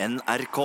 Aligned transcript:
NRK. 0.00 0.58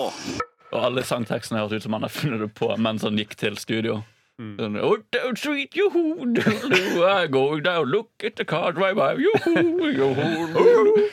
Og 0.73 0.80
alle 0.86 1.03
sangtekstene 1.05 1.61
hørtes 1.61 1.83
ut 1.83 1.87
som 1.87 1.95
han 1.97 2.05
har 2.05 2.13
funnet 2.13 2.41
det 2.41 2.49
på 2.57 2.69
mens 2.81 3.06
han 3.06 3.18
gikk 3.18 3.35
til 3.37 3.57
studio. 3.57 4.02
Mm. 4.42 4.79
Oh, 4.82 4.98
down 5.13 5.36
street, 5.38 5.75
yoo-hoo, 5.78 6.25
doodle-doo, 6.33 7.04
I 7.06 7.28
go 7.28 7.60
down, 7.60 7.86
look 7.86 8.10
at 8.26 8.36
the 8.36 8.46
car 8.46 8.72
drive 8.72 8.96
by, 8.96 9.14
yoo-hoo, 9.22 9.92
yoo-hoo, 9.94 10.48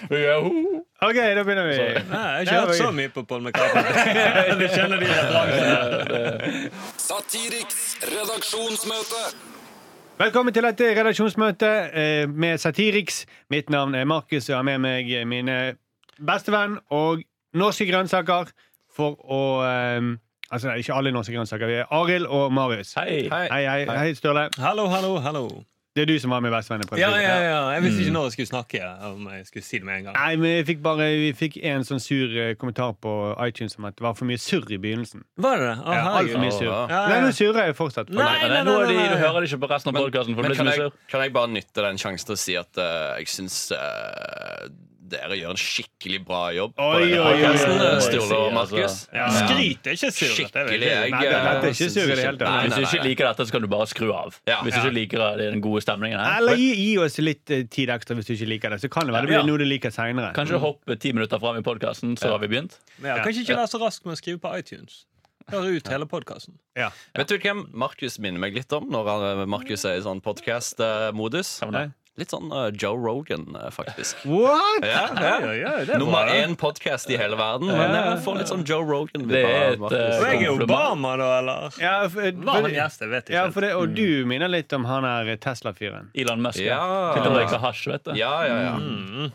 yoo-hoo. 0.09 0.81
OK, 1.03 1.19
da 1.37 1.45
begynner 1.45 1.69
vi. 1.69 1.77
Nei, 1.77 1.93
jeg 2.01 2.09
har 2.13 2.41
ikke 2.41 2.55
hørt 2.55 2.75
så 2.77 2.91
mye 2.97 3.13
på 3.13 3.23
Paul 3.29 3.45
McCartney. 3.45 3.85
Du 4.61 4.67
kjenner 4.73 5.01
de 5.01 5.13
referansene. 5.13 6.73
Satiriks 6.97 7.85
redaksjonsmøte. 8.09 9.23
Velkommen 10.21 10.57
til 10.57 10.65
dette 10.69 10.91
redaksjonsmøtet 10.99 11.95
eh, 11.97 12.25
med 12.29 12.61
Satiriks. 12.61 13.27
Mitt 13.53 13.71
navn 13.73 13.95
er 13.95 14.05
Markus, 14.09 14.49
og 14.49 14.55
jeg 14.55 14.59
har 14.59 14.69
med 14.69 14.81
meg 14.85 15.13
mine 15.29 15.61
bestevenn 16.21 16.81
og 16.93 17.23
norske 17.55 17.87
grønnsaker 17.91 18.53
for 18.97 19.17
å 19.27 19.41
um, 19.99 20.19
Altså, 20.51 20.67
det 20.67 20.73
er 20.73 20.81
ikke 20.83 20.95
alle 20.99 21.13
norske 21.15 21.31
grønnsaker. 21.31 21.69
Vi 21.71 21.75
er 21.79 21.93
Arild 21.95 22.27
og 22.27 22.49
Marius. 22.53 22.97
Hei. 22.99 23.29
Hei, 23.31 23.45
hei, 23.53 23.61
hei, 23.71 23.99
hei 24.01 24.15
Sturle. 24.19 24.49
Hallo, 24.59 24.89
hallo, 24.91 25.13
hallo. 25.23 25.45
Det 25.95 26.03
er 26.05 26.07
du 26.07 26.19
som 26.23 26.31
var 26.31 26.41
med 26.41 26.53
det 26.55 26.99
Ja, 26.99 27.11
ja, 27.19 27.37
ja. 27.43 27.71
Jeg 27.75 27.83
visste 27.83 27.99
Mm. 27.99 28.03
ikke 28.07 28.13
når 28.13 28.23
jeg 28.25 28.33
skulle 28.33 28.47
snakke. 28.47 28.81
Om 29.13 29.29
jeg 29.29 29.47
skulle 29.47 29.63
si 29.65 29.79
det 29.79 29.85
med 29.85 29.97
en 29.99 30.05
gang. 30.05 30.15
Nei, 30.15 30.37
men 30.37 30.65
vi 30.67 30.75
fikk 30.75 30.83
bare 30.83 31.07
Vi 31.19 31.33
fikk 31.33 31.57
en 31.65 31.83
sånn 31.83 32.01
sur 32.01 32.31
eh, 32.39 32.55
kommentar 32.55 32.95
på 32.95 33.35
iTunes 33.47 33.77
om 33.79 33.85
at 33.85 33.97
det 33.97 34.03
var 34.03 34.15
for 34.15 34.25
mye 34.25 34.39
surr 34.39 34.71
i 34.71 34.79
begynnelsen. 34.79 35.23
Var 35.37 35.57
det 35.59 35.67
det? 35.67 35.79
Å, 35.83 35.95
Ja, 35.95 36.05
alt 36.07 36.21
Altfor 36.21 36.41
mye 36.41 36.53
surr. 36.53 36.71
Ja, 36.71 36.87
ja. 36.91 37.09
Nei, 37.09 37.21
nå 37.27 37.33
surrer 37.35 37.67
jeg 37.67 37.77
fortsatt. 37.77 38.09
Nei, 38.11 38.23
Nei, 38.25 38.49
nei, 38.49 38.63
nå 38.65 38.77
er 38.81 38.87
nei, 38.87 38.95
nei. 38.95 39.09
du 39.09 39.19
hører 39.19 39.41
det 39.41 39.51
ikke 39.51 39.63
på 39.67 39.71
resten 39.71 39.91
av 39.95 40.03
podkasten. 40.03 40.35
Kan 40.35 40.67
jeg, 40.67 40.93
kan 41.11 41.21
jeg 41.27 41.33
bare 41.33 41.49
nytte 41.49 41.83
den 41.83 41.99
sjansen 41.99 42.27
til 42.27 42.35
å 42.35 42.39
si 42.39 42.57
at 42.57 42.79
uh, 42.79 43.19
jeg 43.19 43.27
syns 43.27 43.73
eh, 43.75 44.71
dere 45.11 45.37
gjør 45.39 45.51
en 45.55 45.61
skikkelig 45.61 46.21
bra 46.27 46.41
jobb. 46.55 46.75
på 46.79 46.87
Oi, 46.87 47.03
oi, 47.13 47.19
oi, 47.19 47.43
oi, 47.45 47.51
oi. 47.51 48.01
Sturle 48.05 48.37
og 48.39 48.53
Markus. 48.55 48.81
Altså, 48.81 49.15
Ja, 49.15 49.27
skryt 49.35 49.87
er 49.91 49.97
ikke 49.97 50.11
dette 50.11 50.29
Skikkelig. 50.31 50.81
jeg. 50.81 50.91
Jeg, 50.91 51.11
Nei, 51.11 51.21
det- 51.21 51.33
eh, 51.33 51.51
er 51.51 51.69
ikke 51.71 51.91
sur 51.91 52.03
i 52.03 52.15
det 52.15 52.25
hele 52.25 52.39
tatt. 52.39 52.65
Hvis 52.65 52.75
du 52.77 52.83
ikke 52.99 53.05
liker 53.09 53.29
dette, 53.31 53.47
så 53.47 53.53
kan 53.53 53.61
du 53.63 53.69
bare 53.69 53.87
skru 53.91 54.13
av. 54.15 54.41
Ja. 54.47 54.61
Hvis 54.63 54.75
du 54.75 54.81
ikke 54.81 54.95
liker 54.95 55.37
den 55.39 55.61
gode 55.61 55.83
stemningen 55.83 56.19
her. 56.19 56.39
Eller 56.39 56.57
gi, 56.57 56.71
gi 56.75 56.99
oss 56.99 57.19
litt 57.19 57.51
eh, 57.51 57.63
tid 57.65 57.89
ekstra 57.89 58.15
hvis 58.17 58.27
du 58.27 58.35
ikke 58.35 58.49
liker 58.55 58.71
det. 58.71 58.81
Så 58.81 58.91
kan 58.91 59.07
det 59.07 59.15
være 59.15 59.27
det 59.27 59.33
Ja. 59.35 59.43
blir 59.43 59.51
noe 59.53 59.59
du 59.59 59.65
liker 59.65 59.91
seinere. 59.91 60.33
Kanskje 60.35 60.59
hoppe 60.61 60.99
ti 60.99 61.13
minutter 61.13 61.39
fram 61.39 61.57
i 61.57 61.63
podkasten, 61.63 62.17
så 62.17 62.31
har 62.31 62.39
vi 62.39 62.49
begynt. 62.49 62.79
Ja, 63.03 63.19
kanskje 63.25 63.45
ikke 63.45 63.57
være 63.57 63.69
så 63.69 63.81
rask 63.81 64.05
med 64.07 64.17
å 64.17 64.21
skrive 64.23 64.39
på 64.41 64.53
iTunes. 64.59 65.05
Høre 65.51 65.75
ut 65.77 65.89
hele 65.89 66.07
podkasten. 66.07 66.55
Ja. 66.77 66.91
Vet 67.17 67.27
du 67.27 67.37
hvem 67.39 67.65
Markus 67.75 68.19
minner 68.21 68.39
meg 68.39 68.55
litt 68.55 68.73
om 68.73 68.89
når 68.89 69.05
han- 69.09 69.49
Markus 69.49 69.85
er 69.85 69.97
i 69.97 70.01
sånn 70.01 70.23
podkast-modus? 70.23 71.61
Litt 72.21 72.35
sånn 72.35 72.51
uh, 72.53 72.69
Joe 72.77 72.99
Rogan, 73.01 73.47
eh, 73.57 73.71
faktisk. 73.73 74.23
What?! 74.29 74.85
Ja, 74.85 75.07
ja. 75.09 75.33
Ja, 75.41 75.53
ja, 75.57 75.73
er 75.81 76.01
Nummer 76.03 76.29
én 76.29 76.53
podkast 76.61 77.09
i 77.11 77.17
hele 77.21 77.39
verden. 77.41 77.71
Men 77.73 77.97
jeg 77.97 78.21
får 78.27 78.41
litt 78.43 78.53
sånn 78.53 78.65
Joe 78.69 78.85
Rogan. 78.85 79.25
Det 79.31 79.41
er 79.41 79.75
et, 79.75 79.87
eh, 79.89 80.25
jeg 80.37 80.45
er. 80.45 80.65
Obama, 80.67 81.17
da, 81.17 81.31
eller? 81.41 81.81
Ja, 81.81 81.97
for, 82.13 82.29
Var 82.29 82.61
han 82.61 82.67
for, 82.69 82.77
gjest? 82.77 83.05
Jeg 83.07 83.15
vet 83.15 83.31
ikke. 83.31 83.39
ja, 83.39 83.47
for 83.57 83.65
det, 83.65 83.73
og 83.79 83.97
du 83.97 84.27
minner 84.29 84.53
litt 84.53 84.73
om 84.77 84.85
han 84.91 85.09
her 85.09 85.33
Tesla-fyren. 85.41 86.13
Elon 86.13 86.45
Musk. 86.45 86.61
Ja. 86.61 86.83
Sitter 87.17 87.33
og 87.33 87.41
røyker 87.41 87.65
hasj, 87.65 87.87
vet 87.95 88.11
du. 88.11 88.15
Ja, 88.21 88.35
ja, 88.45 88.61
ja. 88.69 88.75
Mm. 88.77 89.31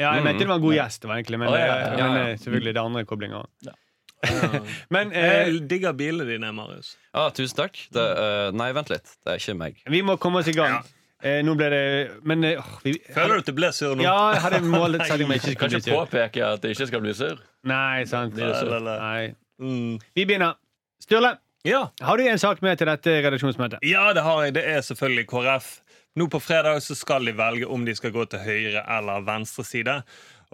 Ja, 0.00 0.16
jeg 0.16 0.24
mente 0.26 0.42
det 0.42 0.50
var 0.50 0.58
en 0.58 0.64
god 0.64 0.74
gjest, 0.74 1.02
det 1.04 1.10
var 1.10 1.20
egentlig, 1.20 1.38
men, 1.38 1.52
oh, 1.52 1.58
ja, 1.58 1.66
ja, 1.68 1.74
eh, 1.86 1.98
ja, 2.00 2.06
men 2.10 2.20
eh, 2.24 2.38
selvfølgelig 2.42 2.74
det 2.74 2.82
andre 2.82 3.04
koblinger. 3.06 3.50
Ja. 3.68 3.78
Men 4.94 5.10
eh, 5.12 5.24
Jeg 5.44 5.58
digger 5.68 5.92
bilene 5.92 6.24
dine, 6.24 6.48
Marius. 6.56 6.94
Ah, 7.12 7.28
tusen 7.36 7.58
takk. 7.58 7.76
Det, 7.92 8.04
uh, 8.16 8.48
nei, 8.56 8.70
vent 8.72 8.88
litt. 8.88 9.10
Det 9.20 9.34
er 9.34 9.42
ikke 9.42 9.54
meg. 9.60 9.82
vi 9.92 10.00
må 10.00 10.16
komme 10.16 10.40
oss 10.40 10.48
i 10.48 10.54
gang. 10.56 10.78
Eh, 11.24 11.38
nå 11.46 11.54
ble 11.56 11.68
det 11.72 11.84
Men 12.28 12.44
eh, 12.44 12.58
åh, 12.60 12.72
vi, 12.84 12.92
Føler 13.14 13.38
du 13.38 13.42
at 13.44 13.46
du 13.48 13.54
ble 13.56 13.70
sur 13.72 13.94
nå? 13.96 14.04
Ja, 14.04 14.16
jeg 14.34 14.42
hadde 14.44 14.58
målet 14.68 15.06
setting 15.08 15.30
meg 15.30 15.40
ikke 15.40 15.54
Kan 15.62 15.70
skulle 15.70 15.70
bli 15.70 15.80
ikke 15.80 15.94
sur. 15.94 16.02
påpeke 16.04 16.42
at 16.50 16.60
det 16.66 16.74
ikke 16.74 16.88
skal 16.90 17.00
bli 17.06 17.14
sur. 17.16 17.38
Nei, 17.70 18.04
sant. 18.10 18.34
Blir 18.36 18.50
det 18.52 18.58
sur? 18.60 18.74
Nei. 18.84 19.32
Mm. 19.62 19.94
Vi 20.18 20.26
begynner. 20.28 20.58
Sturle, 21.00 21.34
Ja. 21.64 21.86
har 22.02 22.16
du 22.20 22.26
en 22.28 22.38
sak 22.38 22.60
med 22.62 22.76
til 22.78 22.86
dette 22.92 23.14
redaksjonsmøtet? 23.24 23.78
ja, 23.88 24.12
det 24.12 24.22
har 24.26 24.42
jeg. 24.44 24.54
Det 24.58 24.64
er 24.68 24.80
selvfølgelig 24.84 25.26
KrF. 25.32 25.70
Nå 26.16 26.28
på 26.30 26.38
fredag 26.44 26.82
så 26.84 26.94
skal 26.94 27.24
de 27.26 27.32
velge 27.34 27.66
om 27.66 27.84
de 27.84 27.94
skal 27.96 28.12
gå 28.14 28.24
til 28.30 28.38
høyre 28.44 28.84
eller 28.98 29.24
venstre 29.26 29.64
side. 29.64 29.96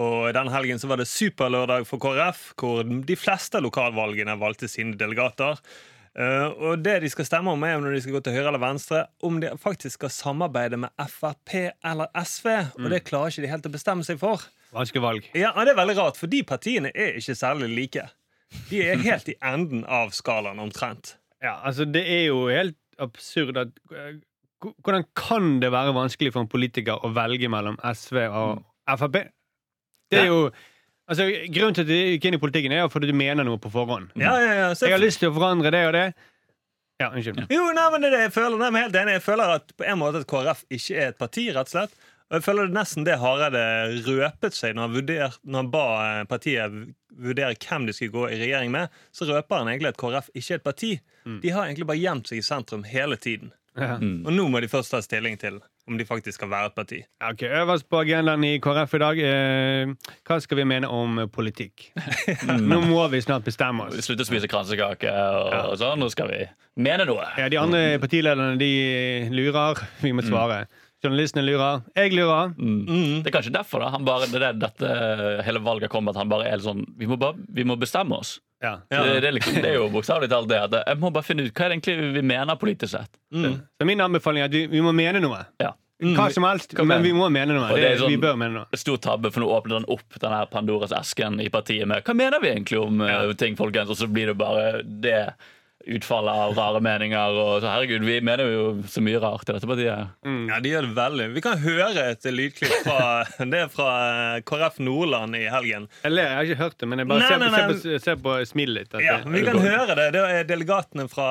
Og 0.01 0.33
Den 0.33 0.49
helgen 0.49 0.79
så 0.79 0.89
var 0.89 0.97
det 1.03 1.09
superlørdag 1.11 1.85
for 1.87 1.99
KrF, 2.01 2.55
hvor 2.57 2.83
de 3.05 3.17
fleste 3.17 3.61
lokalvalgene 3.61 4.39
valgte 4.41 4.69
sine 4.71 4.95
delegater. 4.97 5.59
Eh, 6.19 6.47
og 6.59 6.81
det 6.83 6.97
de 7.05 7.11
skal 7.13 7.27
stemme 7.29 7.53
om, 7.55 7.63
er 7.65 7.79
når 7.79 7.95
de 7.95 8.01
skal 8.03 8.17
gå 8.17 8.23
til 8.27 8.35
høyre 8.35 8.49
eller 8.51 8.63
venstre, 8.63 9.05
om 9.27 9.37
de 9.43 9.53
faktisk 9.63 10.01
skal 10.01 10.11
samarbeide 10.15 10.79
med 10.83 10.91
Frp 11.13 11.55
eller 11.87 12.11
SV. 12.19 12.49
Og 12.81 12.89
det 12.91 13.05
klarer 13.07 13.31
ikke 13.31 13.45
de 13.47 13.53
helt 13.53 13.69
å 13.69 13.75
bestemme 13.75 14.07
seg 14.07 14.19
for. 14.23 14.49
Vanskelig 14.75 15.03
valg. 15.05 15.29
Ja, 15.39 15.53
Det 15.55 15.75
er 15.75 15.79
veldig 15.79 15.97
rart, 15.99 16.19
for 16.19 16.31
de 16.31 16.43
partiene 16.47 16.91
er 16.95 17.17
ikke 17.19 17.37
særlig 17.39 17.71
like. 17.75 18.09
De 18.71 18.83
er 18.83 18.99
helt 19.07 19.31
i 19.31 19.37
enden 19.43 19.85
av 19.87 20.11
skalaen, 20.17 20.59
omtrent. 20.63 21.17
Ja, 21.43 21.61
altså 21.65 21.87
Det 21.89 22.03
er 22.05 22.27
jo 22.29 22.49
helt 22.51 22.77
absurd 23.01 23.57
at 23.57 23.71
eh, 23.95 24.19
Hvordan 24.61 25.07
kan 25.17 25.55
det 25.63 25.71
være 25.73 25.95
vanskelig 25.97 26.35
for 26.35 26.45
en 26.45 26.51
politiker 26.53 27.01
å 27.01 27.09
velge 27.17 27.49
mellom 27.49 27.79
SV 27.81 28.19
og 28.29 28.59
Frp? 29.01 29.23
Det 30.13 30.19
er 30.21 30.27
jo 30.29 30.51
Altså, 31.11 31.27
Grunnen 31.51 31.75
til 31.75 31.87
at 31.87 31.91
du 31.91 31.95
gikk 31.97 32.27
inn 32.29 32.37
i 32.37 32.43
politikken, 32.43 32.75
er 32.75 32.85
jo 32.85 32.91
fordi 32.93 33.11
du 33.11 33.17
mener 33.19 33.47
noe 33.47 33.59
på 33.61 33.73
forhånd. 33.73 34.13
Ja, 34.21 34.37
ja, 34.39 34.53
ja. 34.55 34.69
Så 34.79 34.87
Jeg 34.87 34.95
har 34.95 35.03
lyst 35.03 35.23
til 35.23 35.33
å 35.33 35.35
forandre 35.35 35.73
det 35.75 35.81
og 35.89 35.97
det. 35.97 36.05
Ja, 37.01 37.09
unnskyld. 37.11 37.47
Jo, 37.51 37.65
nei, 37.75 37.87
men 37.91 38.05
det 38.05 38.11
er 38.11 38.15
det 38.15 38.23
jeg 38.29 38.35
føler. 38.37 38.61
Nei, 38.61 38.69
men 38.71 38.85
helt 38.85 38.97
enig. 39.01 39.17
Jeg 39.19 39.25
føler 39.25 39.55
at 39.57 39.75
på 39.75 39.87
en 39.89 39.99
måte 39.99 40.21
at 40.23 40.29
KrF 40.31 40.63
ikke 40.69 40.97
er 41.01 41.13
et 41.15 41.19
parti, 41.19 41.47
rett 41.51 41.71
og 41.71 41.73
slett. 41.73 41.95
Og 42.31 42.37
jeg 42.37 42.45
føler 42.47 42.69
det 42.69 42.77
nesten 42.77 43.07
det 43.09 43.17
Hareide 43.19 43.63
røpet 44.07 44.55
seg 44.55 44.77
når 44.77 44.85
han, 44.85 44.93
vurder, 44.95 45.39
når 45.43 45.65
han 45.65 45.71
ba 45.73 45.87
eh, 46.05 46.21
partiet 46.31 46.77
vurdere 47.21 47.57
hvem 47.59 47.89
de 47.89 47.95
skulle 47.97 48.15
gå 48.15 48.29
i 48.31 48.39
regjering 48.45 48.71
med. 48.77 49.01
Så 49.17 49.27
røper 49.27 49.65
han 49.65 49.73
egentlig 49.73 49.91
at 49.91 49.99
KrF 49.99 50.29
ikke 50.31 50.55
er 50.55 50.61
et 50.61 50.69
parti. 50.69 50.93
De 51.43 51.51
har 51.57 51.67
egentlig 51.67 51.89
bare 51.91 51.99
gjemt 51.99 52.31
seg 52.31 52.39
i 52.39 52.47
sentrum 52.47 52.85
hele 52.87 53.19
tiden. 53.19 53.51
Ja. 53.79 53.97
Og 53.99 54.31
nå 54.35 54.47
må 54.53 54.61
de 54.63 54.71
først 54.71 54.93
ta 54.95 55.01
stilling 55.03 55.41
til 55.41 55.59
om 55.89 55.97
de 55.99 56.05
faktisk 56.07 56.39
skal 56.39 56.51
være 56.53 56.71
et 56.71 56.75
parti. 56.77 56.99
Ok, 57.31 57.43
Øverst 57.49 57.87
på 57.91 58.01
agendaen 58.03 58.45
i 58.47 58.53
KrF 58.63 58.93
i 58.95 59.01
dag 59.03 59.23
eh, 59.25 59.95
Hva 60.29 60.37
skal 60.43 60.61
vi 60.61 60.67
mene 60.69 60.91
om 60.93 61.23
politikk? 61.33 61.89
Nå 62.71 62.83
må 62.87 63.07
vi 63.13 63.23
snart 63.25 63.47
bestemme 63.49 63.89
oss. 63.89 64.05
Slutte 64.07 64.27
å 64.27 64.29
spise 64.29 64.51
kransekake 64.51 65.11
og, 65.11 65.57
og 65.73 65.75
sånn. 65.81 65.99
Nå 66.03 66.11
skal 66.13 66.31
vi 66.31 66.45
mene 66.81 67.09
noe. 67.09 67.27
Ja, 67.41 67.49
De 67.53 67.59
andre 67.61 67.99
partilederne 68.03 68.55
de 68.61 68.71
lurer. 69.35 69.83
Vi 70.05 70.15
må 70.15 70.25
svare. 70.27 70.65
Journalistene 71.01 71.47
lurer. 71.47 71.81
Jeg 71.97 72.13
lurer. 72.13 72.53
Det 73.25 73.31
er 73.31 73.35
kanskje 73.39 73.55
derfor 73.55 73.81
da, 73.81 73.89
han 73.95 74.05
bare, 74.05 74.29
det 74.29 74.37
er 74.37 74.53
det 74.53 74.67
dette 74.69 74.91
hele 75.47 75.63
valget 75.65 75.89
kom, 75.93 76.11
at 76.13 76.19
han 76.21 76.29
bare 76.29 76.51
er 76.53 76.61
sånn 76.61 76.85
Vi 77.01 77.09
må, 77.09 77.17
bare, 77.21 77.41
vi 77.49 77.65
må 77.65 77.79
bestemme 77.81 78.19
oss. 78.21 78.37
Ja. 78.63 78.75
Ja. 78.93 79.03
Det, 79.05 79.21
det, 79.25 79.31
liksom, 79.39 79.55
det 79.63 79.71
er 79.71 79.79
jo 79.79 79.87
bokstavelig 79.93 80.29
talt 80.33 80.49
det. 80.51 80.59
At 80.69 80.75
jeg 80.87 80.99
må 81.01 81.11
bare 81.15 81.25
finne 81.25 81.47
ut 81.47 81.53
hva 81.57 81.65
er 81.67 81.73
det 81.73 81.79
egentlig 81.81 82.13
vi 82.19 82.23
mener 82.29 82.59
politisk 82.61 82.93
sett. 82.97 83.21
Så 83.33 83.87
min 83.89 84.01
anbefaling 84.05 84.45
er 84.45 84.51
at 84.51 84.57
vi, 84.57 84.67
vi 84.69 84.83
må 84.85 84.93
mene 84.97 85.23
noe. 85.25 85.45
Ja. 85.63 85.73
Hva 86.01 86.31
som 86.33 86.47
helst, 86.49 86.73
hva 86.79 86.85
men 86.89 87.03
vi 87.05 87.11
må 87.13 87.27
mene 87.33 87.53
noe. 87.59 87.69
Det 87.77 87.85
er 87.91 87.99
sånn- 88.01 88.09
vi 88.09 88.17
bør 88.21 88.37
mene 88.41 88.55
noe. 88.63 88.79
Stor 88.81 88.97
tabbe, 89.05 89.29
for 89.33 89.45
nå 89.45 89.49
åpner 89.53 89.81
den 89.83 89.89
opp 89.93 90.17
den 90.23 90.33
her 90.33 90.47
Pandoras 90.49 90.95
esken 90.97 91.41
i 91.45 91.49
partiet 91.53 91.87
med 91.89 92.05
Hva 92.07 92.15
mener 92.17 92.41
vi 92.41 92.49
egentlig 92.55 92.81
om 92.81 93.03
eh, 93.05 93.33
ting, 93.37 93.57
folkens? 93.59 93.91
Og 93.93 93.99
så 94.01 94.09
blir 94.09 94.31
det 94.33 94.37
bare 94.41 94.81
det 94.85 95.19
utfallet 95.87 96.35
av 96.45 96.55
rare 96.57 96.81
meninger. 96.85 97.37
Og 97.41 97.61
så 97.63 97.71
herregud, 97.71 98.05
vi 98.05 98.19
mener 98.25 98.51
jo 98.53 98.65
så 98.91 99.03
mye 99.05 99.21
rart 99.23 99.49
i 99.49 99.55
dette 99.57 99.69
partiet. 99.71 100.11
Ja, 100.51 100.59
de 100.61 100.73
gjør 100.73 100.89
det 100.89 100.97
veldig. 100.99 101.29
Vi 101.37 101.43
kan 101.45 101.63
høre 101.63 102.07
et 102.13 102.27
lydklipp 102.31 102.75
fra 102.85 103.07
Det 103.51 103.63
er 103.65 103.71
fra 103.73 103.89
eh, 104.37 104.43
KrF 104.47 104.81
Nordland 104.85 105.37
i 105.39 105.47
helgen. 105.51 105.89
Jeg 106.05 106.17
jeg 106.21 106.35
har 106.37 106.49
ikke 106.49 106.61
hørt 106.61 106.77
det, 106.81 106.89
men 106.91 107.03
jeg 107.03 107.09
bare 107.11 107.23
Nei, 107.25 107.29
ser, 107.31 107.41
nei, 107.41 107.51
nei. 107.51 107.61
ser 107.61 107.97
på, 107.97 108.03
ser 108.05 108.21
på 108.25 108.37
smilet 108.51 108.91
ditt. 108.93 109.05
Ja, 109.07 109.17
vi 109.25 109.43
kan 109.47 109.61
høre 109.63 109.97
det. 109.99 110.09
Det 110.17 110.25
er 110.37 110.49
delegatene 110.49 111.07
fra 111.11 111.29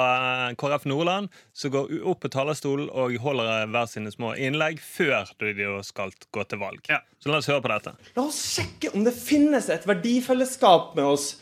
eh, 0.49 0.55
KrF 0.59 0.87
Nordland 0.89 1.29
som 1.53 1.73
går 1.75 1.93
opp 2.09 2.23
på 2.25 2.31
talerstolen 2.33 2.89
og 2.89 3.15
holder 3.21 3.51
eh, 3.59 3.67
hver 3.73 3.89
sine 3.91 4.11
små 4.13 4.33
innlegg 4.39 4.81
før 4.83 5.29
de 5.39 5.69
skal 5.85 6.13
gå 6.35 6.45
til 6.49 6.61
valg. 6.61 6.81
Ja. 6.89 7.01
Så 7.19 7.31
la 7.31 7.39
oss 7.41 7.49
høre 7.51 7.61
på 7.63 7.71
dette. 7.71 7.95
La 8.15 8.25
oss 8.29 8.39
sjekke 8.55 8.93
om 8.95 9.03
det 9.03 9.13
finnes 9.17 9.67
et 9.73 9.85
verdifellesskap 9.89 10.93
med 10.97 11.09
oss 11.13 11.33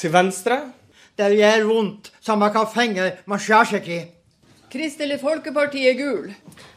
til 0.00 0.12
venstre. 0.14 0.62
Der 1.22 1.34
gjør 1.38 1.66
vondt, 1.70 2.10
samme 2.24 2.48
hva 2.50 2.64
fenger 2.72 3.12
man 3.30 3.38
skjærer 3.42 3.76
seg 3.76 3.88
i. 3.94 4.00
Kristelig 4.72 5.20
Folkeparti 5.20 5.82
er 5.90 5.94
gul. 5.98 6.30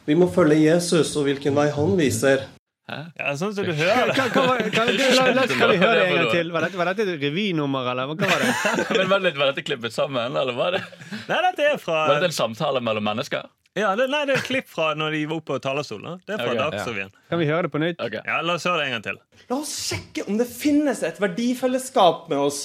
Vi 0.06 0.14
må 0.14 0.28
følge 0.30 0.58
Jesus 0.60 1.14
og 1.18 1.24
hvilken 1.26 1.56
vei 1.56 1.70
han 1.74 1.96
viser. 1.98 2.44
Hæ? 2.86 2.98
Ja, 3.18 3.32
sånn 3.34 3.50
som 3.56 3.64
du 3.66 3.72
hører 3.74 4.12
det. 4.12 4.26
kan, 4.30 4.44
var- 4.46 4.60
kan, 4.70 4.90
la, 4.94 5.24
la, 5.34 5.46
kan 5.50 5.70
vi 5.72 5.78
høre 5.80 5.94
det 5.98 6.04
en 6.04 6.18
gang 6.20 6.28
til? 6.36 6.52
Var 6.54 6.66
dette, 6.68 6.78
var 6.78 6.90
dette 6.92 7.02
et 7.08 7.24
revynummer, 7.24 7.88
eller 7.90 8.06
hva 8.12 8.14
var 8.20 8.44
det? 8.44 8.52
Men 9.00 9.08
Var, 9.10 9.24
litt, 9.24 9.40
var 9.40 9.50
dette 9.50 9.64
klippet 9.66 9.96
sammen, 9.96 10.36
eller 10.38 10.54
var 10.54 10.76
det, 10.76 10.82
Nei, 11.26 11.38
dette 11.48 11.66
er 11.72 11.80
fra 11.82 12.04
var 12.12 12.20
det 12.22 12.28
en 12.30 12.36
samtale 12.36 12.78
mellom 12.86 13.02
mennesker? 13.08 13.48
ja, 13.76 13.90
det, 13.98 14.06
Nei, 14.12 14.20
det 14.28 14.36
er 14.36 14.38
et 14.44 14.46
klipp 14.46 14.70
fra 14.70 14.92
når 14.94 15.16
de 15.16 15.24
var 15.32 15.40
oppe 15.40 15.56
på 15.56 15.58
talerstolen. 15.66 16.20
Det 16.28 16.36
er 16.36 16.44
fra 16.44 16.52
Ok, 16.52 16.60
ja. 16.60 16.68
Dagsrevyen. 16.76 17.10
Kan 17.32 17.42
vi 17.42 17.48
høre 17.50 17.66
det 17.66 17.72
på 17.74 17.80
nytt? 17.82 17.98
Okay. 18.06 18.22
Ja, 18.28 18.38
la 18.46 18.54
oss 18.60 18.68
høre 18.70 18.84
det 18.84 18.86
en 18.92 18.94
gang 19.00 19.06
til. 19.08 19.18
La 19.50 19.58
oss 19.58 19.74
sjekke 19.88 20.28
om 20.30 20.38
det 20.38 20.46
finnes 20.52 21.02
et 21.10 21.18
verdifellesskap 21.20 22.28
med 22.30 22.38
oss 22.44 22.60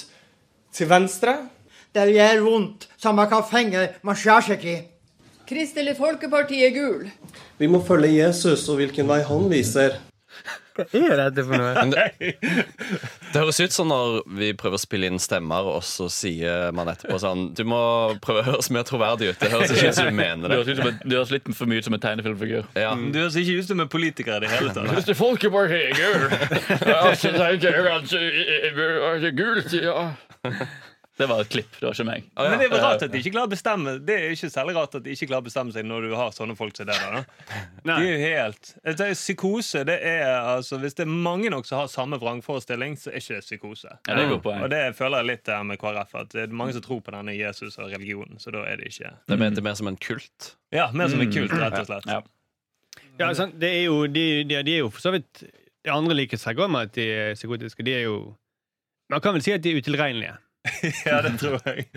til 0.72 0.86
venstre. 0.92 1.34
Der 1.92 2.08
gjør 2.08 2.40
vondt, 2.46 2.86
samme 2.96 3.26
hva 3.28 3.42
fenger 3.44 3.98
man 4.06 4.16
skjærer 4.16 4.46
seg 4.54 4.64
i. 4.64 4.78
Kristelig 5.48 5.98
Folkeparti 5.98 6.62
er 6.64 6.72
gul. 6.72 7.10
Vi 7.60 7.68
må 7.68 7.82
følge 7.84 8.14
Jesus 8.14 8.64
og 8.72 8.78
hvilken 8.80 9.08
vei 9.10 9.20
han 9.28 9.50
viser. 9.52 9.98
Hva 10.72 10.86
er 10.96 11.18
dette 11.20 11.42
for 11.44 11.60
noe? 11.60 11.82
Det, 11.92 12.04
det 12.40 13.36
høres 13.36 13.58
ut 13.60 13.74
som 13.76 13.90
når 13.92 14.22
vi 14.38 14.48
prøver 14.56 14.78
å 14.78 14.80
spille 14.80 15.10
inn 15.10 15.20
stemmer, 15.20 15.66
og 15.68 15.82
så 15.84 16.06
sier 16.08 16.70
man 16.72 16.88
etterpå 16.88 17.18
sånn 17.20 17.50
Du 17.58 17.60
må 17.68 17.80
prøve 18.24 18.40
å 18.40 18.46
høres 18.46 18.70
mer 18.72 18.86
troverdig 18.88 19.28
ut. 19.34 19.42
Det 19.42 19.50
høres 19.52 19.74
ikke 19.74 19.90
ut 19.92 19.98
som 19.98 20.08
du 20.08 20.16
mener 20.16 20.48
Du 20.48 20.54
høres, 20.56 20.70
det. 20.70 20.72
ut 20.72 20.80
som 20.80 21.10
du 21.12 21.16
høres 21.18 21.34
litt 21.34 21.50
for 21.58 21.68
mye 21.68 21.82
ut 21.84 21.88
som 21.90 21.98
en 21.98 22.04
tegnefilmfigur. 22.06 22.70
Ja. 22.80 22.94
Du 22.96 23.18
høres 23.20 23.36
ikke 23.42 23.58
ut 23.60 23.68
som 23.68 23.84
en 23.84 23.92
politiker 23.92 24.38
i 24.38 24.46
det 24.46 24.54
hele 24.54 24.72
tatt. 24.72 24.88
Kristelig 24.94 25.18
Folkeparti, 25.20 25.82
gult, 29.36 29.76
ja. 29.76 29.98
Det 31.18 31.26
var 31.28 31.42
et 31.44 31.48
klipp, 31.52 31.74
det 31.76 31.84
var 31.84 31.92
ikke 31.92 32.06
meg. 32.08 32.28
ah, 32.34 32.46
ja. 32.46 32.50
Men 32.54 32.60
det 32.62 32.66
er 32.72 32.82
rart 32.82 33.02
at 33.04 33.12
de 33.12 33.18
ikke 33.20 33.32
klarer 33.34 33.50
å 33.50 33.52
bestemme 33.52 33.92
Det 34.00 34.14
er 34.16 34.30
ikke 34.32 34.48
særlig 34.48 34.72
rart 34.78 34.94
at 34.96 35.02
de 35.04 35.12
ikke 35.12 35.26
klarer 35.28 35.44
å 35.44 35.46
bestemme 35.48 35.74
seg 35.74 35.84
når 35.84 36.06
du 36.08 36.14
har 36.16 36.30
sånne 36.32 36.56
folk 36.56 36.72
som 36.78 36.88
det 36.88 36.96
der. 36.96 37.26
De 37.84 37.92
er 37.92 38.06
jo 38.06 38.20
helt 38.22 38.70
tenker, 38.80 39.12
Psykose, 39.18 39.82
det 39.84 39.98
er 40.08 40.24
altså 40.40 40.78
Hvis 40.80 40.96
det 40.96 41.04
er 41.04 41.12
mange 41.12 41.50
nok 41.52 41.68
som 41.68 41.82
har 41.82 41.90
samme 41.92 42.16
vrangforestilling, 42.22 42.96
så 42.96 43.10
er 43.12 43.20
ikke 43.20 43.36
det 43.36 43.44
psykose. 43.44 43.90
Ja, 43.92 44.14
det 44.16 44.24
er 44.24 44.30
godt 44.32 44.44
poeng. 44.46 44.62
Og 44.64 44.70
det 44.72 44.80
føler 44.96 45.20
jeg 45.20 45.30
litt 45.34 45.44
der 45.50 45.66
med 45.68 45.80
KrF, 45.82 46.14
at 46.22 46.32
det 46.32 46.46
er 46.46 46.54
mange 46.62 46.76
som 46.78 46.84
tror 46.86 47.02
på 47.04 47.12
denne 47.14 47.34
Jesus 47.36 47.76
og 47.76 47.90
religionen, 47.92 48.40
så 48.40 48.54
da 48.54 48.62
er 48.70 48.80
det 48.80 48.88
ikke 48.94 49.10
Det 49.28 49.36
er 49.36 49.42
mer, 49.42 49.50
det 49.52 49.60
er 49.60 49.66
mer 49.68 49.76
som 49.82 49.90
en 49.92 49.98
kult. 50.00 50.52
Ja, 50.72 50.86
mer 50.96 51.12
som 51.12 51.20
en 51.20 51.32
kult, 51.34 51.52
rett 51.52 51.76
og 51.82 51.90
slett. 51.90 52.08
Ja. 52.08 52.22
Ja, 53.20 53.28
sant, 53.36 53.58
det 53.60 53.68
er 53.68 53.84
jo, 53.84 54.06
de, 54.08 54.24
de, 54.48 54.62
de 54.64 54.78
er 54.78 54.80
jo 54.86 54.88
for 54.92 55.04
så 55.04 55.12
vidt 55.12 55.42
Det 55.84 55.92
andre 55.92 56.14
liker 56.16 56.40
seg 56.40 56.56
godt 56.56 56.72
med 56.72 56.88
at 56.88 56.94
de 56.96 57.04
er 57.12 57.34
psykotiske. 57.36 57.84
De 57.84 57.92
er 57.98 58.06
jo 58.06 58.16
Man 59.12 59.20
kan 59.20 59.36
vel 59.36 59.44
si 59.44 59.52
at 59.52 59.60
de 59.64 59.74
er 59.74 59.82
utilregnelige. 59.82 60.38
Ja, 61.08 61.22
det 61.24 61.36
tror 61.40 61.58
jeg. 61.66 61.88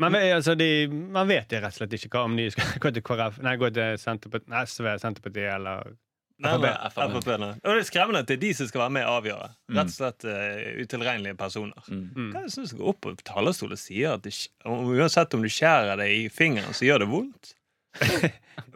Man 0.00 0.14
vet, 0.16 0.30
altså, 0.34 0.54
de, 0.56 0.88
man 0.88 1.28
vet 1.28 1.50
det 1.52 1.60
rett 1.60 1.74
og 1.74 1.82
slett 1.82 1.96
ikke 1.98 2.14
hva 2.14 2.28
om 2.28 2.38
de 2.38 2.46
skal 2.52 2.76
gå 2.82 2.94
til 2.96 3.04
KrF 3.04 3.40
Nei, 3.44 3.56
gå 3.60 3.68
til 3.76 3.98
Senterpartiet, 4.00 4.54
SV, 4.72 4.88
Senterpartiet 5.02 5.52
eller 5.56 5.92
Nei, 6.40 6.54
nei, 6.56 6.70
FrP. 6.88 7.18
FrP. 7.20 7.34
Og 7.36 7.74
det 7.74 7.80
er 7.82 7.84
skremmende 7.84 8.22
at 8.24 8.28
det 8.30 8.38
er 8.38 8.40
de 8.40 8.50
som 8.56 8.68
skal 8.70 8.80
være 8.86 8.94
med 8.96 9.02
og 9.04 9.16
avgjøre. 9.18 9.48
Rett 9.76 9.90
og 9.90 9.92
slett 9.92 10.24
uh, 10.24 10.62
utilregnelige 10.80 11.36
personer. 11.36 11.90
Mm. 11.92 12.30
Hva 12.32 12.40
er 12.40 12.46
det 12.46 12.54
som 12.54 12.78
går 12.78 12.92
opp 12.94 13.00
på 13.04 13.12
talerstolen 13.28 13.76
og 13.76 13.82
sier 13.82 14.14
at 14.16 14.24
det, 14.24 14.32
uansett 14.64 15.36
om 15.36 15.44
du 15.44 15.50
skjærer 15.52 16.00
deg 16.00 16.14
i 16.16 16.22
fingeren, 16.32 16.72
så 16.76 16.88
gjør 16.88 17.04
det 17.04 17.10
vondt? 17.12 17.52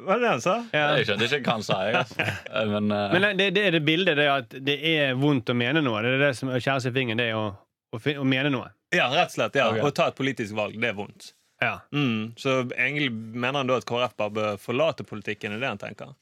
Hva 0.04 0.16
er 0.16 0.22
det 0.26 0.30
han 0.34 0.44
sa? 0.44 0.58
ja. 0.74 0.84
Jeg 0.98 1.08
skjønte 1.08 1.28
ikke 1.30 1.40
hva 1.46 1.56
han 1.56 1.64
sa. 1.64 1.80
Jeg, 1.86 1.98
altså. 2.02 2.24
Eh, 2.26 2.70
Men, 2.74 2.92
uh... 2.92 3.12
Men 3.14 3.26
det, 3.38 3.48
det 3.56 3.66
er 3.68 3.76
det 3.78 3.82
bildet, 3.86 4.16
det 4.18 4.26
er 4.26 4.44
at 4.44 4.56
det 4.68 4.76
er 4.92 5.18
vondt 5.20 5.52
å 5.52 5.56
mene 5.56 5.80
noe. 5.84 6.04
Det 6.04 6.14
er 6.18 6.24
det 6.26 6.32
som 6.36 6.52
å 6.52 6.60
skjære 6.60 6.84
seg 6.84 6.92
i 6.92 6.98
fingeren, 6.98 7.20
det 7.22 7.30
er 7.32 7.38
å, 7.38 7.46
å, 7.94 8.00
å 8.20 8.26
mene 8.28 8.52
noe. 8.52 8.68
Ja, 8.96 9.08
rett 9.12 9.32
og 9.32 9.36
slett. 9.38 9.54
ja. 9.58 9.68
Okay. 9.72 9.82
Å 9.86 9.90
ta 9.94 10.08
et 10.10 10.16
politisk 10.18 10.54
valg, 10.58 10.76
det 10.80 10.88
er 10.92 10.98
vondt. 10.98 11.32
Ja. 11.62 11.78
Mm. 11.94 12.34
Så 12.36 12.64
egentlig 12.74 13.10
mener 13.14 13.60
han 13.62 13.70
da 13.70 13.76
at 13.80 13.86
KrF 13.88 14.16
bare 14.20 14.30
bør 14.36 14.56
forlate 14.60 15.04
politikken? 15.08 15.54
Er 15.56 15.62
det 15.62 15.68
han 15.70 15.80
tenker? 15.80 16.14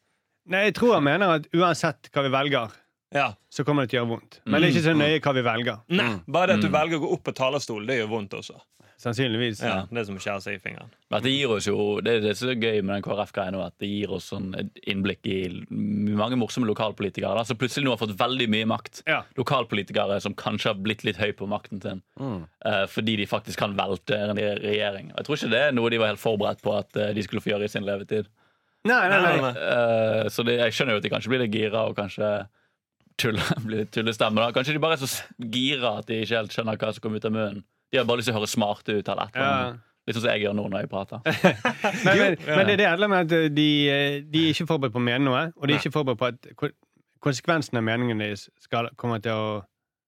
Nei, 0.52 0.64
jeg 0.68 0.74
tror 0.78 0.96
han 0.98 1.04
mener 1.06 1.36
at 1.38 1.48
uansett 1.54 2.10
hva 2.12 2.22
vi 2.26 2.32
velger, 2.34 2.70
Ja. 3.14 3.28
så 3.52 3.64
kommer 3.64 3.84
det 3.84 3.90
til 3.92 4.00
å 4.00 4.02
gjøre 4.02 4.10
vondt. 4.16 4.40
Men 4.46 4.60
det 4.60 4.68
er 4.68 4.72
ikke 4.74 4.84
så 4.88 4.94
nøye 4.98 5.20
hva 5.22 5.34
vi 5.36 5.42
velger. 5.46 5.80
Nei, 5.88 6.10
bare 6.26 6.46
det 6.52 6.54
at 6.58 6.66
du 6.66 6.70
velger 6.74 6.98
å 6.98 7.04
gå 7.04 7.12
opp 7.16 7.24
på 7.28 7.34
talerstolen, 7.38 7.86
det 7.86 7.98
gjør 8.00 8.08
vondt 8.16 8.36
også. 8.38 8.56
Sannsynligvis. 9.02 9.60
Ja, 9.66 9.82
Det 9.90 9.98
er 9.98 10.04
som 10.06 10.18
skjer 10.22 10.38
seg 10.44 10.56
i 10.56 10.60
fingeren. 10.62 10.90
Men 11.10 11.24
det 11.24 11.32
gir 11.34 11.50
oss 11.50 11.66
jo 11.66 12.00
Det 12.04 12.12
er 12.14 12.20
det 12.22 12.34
som 12.38 12.52
er 12.52 12.60
gøy 12.60 12.82
med 12.84 12.94
den 12.94 13.04
KrF-greia 13.04 13.50
nå, 13.54 13.62
at 13.66 13.74
det 13.82 13.90
gir 13.90 14.12
oss 14.14 14.28
sånn 14.30 14.52
et 14.58 14.82
innblikk 14.88 15.26
i 15.26 15.38
mange 15.68 16.38
morsomme 16.38 16.68
lokalpolitikere 16.70 17.34
da, 17.40 17.44
som 17.48 17.58
plutselig 17.58 17.88
nå 17.88 17.96
har 17.96 18.00
fått 18.00 18.14
veldig 18.20 18.46
mye 18.54 18.68
makt. 18.70 19.02
Ja. 19.10 19.22
Lokalpolitikere 19.38 20.20
som 20.22 20.36
kanskje 20.38 20.70
har 20.70 20.78
blitt 20.86 21.02
litt 21.08 21.18
høy 21.18 21.32
på 21.34 21.50
makten 21.50 21.82
sin 21.82 22.04
eh, 22.22 22.84
fordi 22.92 23.16
de 23.18 23.26
faktisk 23.26 23.58
kan 23.58 23.74
velte 23.78 24.16
en 24.16 24.38
regjering. 24.38 25.10
Og 25.12 25.18
Jeg 25.20 25.26
tror 25.26 25.40
ikke 25.40 25.52
det 25.56 25.64
er 25.66 25.76
noe 25.76 25.90
de 25.90 26.00
var 26.02 26.14
helt 26.14 26.22
forberedt 26.22 26.62
på 26.62 26.76
at 26.78 26.96
uh, 26.96 27.10
de 27.16 27.26
skulle 27.26 27.42
få 27.42 27.52
gjøre 27.54 27.66
i 27.66 27.72
sin 27.72 27.86
levetid. 27.88 28.30
Nei, 28.88 29.02
nei, 29.10 29.18
nei. 29.22 29.52
Eh, 29.52 30.24
så 30.32 30.42
det, 30.46 30.58
jeg 30.58 30.74
skjønner 30.74 30.96
jo 30.96 31.02
at 31.02 31.04
de 31.06 31.10
kanskje 31.12 31.30
blir 31.30 31.44
litt 31.44 31.54
gira 31.54 31.84
og 31.86 31.98
kanskje 31.98 32.30
tuller, 33.20 33.52
blir 33.66 33.84
litt 33.84 33.92
tullestemme. 33.94 34.42
Da. 34.42 34.54
Kanskje 34.54 34.74
de 34.76 34.82
bare 34.82 34.98
er 34.98 35.04
så 35.04 35.10
gira 35.52 35.98
at 36.00 36.08
de 36.10 36.22
ikke 36.22 36.40
helt 36.40 36.56
skjønner 36.56 36.80
hva 36.80 36.94
som 36.94 37.04
kommer 37.04 37.22
ut 37.22 37.28
av 37.28 37.36
munnen. 37.36 37.62
De 37.92 38.00
har 38.00 38.06
bare 38.08 38.22
lyst 38.22 38.30
til 38.30 38.34
å 38.34 38.40
høre 38.40 38.50
smarte 38.50 38.94
ut. 38.98 39.08
eller 39.08 39.28
et 39.28 39.36
eller 39.36 39.50
annet. 39.52 39.80
Litt 40.02 40.16
sånn 40.16 40.24
som 40.24 40.32
jeg 40.32 40.42
gjør 40.42 40.54
nå 40.58 40.62
når 40.72 40.80
jeg 40.82 40.90
prater. 40.90 41.20
Men, 42.06 42.16
men, 42.18 42.38
men 42.42 42.66
det 42.66 42.72
er 42.72 42.80
det 42.80 42.86
hele 42.88 43.08
med 43.12 43.20
at 43.22 43.54
de, 43.54 43.66
de 44.32 44.40
er 44.42 44.54
ikke 44.54 44.66
forberedt 44.66 44.94
på 44.96 44.98
å 44.98 45.04
mene 45.06 45.22
noe, 45.28 45.42
og 45.54 45.68
de 45.68 45.76
er 45.76 45.78
ikke 45.78 45.92
forberedt 45.94 46.18
på 46.18 46.30
at 46.32 46.40
konsekvensene 46.42 46.88
konsekvensen 47.22 47.78
av 47.78 47.84
meningen 47.86 48.18
deres 48.18 48.48
skal, 48.58 48.88
kommer 48.98 49.20
til 49.22 49.38
å 49.38 49.50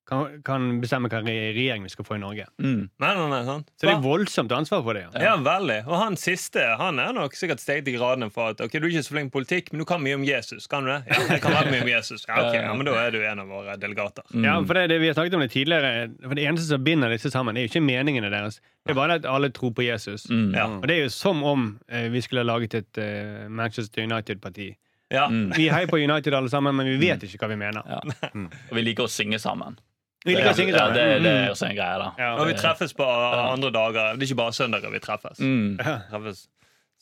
kan, 0.09 0.43
kan 0.45 0.67
bestemme 0.83 1.09
hva 1.09 1.23
regjering 1.25 1.85
vi 1.87 1.93
skal 1.93 2.05
få 2.05 2.19
i 2.19 2.21
Norge. 2.21 2.45
Mm. 2.61 2.91
Nei, 3.01 3.13
nei, 3.17 3.29
nei, 3.31 3.41
sant? 3.47 3.71
Så 3.81 3.89
det 3.89 3.95
er 3.95 4.03
voldsomt 4.05 4.53
ansvar 4.53 4.83
for 4.85 4.99
det. 4.99 5.07
Ja. 5.15 5.23
Ja, 5.31 5.35
veldig. 5.41 5.79
Og 5.89 5.97
han 5.97 6.19
siste 6.21 6.65
han 6.81 7.01
er 7.01 7.15
nok 7.17 7.37
sikkert 7.39 7.63
steget 7.63 7.89
i 7.89 7.97
gradene 7.97 8.29
for 8.35 8.53
at 8.53 8.61
ok, 8.61 8.77
du 8.77 8.85
er 8.85 8.91
ikke 8.93 9.05
så 9.07 9.15
flink 9.17 9.33
i 9.33 9.35
politikk, 9.39 9.73
men 9.73 9.81
du 9.81 9.87
kan 9.89 10.03
mye 10.05 10.19
om 10.19 10.27
Jesus. 10.29 10.69
Kan 10.71 10.85
du 10.85 10.93
det? 10.93 11.01
Ja, 11.09 11.23
jeg 11.33 11.45
kan 11.45 11.57
veldig 11.57 11.73
mye 11.73 11.87
om 11.87 11.93
Jesus. 11.95 12.27
Ja, 12.29 12.37
ok, 12.43 12.59
ja, 12.59 12.75
men 12.77 12.91
Da 12.91 12.99
er 13.01 13.17
du 13.17 13.21
en 13.25 13.43
av 13.47 13.51
våre 13.57 13.79
delegater. 13.81 14.29
Ja, 14.45 14.59
for 14.61 14.77
det, 14.77 14.87
det 14.93 15.01
Vi 15.01 15.09
har 15.09 15.17
snakket 15.17 15.39
om 15.39 15.47
det 15.47 15.51
tidligere. 15.57 15.95
For 16.27 16.37
Det 16.37 16.47
eneste 16.51 16.69
som 16.69 16.85
binder 16.85 17.13
disse 17.15 17.33
sammen, 17.33 17.57
er 17.57 17.65
jo 17.65 17.73
ikke 17.73 17.85
meningene 17.85 18.33
deres. 18.33 18.61
Det 18.85 18.93
er 18.93 19.01
bare 19.01 19.17
at 19.23 19.29
alle 19.29 19.49
tror 19.57 19.73
på 19.73 19.87
Jesus. 19.87 20.29
Mm. 20.29 20.53
Ja. 20.53 20.69
Og 20.69 20.85
det 20.91 20.99
er 20.99 21.07
jo 21.07 21.13
som 21.17 21.41
om 21.49 21.69
eh, 21.89 22.11
vi 22.13 22.21
skulle 22.21 22.45
ha 22.45 22.51
laget 22.51 22.77
et 22.77 23.01
eh, 23.01 23.49
Manchester 23.49 24.05
United-parti. 24.05 24.75
Ja. 25.15 25.29
Vi 25.57 25.69
heier 25.71 25.89
på 25.89 25.97
United 26.01 26.35
alle 26.35 26.51
sammen, 26.51 26.77
men 26.77 26.89
vi 26.89 26.97
vet 27.01 27.25
ikke 27.25 27.45
hva 27.45 27.53
vi 27.55 27.59
mener. 27.61 27.85
Ja. 27.89 28.01
Og 28.35 28.77
vi 28.77 28.85
liker 28.85 29.07
å 29.07 29.13
synge 29.13 29.41
sammen. 29.41 29.79
Å 30.25 30.33
Ja, 30.33 30.53
det, 30.89 31.03
det 31.21 31.21
Mm. 31.21 31.27
er 31.45 31.51
også 31.53 31.67
en 31.69 31.77
greie, 31.77 31.99
da. 32.01 32.07
Ja. 32.19 32.31
Og 32.41 32.47
vi 32.49 32.55
treffes 32.57 32.95
på 32.97 33.05
andre 33.05 33.71
dager. 33.71 34.15
Det 34.17 34.23
er 34.25 34.31
ikke 34.31 34.39
bare 34.41 34.55
søndager 34.57 34.91
vi 34.95 35.01
treffes. 35.05 35.39
Mm. 35.41 35.77
treffes. 36.11 36.47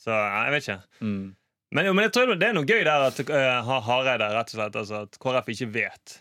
Så 0.03 0.11
jeg 0.11 0.51
vet 0.51 0.67
ikke. 0.67 0.81
Mm. 1.01 1.35
Men, 1.73 1.85
jo, 1.87 1.93
men 1.93 2.03
jeg 2.05 2.11
tror 2.13 2.33
det 2.35 2.49
er 2.49 2.53
noe 2.53 2.67
gøy 2.67 2.83
der 2.85 3.07
at 3.07 3.19
uh, 3.23 3.79
Hareide 3.87 4.27
rett 4.35 4.51
og 4.51 4.57
slett 4.59 4.75
altså, 4.75 4.99
at 5.07 5.17
KrF 5.23 5.47
ikke 5.55 5.69
vet. 5.73 6.17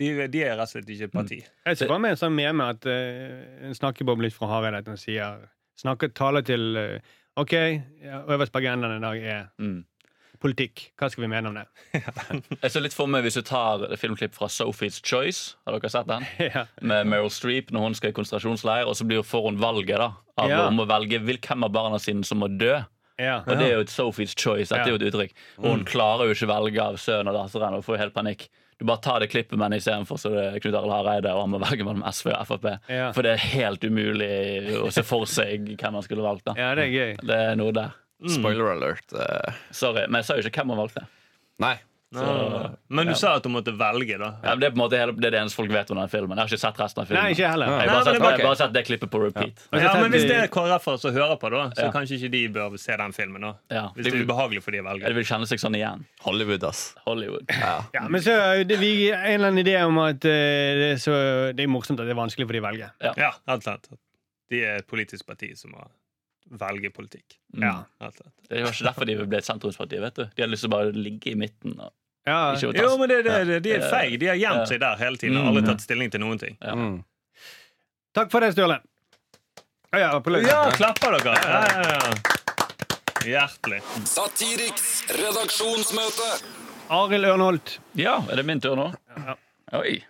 De, 0.00 0.28
de 0.32 0.40
er 0.46 0.54
rett 0.56 0.70
og 0.70 0.72
slett 0.72 0.88
ikke 0.94 1.10
et 1.10 1.12
parti. 1.12 1.40
Jeg 1.66 1.76
ser 1.76 1.90
bare 1.90 2.00
med 2.00 2.14
en 2.14 2.20
sånn 2.22 2.32
meme 2.38 2.68
at 2.72 2.86
uh, 2.88 3.66
en 3.68 3.74
snakkeboble 3.76 4.24
litt 4.28 4.36
fra 4.38 4.48
Hareide 4.54 4.80
at 4.80 4.88
han 4.88 4.96
sier 5.02 5.42
snakker, 5.82 6.14
taler 6.16 6.46
til 6.46 6.78
uh, 6.78 6.96
OK, 7.42 7.52
øverst 8.30 8.54
på 8.54 8.62
agendaen 8.62 8.96
i 8.96 9.04
dag 9.04 9.20
er 9.34 9.42
Mm. 9.60 9.80
Politikk. 10.40 10.86
Hva 11.00 11.10
skal 11.12 11.24
vi 11.26 11.30
mene 11.32 11.50
om 11.50 11.56
det? 11.58 11.66
Jeg 12.62 12.70
ser 12.72 12.84
litt 12.84 12.94
for 12.96 13.10
meg 13.10 13.24
Hvis 13.26 13.36
du 13.36 13.42
tar 13.46 13.82
filmklipp 14.00 14.34
fra 14.36 14.48
Sophie's 14.52 15.00
Choice, 15.04 15.56
har 15.66 15.76
dere 15.76 15.90
sett 15.92 16.08
den? 16.08 16.24
ja. 16.54 16.66
Med 16.80 17.10
Meryl 17.10 17.30
Streep 17.34 17.70
når 17.74 17.86
hun 17.88 17.98
skal 17.98 18.14
i 18.14 18.16
konsentrasjonsleir, 18.16 18.88
og 18.88 18.96
så 18.96 19.04
blir 19.08 19.20
hun 19.26 19.60
valget 19.60 19.98
da 20.00 20.10
av 20.40 20.48
Ja. 20.48 20.62
om 20.70 20.80
å 20.80 20.88
velge 20.88 21.20
hvem 21.20 21.66
av 21.66 21.72
barna 21.74 21.98
sine 22.00 22.24
som 22.24 22.40
må 22.40 22.48
dø. 22.48 22.78
ja. 23.20 23.42
Og 23.44 23.52
det 23.60 23.66
er 23.68 23.74
jo 23.76 23.84
et 23.84 23.92
Sophie's 23.92 24.32
Choice. 24.32 24.70
Dette 24.72 24.88
er 24.88 24.94
jo 24.94 25.00
et 25.02 25.08
uttrykk. 25.10 25.34
Og 25.60 25.70
hun 25.74 25.84
klarer 25.84 26.30
jo 26.30 26.32
ikke 26.38 26.48
velge 26.48 26.80
av 26.80 26.96
sønnen 26.96 27.28
og 27.28 27.36
datteren 27.36 27.76
og 27.76 27.84
får 27.84 27.98
helt 28.00 28.14
panikk. 28.16 28.48
Du 28.80 28.86
bare 28.88 29.02
tar 29.04 29.20
det 29.20 29.26
klippet 29.28 29.60
henne 29.60 29.76
istedenfor 29.76 30.16
så 30.16 30.30
det 30.32 30.44
er 30.54 30.62
Knut 30.64 30.72
Arild 30.78 30.94
Hareide, 30.94 31.34
og 31.36 31.42
han 31.44 31.50
må 31.52 31.58
velge 31.60 31.84
mellom 31.84 32.00
SV 32.08 32.30
og 32.32 32.46
Frp. 32.48 32.68
Ja. 32.88 33.10
For 33.12 33.26
det 33.26 33.34
er 33.36 33.42
helt 33.58 33.84
umulig 33.84 34.30
å 34.80 34.88
se 34.96 35.04
for 35.04 35.28
seg 35.28 35.68
hvem 35.76 35.98
han 35.98 36.06
skulle 36.06 36.24
valgt. 36.24 36.46
da 36.48 36.54
ja, 36.56 36.70
det 36.78 36.86
er 36.88 36.94
gøy. 36.94 37.10
Det 37.28 37.36
er 37.50 37.58
noe 37.60 37.74
der. 37.76 37.92
Spoiler 38.28 38.72
alert. 38.74 39.12
eh, 39.16 39.52
Sorry, 39.70 40.06
men 40.08 40.20
jeg 40.20 40.24
sa 40.26 40.34
jo 40.36 40.42
ikke 40.48 40.60
hvem 40.60 40.74
han 40.76 40.78
valgte. 40.86 41.06
Nei. 41.60 41.76
Nei, 42.12 42.24
nei. 42.26 42.68
Men 42.90 43.06
du 43.06 43.12
sa 43.14 43.36
at 43.38 43.44
du 43.44 43.48
måtte 43.54 43.70
velge, 43.78 44.16
da. 44.18 44.32
Ja, 44.42 44.50
men 44.56 44.58
det 44.58 44.66
er 44.66 44.72
på 44.74 44.80
en 44.80 44.82
måte 44.82 44.98
hele, 44.98 45.12
det 45.14 45.28
er 45.28 45.30
det 45.36 45.40
eneste 45.44 45.54
folk 45.60 45.70
vet 45.70 45.92
om 45.94 45.98
den 46.00 46.08
filmen. 46.10 46.34
Jeg 46.34 46.42
har 46.42 46.48
ikke 46.50 46.58
sett 46.58 46.80
resten 46.82 47.02
av 47.02 47.06
filmen. 47.06 47.22
Nei, 47.22 47.34
ikke 47.36 47.46
heller. 47.52 47.66
Jeg 47.70 47.76
har 47.78 47.86
bare, 47.86 48.04
bare, 48.04 48.16
okay. 48.18 48.42
har 48.42 48.48
bare 48.48 48.58
sett 48.58 48.72
det 48.74 48.82
klippet 48.88 49.10
på 49.12 49.20
repeat. 49.22 49.62
Ja, 49.70 49.78
Ja, 49.84 49.92
men 50.02 50.10
Hvis 50.10 50.26
det 50.26 50.34
er 50.40 50.48
KrF-ere 50.50 50.98
som 50.98 51.14
hører 51.14 51.36
på, 51.38 51.50
da 51.54 51.60
så 51.70 51.84
Ja. 51.86 51.92
kanskje 51.94 52.18
ikke 52.18 52.30
de 52.34 52.40
bør 52.56 52.74
se 52.82 52.96
den 52.98 53.12
filmen. 53.14 53.40
da 53.46 53.52
Ja, 53.70 53.84
Hvis 53.94 54.08
det 54.10 54.14
er 54.16 54.24
ubehagelig 54.26 54.62
for 54.66 54.72
de 54.74 54.78
å 54.80 54.82
ja, 54.82 54.88
velge. 54.90 55.06
de 55.06 55.14
vil 55.20 55.24
kjenne 55.30 55.46
seg 55.46 55.62
sånn 55.62 55.76
igjen. 55.78 56.04
Hollywood, 56.26 56.64
ass. 56.64 56.94
Hollywood. 57.06 57.46
Ja. 57.48 57.84
Ja, 57.94 58.08
men 58.08 58.20
så 58.26 58.34
er 58.58 58.64
det, 58.64 58.80
vi 58.80 59.12
en 59.12 59.22
eller 59.38 59.52
annen 59.52 59.64
idé 59.64 59.78
om 59.86 59.96
at 60.02 60.24
eh, 60.24 60.74
det, 60.82 60.90
er 60.96 60.96
så, 60.98 61.54
det 61.54 61.62
er 61.62 61.68
morsomt 61.70 62.00
at 62.02 62.06
det 62.10 62.16
er 62.18 62.18
vanskelig 62.26 62.44
for 62.50 62.52
de 62.58 62.58
å 62.58 62.66
velge. 62.72 62.90
Ja, 63.22 63.32
helt 63.46 63.62
sant. 63.62 63.86
De 64.50 64.64
er 64.66 64.82
et 64.82 64.88
politisk 64.90 65.28
parti 65.30 65.54
som 65.56 65.70
må 65.70 65.86
velge 66.50 66.90
politikk. 66.90 67.36
Mm. 67.54 67.62
Ja. 67.62 67.74
Det 68.48 68.62
var 68.64 68.72
ikke 68.72 68.86
derfor 68.88 69.06
de 69.06 69.16
ble 69.26 69.38
et 69.38 69.46
sentrumsparti. 69.46 70.00
vet 70.02 70.14
du 70.16 70.24
De 70.24 70.42
hadde 70.42 70.50
lyst 70.52 70.64
til 70.66 70.70
å 70.70 70.74
bare 70.76 70.92
ligge 70.92 71.30
i 71.32 71.34
midten. 71.38 71.76
Og 71.80 71.92
Ja, 72.26 72.52
ikke 72.54 72.72
ta 72.76 72.82
Jo, 72.82 72.96
men 72.98 73.08
det, 73.08 73.22
det, 73.24 73.36
det, 73.48 73.60
De 73.62 73.72
er 73.78 73.86
feige. 73.90 74.18
De 74.20 74.26
har 74.26 74.36
gjemt 74.36 74.68
seg 74.68 74.80
der 74.80 74.96
hele 75.00 75.16
tiden 75.16 75.36
og 75.38 75.44
Mm. 75.44 75.48
aldri 75.56 75.66
tatt 75.70 75.80
stilling 75.86 76.10
til 76.10 76.20
noen 76.20 76.38
ting. 76.38 76.56
Ja. 76.60 76.74
Mm. 76.74 77.04
Takk 78.14 78.30
for 78.30 78.40
det, 78.40 78.52
Sturle. 78.56 78.80
Å 79.92 79.98
ja. 79.98 80.10
Ja, 80.46 80.70
klapper 80.76 81.16
dere! 81.18 81.34
Ja, 81.34 81.62
ja, 81.82 81.98
ja. 81.98 82.12
Hjertelig. 83.20 83.80
Satiriks 84.08 85.04
redaksjonsmøte. 85.12 86.28
Arild 86.90 87.24
Ørnholt. 87.26 87.78
ja, 87.94 88.16
er 88.30 88.36
det 88.40 88.44
min 88.46 88.60
tur 88.60 88.74
nå? 88.76 88.88
Oi, 89.78 90.00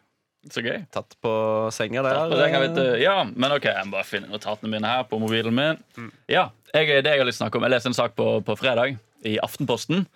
så 0.49 0.63
gøy. 0.65 0.79
Tatt 0.95 1.17
på 1.21 1.33
senga 1.75 2.03
der. 2.07 2.21
På 2.33 2.39
senga, 2.41 2.61
vet 2.65 2.75
du. 2.79 2.85
Ja, 3.03 3.19
men 3.29 3.53
ok, 3.53 3.69
jeg 3.69 3.89
må 3.89 3.99
bare 3.99 4.09
finne 4.09 4.31
notatene 4.33 4.73
mine 4.73 4.89
her 4.89 5.05
på 5.11 5.21
mobilen 5.21 5.55
min. 5.57 5.81
Ja, 6.33 6.49
jeg, 6.73 7.03
Det 7.05 7.13
jeg 7.13 7.21
har 7.21 7.29
lyst 7.29 7.41
til 7.41 7.45
å 7.45 7.49
snakke 7.49 7.61
om 7.61 7.67
Jeg 7.67 7.75
leste 7.75 7.91
en 7.93 7.99
sak 7.99 8.15
på, 8.17 8.29
på 8.47 8.57
fredag 8.57 8.97
i 9.29 9.35
Aftenposten 9.45 10.07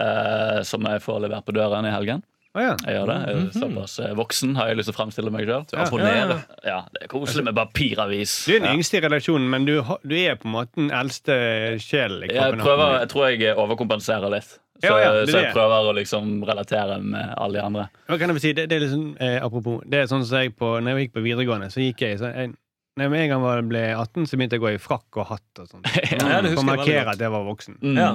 eh, 0.00 0.62
som 0.64 0.86
jeg 0.88 1.02
får 1.04 1.20
levert 1.26 1.44
på 1.44 1.52
døren 1.52 1.84
i 1.84 1.92
helgen. 1.92 2.22
Oh, 2.54 2.62
ja. 2.62 2.76
Jeg 2.86 2.94
gjør 2.94 3.08
det. 3.10 3.14
Jeg 3.26 3.38
er 3.42 3.54
såpass 3.58 3.96
eh, 3.98 4.12
voksen 4.14 4.52
har 4.54 4.68
jeg 4.70 4.78
lyst 4.78 4.86
til 4.88 4.94
å 4.94 4.98
fremstille 5.00 5.32
meg 5.34 5.48
sjøl. 5.48 5.64
Ja. 5.74 6.36
Ja, 6.62 6.76
det 6.94 7.02
er 7.02 7.10
koselig 7.10 7.42
med 7.48 7.56
papiravis. 7.58 8.34
Du 8.46 8.54
er 8.54 8.62
den 8.62 8.78
yngste 8.78 9.00
i 9.00 9.02
redaksjonen, 9.02 9.48
men 9.50 9.66
du, 9.66 9.74
du 10.06 10.14
er 10.20 10.38
på 10.38 10.46
en 10.46 10.54
måte 10.54 10.78
den 10.78 10.92
eldste 10.94 11.34
sjelen 11.82 12.22
i 12.28 12.30
Jeg, 12.30 12.60
prøver, 12.62 13.00
jeg 13.02 13.10
tror 13.10 13.26
jeg 13.32 13.56
overkompenserer 13.58 14.30
litt. 14.36 14.54
Så, 14.86 14.96
Ja, 15.00 15.04
ja, 15.04 15.12
det 15.20 15.32
så 15.32 15.40
jeg 15.42 15.54
prøver 15.54 15.88
å 15.90 15.94
liksom 15.96 16.34
relatere 16.48 16.98
med 17.02 17.34
alle 17.36 17.58
de 17.58 17.64
andre. 17.64 17.86
Hva 18.08 18.18
kan 18.20 18.30
jeg 18.34 18.40
si? 18.44 18.52
Det, 18.56 18.68
det 18.70 18.76
er 18.78 18.84
liksom, 18.86 19.06
eh, 19.20 19.38
apropos, 19.44 19.80
det 19.88 20.02
er 20.04 20.10
sånn 20.10 20.24
som 20.28 20.38
jeg 20.44 20.54
på, 20.56 20.74
når 20.80 20.94
jeg 20.98 21.08
gikk 21.08 21.16
på 21.18 21.24
videregående, 21.24 21.70
så 21.72 21.80
gikk 21.84 22.04
jeg, 22.06 22.18
så 22.22 22.30
jeg 22.34 22.52
når 22.94 23.02
jeg 23.08 23.10
med 23.10 23.24
en 23.24 23.32
gang 23.42 23.66
ble 23.72 23.80
18, 23.96 24.26
så 24.30 24.36
begynte 24.38 24.54
jeg 24.54 24.62
å 24.62 24.66
gå 24.68 24.74
i 24.76 24.78
frakk 24.78 25.16
og 25.18 25.26
hatt 25.32 25.58
og 25.64 25.66
sånt. 25.66 25.88
Ja, 26.14 26.38
det 26.44 26.52
For 26.54 26.62
å 26.62 26.68
markere 26.68 27.10
at 27.16 27.18
jeg 27.24 27.32
var 27.34 27.42
voksen. 27.48 27.80
Mm. 27.82 27.96
Ja. 27.98 28.12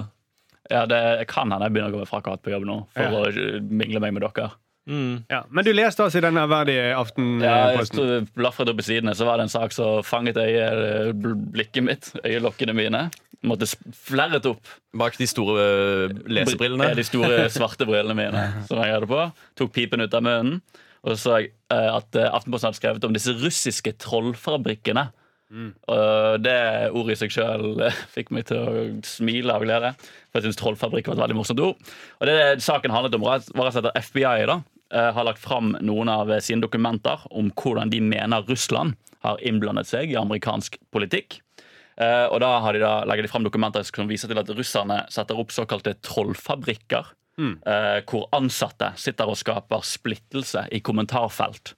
Ja, 0.69 0.85
det 0.85 1.27
kan 1.27 1.49
hende 1.51 1.65
jeg 1.67 1.73
begynner 1.75 1.91
å 1.91 1.97
gå 1.99 2.05
i 2.05 2.07
frakk 2.07 2.27
og 2.29 2.37
hatt 2.37 2.43
på 2.45 2.51
jobb 2.53 2.63
nå, 2.69 2.75
for 2.95 3.03
Ja. 3.03 3.11
å 3.11 3.27
eh, 3.33 3.59
mingle 3.59 3.99
meg 4.05 4.13
med 4.15 4.23
dere. 4.23 4.51
Mm. 4.89 5.25
Ja. 5.29 5.43
Men 5.53 5.65
du 5.67 5.73
leste 5.75 6.01
altså 6.05 6.17
i 6.17 6.23
den 6.25 6.37
ærverdige 6.39 6.79
Ja, 6.79 6.85
jeg 6.87 6.95
Aftenposten? 6.97 7.97
stod- 7.99 8.29
blafret 8.39 8.69
opp 8.71 8.79
i 8.79 8.85
sidene, 8.87 9.13
så 9.13 9.25
var 9.27 9.37
det 9.37 9.43
en 9.49 9.51
sak 9.53 9.71
som 9.75 9.99
fanget 10.07 10.37
øye, 10.39 11.11
blikket 11.53 11.83
mitt, 11.85 12.07
øyelokkene 12.23 12.73
mine. 12.73 13.03
Måtte 13.47 13.67
flerret 13.95 14.43
opp. 14.49 14.67
Bak 14.99 15.15
de 15.19 15.27
store 15.29 15.63
eh, 15.63 16.17
lesebrillene. 16.27 16.91
De 16.97 17.05
store 17.07 17.45
svarte 17.53 17.87
brillene 17.87 18.17
mine 18.17 18.43
som 18.67 18.81
jeg 18.83 18.95
hadde 18.97 19.07
på. 19.07 19.21
Tok 19.59 19.71
pipen 19.75 20.03
ut 20.03 20.15
av 20.17 20.25
munnen. 20.25 20.59
Og 21.07 21.15
så 21.15 21.37
jeg 21.37 21.53
eh, 21.71 21.87
at 21.93 22.19
eh, 22.19 22.27
Aftenposten 22.27 22.67
hadde 22.67 22.81
skrevet 22.81 23.07
om 23.07 23.15
disse 23.15 23.35
russiske 23.39 23.95
trollfabrikkene. 24.03 25.07
Og 25.49 26.43
det 26.45 26.59
ordet 26.93 27.15
i 27.15 27.17
seg 27.23 27.31
sjøl 27.33 27.79
fikk 28.13 28.27
meg 28.37 28.43
til 28.51 28.59
å 28.59 28.81
smile 29.07 29.55
av 29.55 29.63
glede. 29.63 29.95
For 30.29 30.37
jeg 30.37 30.45
synes 30.45 30.59
trollfabrikk 30.59 31.09
var 31.09 31.17
et 31.17 31.23
veldig 31.23 31.37
morsomt 31.39 31.63
ord. 31.65 31.79
Og 32.19 32.29
det 32.29 32.35
saken 32.61 32.93
handlet 32.93 33.17
om, 33.17 33.25
var 33.25 33.71
at 33.71 33.87
FBI 34.05 34.43
da, 34.45 34.59
har 34.93 35.25
lagt 35.25 35.41
fram 35.41 35.71
noen 35.81 36.11
av 36.13 36.29
sine 36.45 36.61
dokumenter 36.61 37.25
om 37.33 37.49
hvordan 37.57 37.89
de 37.89 37.97
mener 38.11 38.45
Russland 38.45 38.93
har 39.25 39.41
innblandet 39.41 39.89
seg 39.89 40.13
i 40.13 40.19
amerikansk 40.21 40.77
politikk. 40.93 41.39
Eh, 41.99 42.25
og 42.31 42.39
da, 42.39 42.53
har 42.63 42.75
de 42.75 42.83
da 42.83 42.93
legger 43.07 43.27
de 43.27 43.31
fram 43.31 43.43
dokumenter 43.43 43.83
som 43.83 44.07
viser 44.07 44.31
til 44.31 44.39
at 44.39 44.51
russerne 44.55 45.01
setter 45.11 45.39
opp 45.39 45.51
såkalte 45.55 45.97
trollfabrikker. 46.05 47.11
eh, 47.67 47.99
hvor 48.07 48.27
ansatte 48.35 48.93
sitter 48.99 49.29
og 49.31 49.37
skaper 49.39 49.83
splittelse 49.87 50.65
i 50.75 50.81
kommentarfelt 50.83 51.73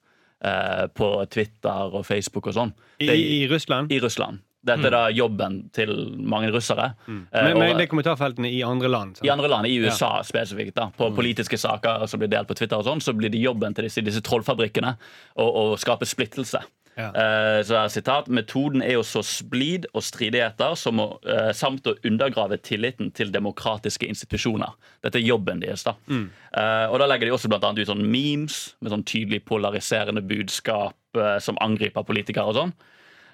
eh, 0.45 0.87
på 0.93 1.09
Twitter 1.29 1.97
og 1.97 2.05
Facebook 2.05 2.49
og 2.49 2.57
sånn. 2.57 2.71
I, 3.01 3.09
I 3.09 3.41
Russland? 3.49 3.93
i 3.93 3.99
Russland. 4.01 4.41
Dette 4.61 4.85
er 4.91 4.93
da 4.93 5.05
jobben 5.09 5.55
til 5.73 5.89
mange 6.29 6.51
russere. 6.53 6.91
Mm. 7.07 7.21
Men, 7.33 7.55
men 7.57 7.79
det 7.79 7.87
er 7.87 7.89
kommentarfeltene 7.89 8.49
i 8.53 8.59
andre 8.61 8.91
land? 8.93 9.15
Så. 9.17 9.25
i 9.25 9.31
andre 9.33 9.49
land, 9.49 9.65
i 9.65 9.79
USA 9.81 10.19
spesifikt, 10.25 10.75
da, 10.77 10.91
på 10.93 11.07
politiske 11.17 11.57
saker 11.57 12.05
som 12.05 12.21
blir 12.21 12.29
delt 12.29 12.49
på 12.49 12.57
Twitter, 12.59 12.77
og 12.77 12.85
sånn, 12.85 13.01
så 13.01 13.15
blir 13.17 13.33
det 13.33 13.41
jobben 13.41 13.73
til 13.73 13.89
disse, 13.89 14.03
disse 14.05 14.21
trollfabrikkene 14.21 14.93
å 15.41 15.63
skape 15.81 16.05
splittelse. 16.05 16.61
Ja. 16.97 17.07
Uh, 17.15 17.59
så 17.65 17.77
er 17.79 17.91
sitat, 17.91 18.27
Metoden 18.31 18.83
er 18.83 18.97
å 18.99 19.05
så 19.07 19.21
splid 19.25 19.87
og 19.95 20.03
stridigheter 20.03 20.75
som 20.79 20.99
å, 20.99 21.07
uh, 21.23 21.51
samt 21.55 21.87
å 21.87 21.95
undergrave 22.07 22.59
tilliten 22.59 23.13
til 23.15 23.31
demokratiske 23.33 24.09
institusjoner. 24.11 24.75
Dette 25.05 25.21
er 25.21 25.25
jobben 25.25 25.63
deres. 25.63 25.85
da. 25.87 25.95
Eh, 26.11 26.85
og 26.91 26.99
Da 26.99 27.07
legger 27.07 27.25
de 27.25 27.33
også 27.33 27.49
blant 27.49 27.63
annet 27.63 27.81
ut 27.81 27.89
sånn 27.89 28.03
memes 28.05 28.75
med 28.81 28.91
sånn 28.91 29.05
tydelig 29.07 29.41
polariserende 29.47 30.21
budskap 30.21 30.95
som 31.41 31.57
angriper 31.59 32.05
politikere 32.07 32.51
og 32.51 32.55
sånn. 32.55 32.73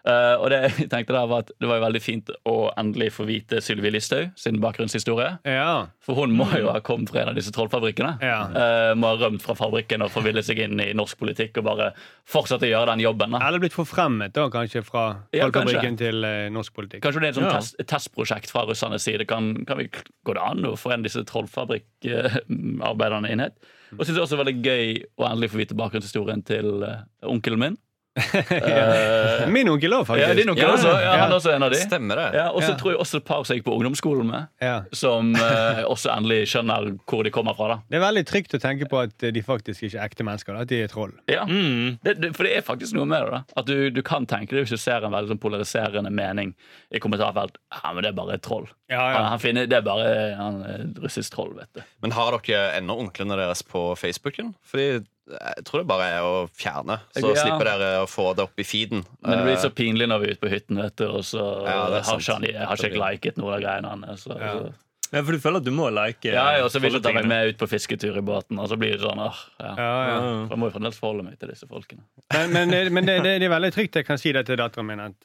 Eh, 0.08 0.34
og 0.38 0.50
det 0.52 0.60
jeg 0.84 0.90
tenkte 0.92 1.16
da 1.16 1.24
var 1.30 1.46
at 1.46 1.52
det 1.58 1.70
var 1.70 1.80
jo 1.80 1.86
veldig 1.86 2.02
fint 2.04 2.32
å 2.48 2.56
endelig 2.80 3.10
få 3.16 3.26
vite 3.28 3.62
Sylvi 3.64 3.92
Listhaug 3.94 4.34
sin 4.40 4.60
bakgrunnshistorie. 4.64 5.32
Ja. 5.48 5.88
For 6.04 6.14
hun 6.22 6.36
må 6.38 6.48
jo 6.58 6.70
ha 6.72 6.80
kommet 6.86 7.12
fra 7.12 7.24
en 7.24 7.32
av 7.32 7.38
disse 7.38 7.54
trollfabrikkene. 7.56 8.14
Ja. 8.24 8.40
Uh, 8.52 8.92
må 9.00 9.12
ha 9.12 9.16
rømt 9.22 9.44
fra 9.44 9.56
fabrikken 9.58 10.04
og 10.06 10.12
forvillet 10.14 10.46
seg 10.48 10.58
inn 10.64 10.80
i 10.84 10.90
norsk 10.98 11.20
politikk 11.20 11.60
og 11.62 11.68
bare 11.70 11.88
fortsatt 12.28 12.66
å 12.66 12.70
gjøre 12.72 12.92
den 12.94 13.04
jobben. 13.06 13.36
da. 13.36 13.42
Eller 13.48 13.64
blitt 13.64 13.76
forfremmet, 13.76 14.36
da, 14.38 14.48
kanskje, 14.54 14.84
fra 14.88 15.04
Ja, 15.36 15.48
Trollfabrikken 15.48 16.00
til 16.00 16.18
uh, 16.26 16.48
norsk 16.54 16.76
politikk. 16.78 17.04
Kanskje 17.06 17.24
det 17.24 17.30
er 17.30 17.36
et 17.36 17.40
sånt 17.42 17.52
Ja. 17.52 17.56
test, 17.60 17.80
testprosjekt 17.88 18.52
fra 18.54 18.66
russernes 18.68 19.04
side. 19.08 19.28
Kan, 19.30 19.44
kan 19.68 19.80
vi, 19.82 19.90
gå 19.90 20.38
det 20.38 20.44
an 20.44 20.66
å 20.68 20.76
forene 20.80 21.08
disse 21.08 21.24
trollfabrikkarbeiderne 21.28 23.30
inn 23.34 23.44
hit? 23.48 23.58
Og 23.96 24.02
synes 24.04 24.18
det 24.18 24.20
er 24.20 24.26
også 24.26 24.40
veldig 24.42 24.58
gøy 24.66 24.88
å 25.16 25.28
endelig 25.30 25.54
få 25.54 25.62
vite 25.62 25.78
bakgrunnshistorien 25.80 26.42
til 26.48 26.84
onkelen 27.24 27.62
min. 27.62 27.78
Eh, 28.68 29.48
Min 29.50 29.70
onkel 29.70 29.94
òg, 29.94 30.06
faktisk. 30.08 30.28
ja, 30.28 30.34
din 30.38 30.50
onkel 30.50 30.64
Ja, 30.66 30.74
også. 30.74 30.88
Ja, 30.92 31.00
ja. 31.02 31.12
han 31.22 31.32
er 31.32 31.36
også 31.38 31.52
en 31.56 31.64
av 31.64 31.72
de. 31.74 31.80
Stemmer 31.82 32.16
det. 32.20 32.28
Ja, 32.40 32.46
og 32.52 32.62
så 32.64 32.72
Ja. 32.72 32.78
tror 32.80 32.92
jeg 32.94 33.00
også 33.00 33.18
et 33.22 33.26
par 33.26 33.44
som 33.46 33.54
jeg 33.56 33.62
gikk 33.64 33.68
på 33.70 33.76
ungdomsskolen 33.78 34.28
med, 34.32 34.48
Ja. 34.62 34.82
som 34.94 35.36
eh, 35.36 35.84
også 35.86 36.12
endelig 36.18 36.48
skjønner 36.52 36.98
hvor 37.08 37.24
de 37.24 37.32
kommer 37.32 37.56
fra. 37.56 37.68
da 37.68 37.78
Det 37.90 37.98
er 38.02 38.06
veldig 38.06 38.26
trygt 38.26 38.54
å 38.58 38.60
tenke 38.62 38.90
på 38.90 39.02
at 39.04 39.18
de 39.34 39.42
faktisk 39.42 39.84
ikke 39.84 40.00
er 40.02 40.08
ekte 40.10 40.24
mennesker. 40.26 40.54
Da. 40.54 40.62
At 40.62 40.68
de 40.68 40.82
er 40.84 40.88
troll. 40.88 41.14
Ja, 41.30 41.46
Mm. 41.46 42.00
det, 42.04 42.20
det, 42.22 42.36
For 42.36 42.44
det 42.44 42.58
er 42.58 42.62
faktisk 42.62 42.94
noe 42.94 43.06
med 43.06 43.22
det. 43.24 43.32
da 43.32 43.44
At 43.58 43.66
du, 43.66 43.90
du 43.92 44.02
kan 44.02 44.26
tenke 44.26 44.50
det 44.56 44.66
hvis 44.68 44.70
du 44.76 44.78
ser 44.78 45.04
en 45.06 45.12
veldig 45.12 45.30
sånn 45.36 45.40
polariserende 45.40 46.12
mening 46.12 46.56
i 46.92 47.00
kommentarfelt. 47.00 47.58
Ja, 47.84 47.94
men 47.94 48.04
det 48.04 48.10
er 48.10 48.18
bare 48.18 48.34
et 48.36 48.42
troll. 48.44 48.68
Ja, 48.90 49.02
ja. 49.12 49.22
han 49.34 49.40
finner, 49.44 49.68
det 49.68 49.76
er 49.78 49.82
bare 49.84 50.36
han, 50.40 50.62
er 50.64 50.86
russisk 51.04 51.34
troll, 51.34 51.54
vet 51.58 51.70
du. 51.76 51.82
Men 52.06 52.12
har 52.16 52.38
dere 52.40 52.70
ennå 52.78 52.96
onklene 53.04 53.36
deres 53.36 53.62
på 53.68 53.82
Facebooken? 54.00 54.54
Fordi 54.64 54.86
jeg 55.28 55.64
tror 55.68 55.82
det 55.84 55.88
bare 55.90 56.06
er 56.16 56.24
å 56.24 56.48
fjerne, 56.56 57.02
så 57.12 57.34
Ja. 57.36 57.42
slipper 57.44 57.68
dere 57.68 57.90
å 58.06 58.08
få 58.08 58.30
det 58.38 58.46
opp 58.48 58.58
i 58.60 58.64
feeden. 58.64 59.04
Men 59.22 59.38
det 59.40 59.44
blir 59.50 59.58
så 59.60 59.68
Eh, 59.68 59.76
pinlig 59.76 60.08
når 60.08 60.20
vi 60.22 60.28
er 60.30 60.32
ute 60.38 60.46
på 60.46 60.52
hytten, 60.54 60.80
vet 60.80 60.96
du, 60.96 61.06
og 61.10 61.24
så 61.28 61.44
Ja, 61.68 61.82
har 62.00 62.20
ikke 62.20 62.34
han 62.40 62.68
har 62.68 62.78
ikke 62.78 63.02
liket 63.12 63.36
noen 63.38 63.54
av 63.58 63.62
greiene 63.66 63.90
hans. 64.08 64.24
Så, 64.24 64.40
Ja. 64.40 64.54
så. 64.56 64.74
Ja, 65.12 65.22
for 65.24 65.32
du 65.32 65.40
føler 65.40 65.58
at 65.58 65.64
du 65.64 65.72
må 65.72 65.90
like 65.94 66.26
Ja, 66.32 66.64
og 66.64 66.72
så 66.72 66.80
vil 66.82 66.92
du 66.94 67.00
ta 67.00 67.12
meg 67.14 67.26
med 67.28 67.48
ut 67.50 67.58
på 67.58 67.68
fisketur 67.68 68.18
i 68.18 68.22
båten, 68.22 68.60
og 68.60 68.68
så 68.70 68.78
blir 68.80 68.92
det 68.96 69.02
sånn 69.04 69.20
ah, 69.20 69.36
ja. 69.60 69.76
Ja, 69.76 70.08
ja. 70.08 70.48
For 70.48 70.56
Jeg 70.56 70.60
må 70.60 70.72
jo 70.72 70.80
fremdeles 70.80 71.00
forholde 71.00 71.24
meg 71.24 71.40
til 71.40 71.48
disse 71.50 71.68
folkene. 71.68 72.04
Men, 72.34 72.52
men, 72.54 72.70
det- 72.72 72.92
men 72.92 73.06
det, 73.06 73.24
det, 73.24 73.40
det 73.40 73.48
er 73.52 73.56
veldig 73.60 73.74
trygt 73.74 73.96
jeg 73.96 74.06
kan 74.06 74.18
si 74.18 74.32
det 74.32 74.46
til 74.46 74.56
datteren 74.58 74.86
min. 74.88 75.00
At 75.00 75.16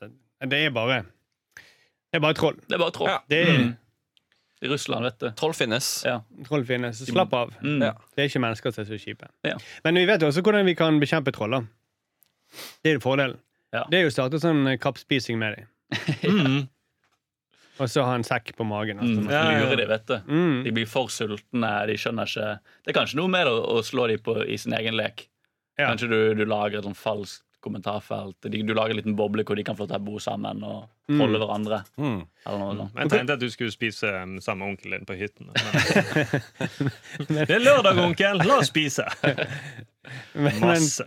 det 0.50 0.66
er 0.66 0.70
bare 0.70 1.04
Det 2.12 2.18
er 2.20 2.24
bare 2.26 2.36
troll. 2.36 2.58
Det 2.68 2.76
er 2.76 2.82
bare 2.82 2.92
troll. 2.94 3.08
Ja. 3.10 3.20
Det 3.32 3.40
er, 3.46 3.52
Mm. 3.62 3.70
I 4.62 4.68
Russland, 4.70 5.02
vet 5.02 5.16
du. 5.18 5.30
Troll 5.34 5.54
finnes. 5.58 5.86
Ja. 6.06 6.20
Troll 6.46 6.62
finnes. 6.68 7.00
Slapp 7.08 7.32
av. 7.34 7.48
Mm. 7.64 7.80
Ja. 7.82 7.94
Det 8.14 8.22
er 8.22 8.28
ikke 8.30 8.42
mennesker 8.44 8.70
som 8.76 8.84
er 8.84 8.90
så 8.92 8.98
kjipe. 9.02 9.26
Ja. 9.48 9.56
Men 9.82 9.98
vi 9.98 10.04
vet 10.06 10.22
jo 10.22 10.28
også 10.30 10.44
hvordan 10.46 10.68
vi 10.68 10.76
kan 10.78 11.00
bekjempe 11.02 11.32
troll. 11.34 11.56
Det 12.84 12.92
er 12.92 12.94
jo 12.94 13.02
fordelen. 13.02 13.40
Ja. 13.74 13.82
Det 13.90 13.98
er 13.98 14.04
jo 14.06 14.12
å 14.12 14.14
starte 14.14 14.38
sånn 14.38 14.62
eh, 14.70 14.78
kappspising 14.78 15.40
med 15.40 15.56
dem. 15.58 15.68
Mm. 16.22 16.68
Og 17.80 17.88
så 17.90 18.04
ha 18.06 18.12
en 18.14 18.22
sekk 18.22 18.52
på 18.54 18.64
magen. 18.68 19.00
Altså. 19.02 19.22
Mm. 19.24 19.30
Lure 19.64 19.76
de, 19.80 19.86
vet 19.90 20.06
du. 20.06 20.16
Mm. 20.28 20.58
De 20.68 20.72
blir 20.76 20.86
for 20.86 21.10
sultne. 21.10 21.70
De 21.88 21.94
skjønner 21.98 22.28
ikke 22.30 22.50
Det 22.84 22.92
er 22.92 22.96
kanskje 23.00 23.18
noe 23.18 23.32
med 23.32 23.48
å, 23.50 23.56
å 23.74 23.82
slå 23.82 24.06
dem 24.12 24.20
på, 24.22 24.36
i 24.46 24.58
sin 24.60 24.76
egen 24.78 24.94
lek. 24.94 25.24
Ja. 25.80 25.88
Kanskje 25.88 26.10
du, 26.12 26.18
du 26.38 26.44
lager 26.46 26.78
et 26.78 26.86
sånn 26.86 26.94
falskt 26.94 27.42
kommentarfelt. 27.62 28.36
De, 28.44 28.60
du 28.66 28.74
lager 28.74 28.92
en 28.96 29.00
liten 29.00 29.16
boble 29.18 29.44
hvor 29.46 29.58
de 29.58 29.64
kan 29.66 29.78
få 29.78 29.86
til 29.88 29.98
å 30.00 30.04
bo 30.10 30.18
sammen 30.22 30.62
og 30.66 30.82
Mm. 31.10 31.18
holde 31.18 31.38
hverandre. 31.42 31.78
Mm. 31.98 32.20
Eller 32.46 32.60
noe 32.62 32.74
sånt. 32.78 32.92
Jeg 33.02 33.10
tenkte 33.10 33.34
at 33.34 33.40
du 33.42 33.48
skulle 33.50 33.72
spise 33.74 34.06
um, 34.22 34.36
samme 34.40 34.62
med 34.62 34.76
onkelen 34.76 35.02
din 35.02 35.08
på 35.08 35.16
hytten. 35.18 35.48
Det 37.26 37.50
er 37.50 37.62
lørdag, 37.62 37.98
onkel! 38.04 38.38
La 38.46 38.60
oss 38.62 38.70
spise! 38.70 39.04
Men, 39.26 40.46
men, 40.60 40.60
Masse. 40.62 41.04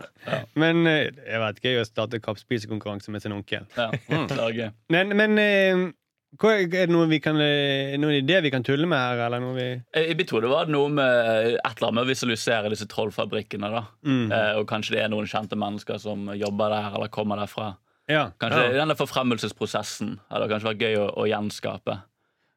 men 0.56 0.82
eh, 0.90 1.08
jeg 1.16 1.40
vet 1.42 1.58
ikke, 1.60 1.72
jeg 1.72 1.80
har 1.80 1.88
startet 1.88 2.24
kappspisekonkurranse 2.24 3.12
med 3.14 3.24
sin 3.24 3.34
onkel. 3.36 3.66
Ja. 3.76 3.88
Er. 4.12 4.70
Men, 4.92 5.16
men 5.16 5.40
eh, 5.42 5.82
hva, 6.38 6.50
er 6.60 6.66
det 6.68 6.90
noe 6.90 7.06
vi 7.08 7.18
kan 7.20 7.36
eh, 7.40 7.96
Noen 7.98 8.18
idé 8.22 8.40
vi 8.42 8.50
kan 8.50 8.62
tulle 8.62 8.86
med 8.86 8.98
her, 8.98 9.26
eller 9.26 9.40
noe 9.40 9.54
vi 9.54 9.66
Jeg 9.94 10.16
jeg 10.16 10.26
tror 10.28 10.40
det 10.42 10.50
var 10.50 10.66
noe 10.66 10.88
med 10.88 11.56
et 11.56 11.60
eller 11.64 11.88
annet 11.88 11.94
med 11.94 12.04
å 12.04 12.10
visualisere 12.10 12.70
disse 12.70 12.86
trollfabrikkene. 12.86 13.70
da 13.70 13.84
Mm. 14.04 14.32
eh, 14.32 14.54
Og 14.58 14.66
kanskje 14.68 14.90
det 14.96 15.02
er 15.04 15.08
noen 15.08 15.26
kjente 15.26 15.56
mennesker 15.56 15.98
som 15.98 16.26
jobber 16.34 16.70
der 16.70 16.94
eller 16.94 17.08
kommer 17.08 17.36
derfra. 17.36 17.76
Ja. 18.08 18.30
Kanskje 18.38 18.62
ja. 18.72 18.84
Denne 18.84 18.94
forfremmelsesprosessen 18.94 20.18
hadde 20.30 20.48
kanskje 20.48 20.70
vært 20.74 20.78
gøy 20.84 20.96
å, 20.98 21.06
å 21.16 21.26
gjenskape. 21.26 22.02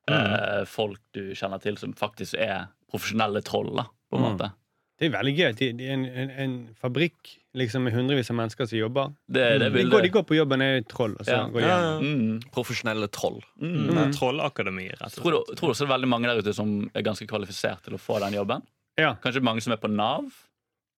Eh, 0.10 0.64
folk 0.66 1.00
du 1.14 1.34
kjenner 1.36 1.60
til 1.62 1.78
som 1.78 1.94
faktisk 1.94 2.36
er 2.38 2.68
profesjonelle 2.92 3.42
troll. 3.44 3.76
da 3.76 3.84
på 4.12 4.18
en 4.18 4.24
Mm. 4.24 4.38
måte 4.38 4.52
Det 5.00 5.08
er 5.14 5.18
veldig 5.24 5.36
gøy 5.38 5.56
Det 5.56 5.58
de- 5.60 5.74
de 5.78 5.86
er 5.88 5.94
en, 5.94 6.06
en, 6.06 6.30
en 6.32 6.76
fabrikk 6.82 7.39
liksom, 7.58 7.84
med 7.84 7.94
hundrevis 7.94 8.30
av 8.32 8.36
mennesker 8.38 8.66
som 8.70 8.78
jobber. 8.78 9.14
Det, 9.28 9.46
det 9.60 9.70
De 9.74 9.84
går, 9.90 10.02
de 10.06 10.10
går 10.14 10.24
på 10.30 10.36
jobben, 10.38 10.62
er 10.62 10.82
troll, 10.90 11.16
og 11.20 11.26
så 11.26 11.32
Ja. 11.32 11.48
går 11.50 11.62
Ja, 11.62 11.78
ja. 11.86 11.94
Mm. 12.00 12.42
Profesjonelle 12.54 13.08
troll. 13.10 13.40
Mm. 13.62 13.98
Er 13.98 14.12
Trollakademi, 14.14 14.90
rett 14.90 15.16
Tror, 15.16 15.34
og 15.34 15.46
du, 15.48 15.54
slett. 15.54 15.58
tror 15.60 15.68
du 15.68 15.74
også 15.74 15.86
det 15.86 15.90
er 15.90 15.96
veldig 15.98 16.10
mange 16.12 16.28
der 16.30 16.40
ute 16.44 16.54
som 16.54 16.90
er 16.94 17.02
ganske 17.02 17.28
kvalifisert 17.28 17.82
til 17.84 17.94
å 17.94 18.00
få 18.00 18.20
den 18.20 18.34
jobben? 18.38 18.62
Ja. 19.00 19.16
Kanskje 19.24 19.42
mange 19.42 19.62
som 19.62 19.74
er 19.74 19.78
på 19.82 19.90
Nav, 19.90 20.26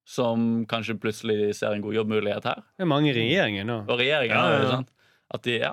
som 0.04 0.66
kanskje 0.66 0.98
plutselig 0.98 1.54
ser 1.54 1.72
en 1.76 1.82
god 1.84 1.94
jobbmulighet 1.94 2.44
her? 2.44 2.62
Det 2.76 2.82
er 2.84 2.90
mange 2.90 3.10
i 3.12 3.16
regjeringen 3.16 3.66
nå. 3.66 3.80
Og 3.88 3.98
regjeringen 3.98 4.36
Ja, 4.36 4.50
ja, 4.50 4.62
ja. 4.62 4.70
sant? 4.70 4.88
At 5.32 5.42
de, 5.46 5.58
ja 5.62 5.72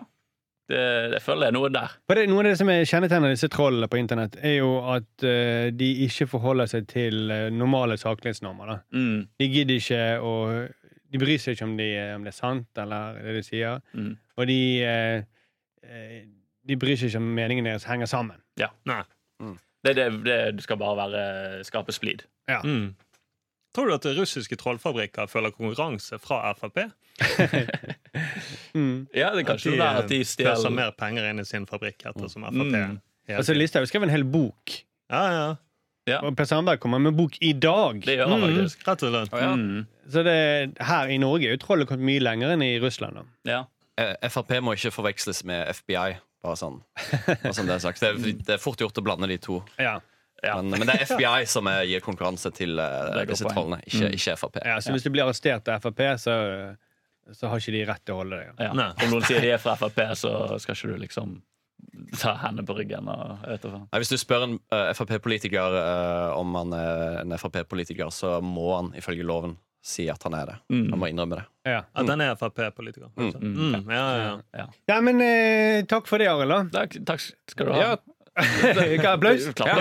det, 0.70 0.82
Jeg 1.16 1.22
føler 1.26 1.42
det 1.42 1.50
er 1.50 1.56
noe 1.56 1.72
der. 1.74 1.96
For 2.08 2.20
det, 2.20 2.26
noe 2.30 2.44
av 2.44 2.50
det 2.50 2.58
som 2.60 2.72
er 2.72 2.88
kjennetegner 2.88 3.34
disse 3.34 3.50
trollene 3.52 3.90
på 3.92 4.00
internett, 4.00 4.38
er 4.46 4.60
jo 4.60 4.72
at 4.94 5.26
uh, 5.26 5.70
de 5.76 5.90
ikke 6.06 6.30
forholder 6.30 6.70
seg 6.72 6.88
til 6.90 7.32
eh, 7.34 7.48
normale 7.54 7.98
saklighetsnormer. 8.00 8.74
Da. 8.74 8.78
Mm. 8.96 9.20
De 9.40 9.50
gidder 9.50 9.82
ikke 9.82 10.04
å 10.22 10.34
De 11.10 11.18
bryr 11.18 11.42
seg 11.42 11.56
ikke 11.56 11.66
om, 11.66 11.78
de, 11.78 11.88
om 12.14 12.26
det 12.26 12.30
er 12.30 12.38
sant 12.38 12.82
eller 12.84 13.18
det 13.26 13.40
de 13.40 13.46
sier. 13.46 13.80
Mm. 13.98 14.12
Og 14.38 14.50
de 14.50 14.60
eh, 14.86 15.24
eh, 15.84 16.20
De 16.70 16.78
bryr 16.78 17.00
seg 17.00 17.10
ikke 17.10 17.24
om 17.24 17.32
meningen 17.34 17.66
deres 17.66 17.88
henger 17.90 18.10
sammen. 18.10 18.38
Nei. 18.86 19.02
Det, 19.80 19.96
det, 19.96 20.10
det, 20.26 20.40
det 20.58 20.64
skal 20.66 20.78
bare 20.78 20.98
være 21.00 21.64
skape 21.64 21.96
splid. 21.96 22.26
Mm. 22.50 22.92
Tror 23.76 23.88
du 23.88 23.94
at 23.94 24.06
russiske 24.18 24.58
trollfabrikker 24.58 25.28
føler 25.30 25.52
konkurranse 25.54 26.18
fra 26.22 26.54
Frp? 26.58 26.88
Mm. 28.74 29.08
Ja, 29.14 29.32
det 29.36 29.44
er 29.44 29.48
kanskje 29.50 29.72
noe 29.74 29.80
der 29.82 29.98
at 30.04 30.10
de 30.12 30.18
stjeler 30.26 30.72
mer 30.74 30.92
penger 30.98 31.26
inn 31.30 31.42
i 31.42 31.46
sin 31.48 31.66
fabrikk 31.70 32.06
ettersom 32.10 32.46
Frp 32.48 32.70
Mm. 32.74 33.00
Altså. 33.30 33.54
Listhaug 33.54 33.86
skrev 33.90 34.04
en 34.08 34.10
hel 34.14 34.24
bok 34.26 34.74
Ja, 35.12 35.24
ja. 35.34 35.48
Ja. 36.10 36.20
Og 36.26 36.34
Per 36.38 36.46
Sandberg 36.50 36.80
kommer 36.82 36.98
med 37.02 37.14
bok 37.18 37.36
i 37.46 37.52
dag. 37.54 38.00
Det 38.02 38.16
gjør 38.18 38.30
han 38.32 38.42
Mm. 38.42 38.46
faktisk. 38.48 38.88
Rett 38.88 39.04
og 39.06 39.12
slett. 39.14 39.34
Oh, 39.34 39.40
ja. 39.44 39.52
Mm. 39.56 39.86
Så 40.10 40.24
det, 40.26 40.78
her 40.82 41.08
i 41.14 41.18
Norge 41.22 41.46
er 41.46 41.52
jo 41.54 41.58
trollet 41.62 41.88
kommet 41.88 42.06
mye 42.08 42.20
lenger 42.24 42.50
enn 42.56 42.64
i 42.66 42.80
Russland. 42.82 43.16
Da. 43.16 43.24
Ja. 43.46 43.60
Eh, 43.98 44.30
Frp 44.30 44.50
må 44.66 44.74
ikke 44.74 44.90
forveksles 44.96 45.44
med 45.46 45.68
FBI. 45.68 46.18
Bare 46.42 46.56
sånn, 46.58 46.80
bare 47.28 47.54
sånn 47.54 47.68
det 47.70 47.76
er 47.76 47.84
sagt. 47.84 48.00
Det 48.02 48.10
er, 48.10 48.34
det 48.34 48.56
er 48.56 48.58
fort 48.64 48.80
gjort 48.82 48.98
å 48.98 49.04
blande 49.06 49.28
de 49.30 49.38
to. 49.38 49.60
Ja. 49.78 50.00
Ja. 50.44 50.56
Men, 50.62 50.80
men 50.80 50.88
det 50.88 50.96
er 50.96 51.06
FBI 51.10 51.46
som 51.52 51.68
er, 51.72 51.84
gir 51.90 52.04
konkurranse 52.06 52.52
til 52.56 52.80
eh, 52.80 53.10
et 53.24 53.32
disse 53.34 53.48
trollene, 53.50 53.82
ikke, 53.86 54.06
Mm. 54.10 54.16
ikke 54.18 54.38
Frp. 54.40 54.62
Ja, 54.66 54.78
så 54.84 54.94
hvis 54.96 55.04
du 55.04 55.12
blir 55.14 55.26
arrestert 55.26 55.68
av 55.72 55.84
Frp, 55.84 56.02
så, 56.22 56.36
så 57.36 57.52
har 57.52 57.62
ikke 57.62 57.76
de 57.76 57.86
rett 57.90 58.04
til 58.06 58.16
å 58.16 58.22
holde 58.24 58.40
deg. 58.40 58.64
Ja. 58.64 58.72
Om 58.74 59.14
noen 59.16 59.28
sier 59.28 59.44
de 59.44 59.54
er 59.56 59.62
fra 59.62 59.76
Frp, 59.80 60.00
så 60.20 60.34
skal 60.62 60.78
ikke 60.78 60.94
du 60.94 61.02
liksom 61.06 61.40
ta 62.20 62.34
hendene 62.42 62.66
på 62.68 62.76
ryggen. 62.78 63.08
Og. 63.12 63.46
Nei, 63.46 64.02
hvis 64.02 64.12
du 64.12 64.18
spør 64.20 64.46
en 64.48 64.60
uh, 64.74 64.92
Frp-politiker 64.98 65.76
uh, 65.76 66.38
om 66.40 66.56
han 66.58 66.76
er 66.76 67.24
en 67.24 67.36
Frp-politiker, 67.40 68.12
så 68.14 68.38
må 68.44 68.72
han 68.76 68.94
ifølge 69.00 69.26
loven 69.28 69.58
si 69.86 70.10
at 70.12 70.24
han 70.28 70.36
er 70.36 70.50
det. 70.50 70.56
Mm. 70.76 70.88
Han 70.92 71.00
må 71.00 71.08
innrømme 71.08 71.40
det. 71.40 71.46
Ja. 71.72 71.82
At 71.96 72.10
han 72.12 72.22
er 72.24 72.36
Frp-politiker. 72.40 73.12
Mm. 73.16 73.30
Mm. 73.40 73.92
Ja, 73.94 74.06
ja, 74.20 74.32
ja. 74.60 74.66
ja, 74.92 74.98
men 75.06 75.22
eh, 75.24 75.86
takk 75.90 76.10
for 76.10 76.20
det, 76.20 76.28
Arild. 76.32 76.72
Takk, 76.76 76.98
takk 77.08 77.24
skal 77.24 77.70
du 77.70 77.76
ha. 77.78 77.94
Applaus? 78.40 79.48
Ja, 79.60 79.78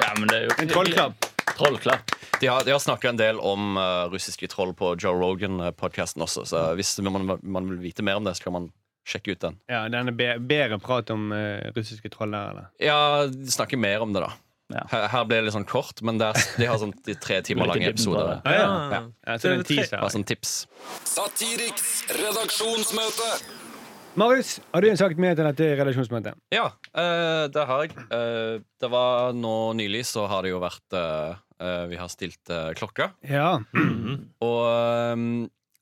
ja, 0.00 0.12
men 0.18 0.28
det 0.28 0.36
er 0.36 0.46
jo 0.48 0.56
En 0.58 0.70
trollklapp. 0.70 1.28
Trollklapp. 1.54 2.14
De 2.40 2.48
har, 2.50 2.64
de 2.66 2.72
har 2.74 2.80
snakka 2.82 3.08
en 3.12 3.18
del 3.20 3.38
om 3.40 3.76
uh, 3.78 4.06
russiske 4.12 4.48
troll 4.50 4.74
på 4.76 4.94
Joe 5.00 5.14
Rogan-podkasten 5.20 6.24
også, 6.24 6.44
så 6.50 6.64
hvis 6.78 6.96
man, 7.04 7.36
man 7.42 7.68
vil 7.70 7.78
vite 7.84 8.02
mer 8.06 8.18
om 8.18 8.26
det, 8.26 8.34
så 8.36 8.48
kan 8.48 8.56
man 8.56 8.70
sjekke 9.08 9.36
ut 9.36 9.40
den. 9.44 9.58
Ja, 9.70 9.84
den 9.92 10.10
er 10.10 10.16
be 10.16 10.30
bedre 10.40 10.80
prat 10.82 11.12
om 11.14 11.28
uh, 11.32 11.70
russiske 11.76 12.10
troll 12.12 12.34
der, 12.34 12.50
eller? 12.54 12.72
Ja, 12.82 12.98
de 13.30 13.52
snakker 13.54 13.80
mer 13.80 14.02
om 14.04 14.16
det, 14.16 14.24
da. 14.26 14.32
Ja. 14.72 14.86
Her, 14.90 15.08
her 15.12 15.24
ble 15.28 15.38
det 15.38 15.46
litt 15.48 15.54
sånn 15.54 15.66
kort, 15.68 16.00
men 16.02 16.18
det 16.20 16.30
er, 16.32 16.46
de 16.58 16.68
har 16.70 16.78
sånn 16.80 16.94
de 17.06 17.14
tre 17.20 17.40
timer 17.46 17.68
lange 17.70 17.90
episoder. 17.92 18.40
Ah, 18.42 18.54
Ja, 18.54 18.62
Ja. 18.62 18.70
ja. 18.96 19.02
ja 19.28 19.36
så 19.38 19.50
det 19.50 19.52
er 19.52 19.60
en 19.60 19.68
teaser. 19.68 19.98
Bare 20.00 20.14
sånn 20.16 20.26
tips. 20.28 20.54
Satiriks 21.14 21.92
redaksjonsmøte. 22.16 23.30
Marius, 24.14 24.60
har 24.70 24.82
du 24.82 24.86
en 24.86 24.98
sak 24.98 25.16
med 25.18 25.34
til 25.34 25.46
dette 25.48 25.66
redaksjonsmøtet? 25.80 26.38
Ja, 26.54 26.68
uh, 26.94 27.46
det 27.50 27.62
har 27.66 27.80
jeg. 27.82 27.96
Uh, 28.12 28.62
det 28.78 28.90
var 28.92 29.34
nå 29.34 29.72
nylig 29.74 30.04
så 30.06 30.28
har 30.30 30.46
det 30.46 30.52
jo 30.52 30.60
vært 30.62 30.94
uh, 30.94 31.34
Vi 31.90 31.98
har 31.98 32.12
stilt 32.12 32.52
klokka. 32.78 33.08
Ja. 33.26 33.56
Og 34.46 34.60
um, 35.16 35.24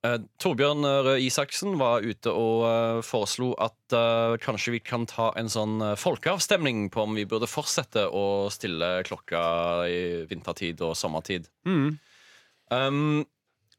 eh, 0.07 0.17
Torbjørn 0.41 0.87
Røe 1.05 1.19
Isaksen 1.27 1.75
var 1.81 2.07
ute 2.07 2.33
og 2.33 3.03
foreslo 3.05 3.51
at 3.61 3.97
kanskje 4.45 4.77
vi 4.77 4.81
kan 4.85 5.09
ta 5.11 5.31
en 5.41 5.51
sånn 5.51 5.81
folkeavstemning 5.99 6.87
på 6.93 7.03
om 7.09 7.17
vi 7.19 7.27
burde 7.29 7.51
fortsette 7.51 8.05
å 8.07 8.47
stille 8.55 9.01
klokka 9.09 9.43
i 9.91 10.03
vintertid 10.31 10.85
og 10.87 10.95
sommertid. 11.01 11.49
Mm. 11.67 11.99
Um, 12.71 13.25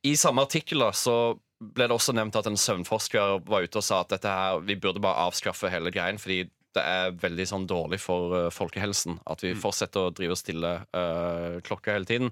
I 0.04 0.18
samme 0.20 0.44
artikkel 0.44 0.84
så 0.98 1.38
ble 1.76 1.88
det 1.88 1.96
også 1.96 2.16
nevnt 2.16 2.36
at 2.40 2.50
en 2.50 2.60
søvnforsker 2.60 3.40
var 3.48 3.66
ute 3.66 3.80
og 3.80 3.86
sa 3.86 4.02
at 4.04 4.12
dette 4.16 4.30
her, 4.30 4.60
vi 4.66 4.78
burde 4.80 5.04
bare 5.04 5.28
avskaffe 5.28 5.72
hele 5.72 5.94
greien, 5.94 6.20
fordi 6.22 6.44
det 6.74 6.84
er 6.84 7.16
veldig 7.22 7.46
sånn 7.50 7.66
dårlig 7.70 8.00
for 8.02 8.34
uh, 8.34 8.52
folkehelsen 8.54 9.20
at 9.30 9.44
vi 9.46 9.54
fortsetter 9.58 10.08
å 10.08 10.14
drive 10.16 10.34
og 10.34 10.40
stille 10.40 10.72
uh, 10.90 11.60
klokka 11.66 11.94
hele 11.94 12.10
tiden. 12.10 12.32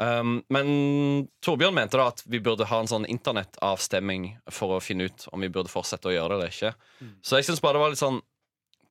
Um, 0.00 0.38
men 0.52 0.68
Torbjørn 1.44 1.76
mente 1.76 1.98
da 2.00 2.10
at 2.12 2.22
vi 2.28 2.40
burde 2.44 2.68
ha 2.68 2.80
en 2.80 2.88
sånn 2.88 3.08
internettavstemming 3.08 4.30
for 4.52 4.76
å 4.76 4.82
finne 4.84 5.10
ut 5.10 5.26
om 5.32 5.44
vi 5.44 5.50
burde 5.52 5.72
fortsette 5.72 6.08
å 6.08 6.14
gjøre 6.14 6.36
det 6.36 6.38
eller 6.38 6.54
ikke. 6.54 6.74
Så 7.24 7.40
jeg 7.40 7.48
syns 7.48 7.64
bare 7.64 7.76
det 7.76 7.84
var 7.84 7.94
litt 7.94 8.02
sånn 8.04 8.20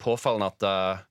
påfallende 0.02 0.52
at 0.54 0.68
uh, 0.68 1.06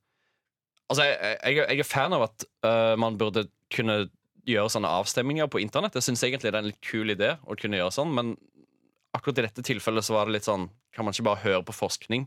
Altså, 0.88 1.04
jeg, 1.04 1.34
jeg, 1.36 1.56
jeg 1.68 1.82
er 1.82 1.84
fan 1.84 2.14
av 2.16 2.22
at 2.24 2.44
uh, 2.64 2.94
man 2.96 3.18
burde 3.20 3.42
kunne 3.68 4.06
gjøre 4.48 4.72
sånne 4.72 4.88
avstemminger 5.00 5.50
på 5.52 5.60
internett. 5.60 5.98
Jeg 5.98 6.06
syns 6.06 6.22
egentlig 6.24 6.48
det 6.48 6.56
er 6.56 6.62
en 6.62 6.70
litt 6.70 6.80
kul 6.80 7.12
idé 7.12 7.34
å 7.44 7.56
kunne 7.60 7.76
gjøre 7.76 7.92
sånn, 7.92 8.14
men 8.16 8.30
akkurat 9.18 9.42
i 9.42 9.46
dette 9.48 9.64
tilfellet 9.66 10.06
så 10.06 10.16
var 10.16 10.28
det 10.28 10.38
litt 10.38 10.48
sånn 10.48 10.68
Kan 10.94 11.06
man 11.06 11.16
ikke 11.16 11.28
bare 11.28 11.42
høre 11.44 11.62
på 11.66 11.76
forskning 11.76 12.26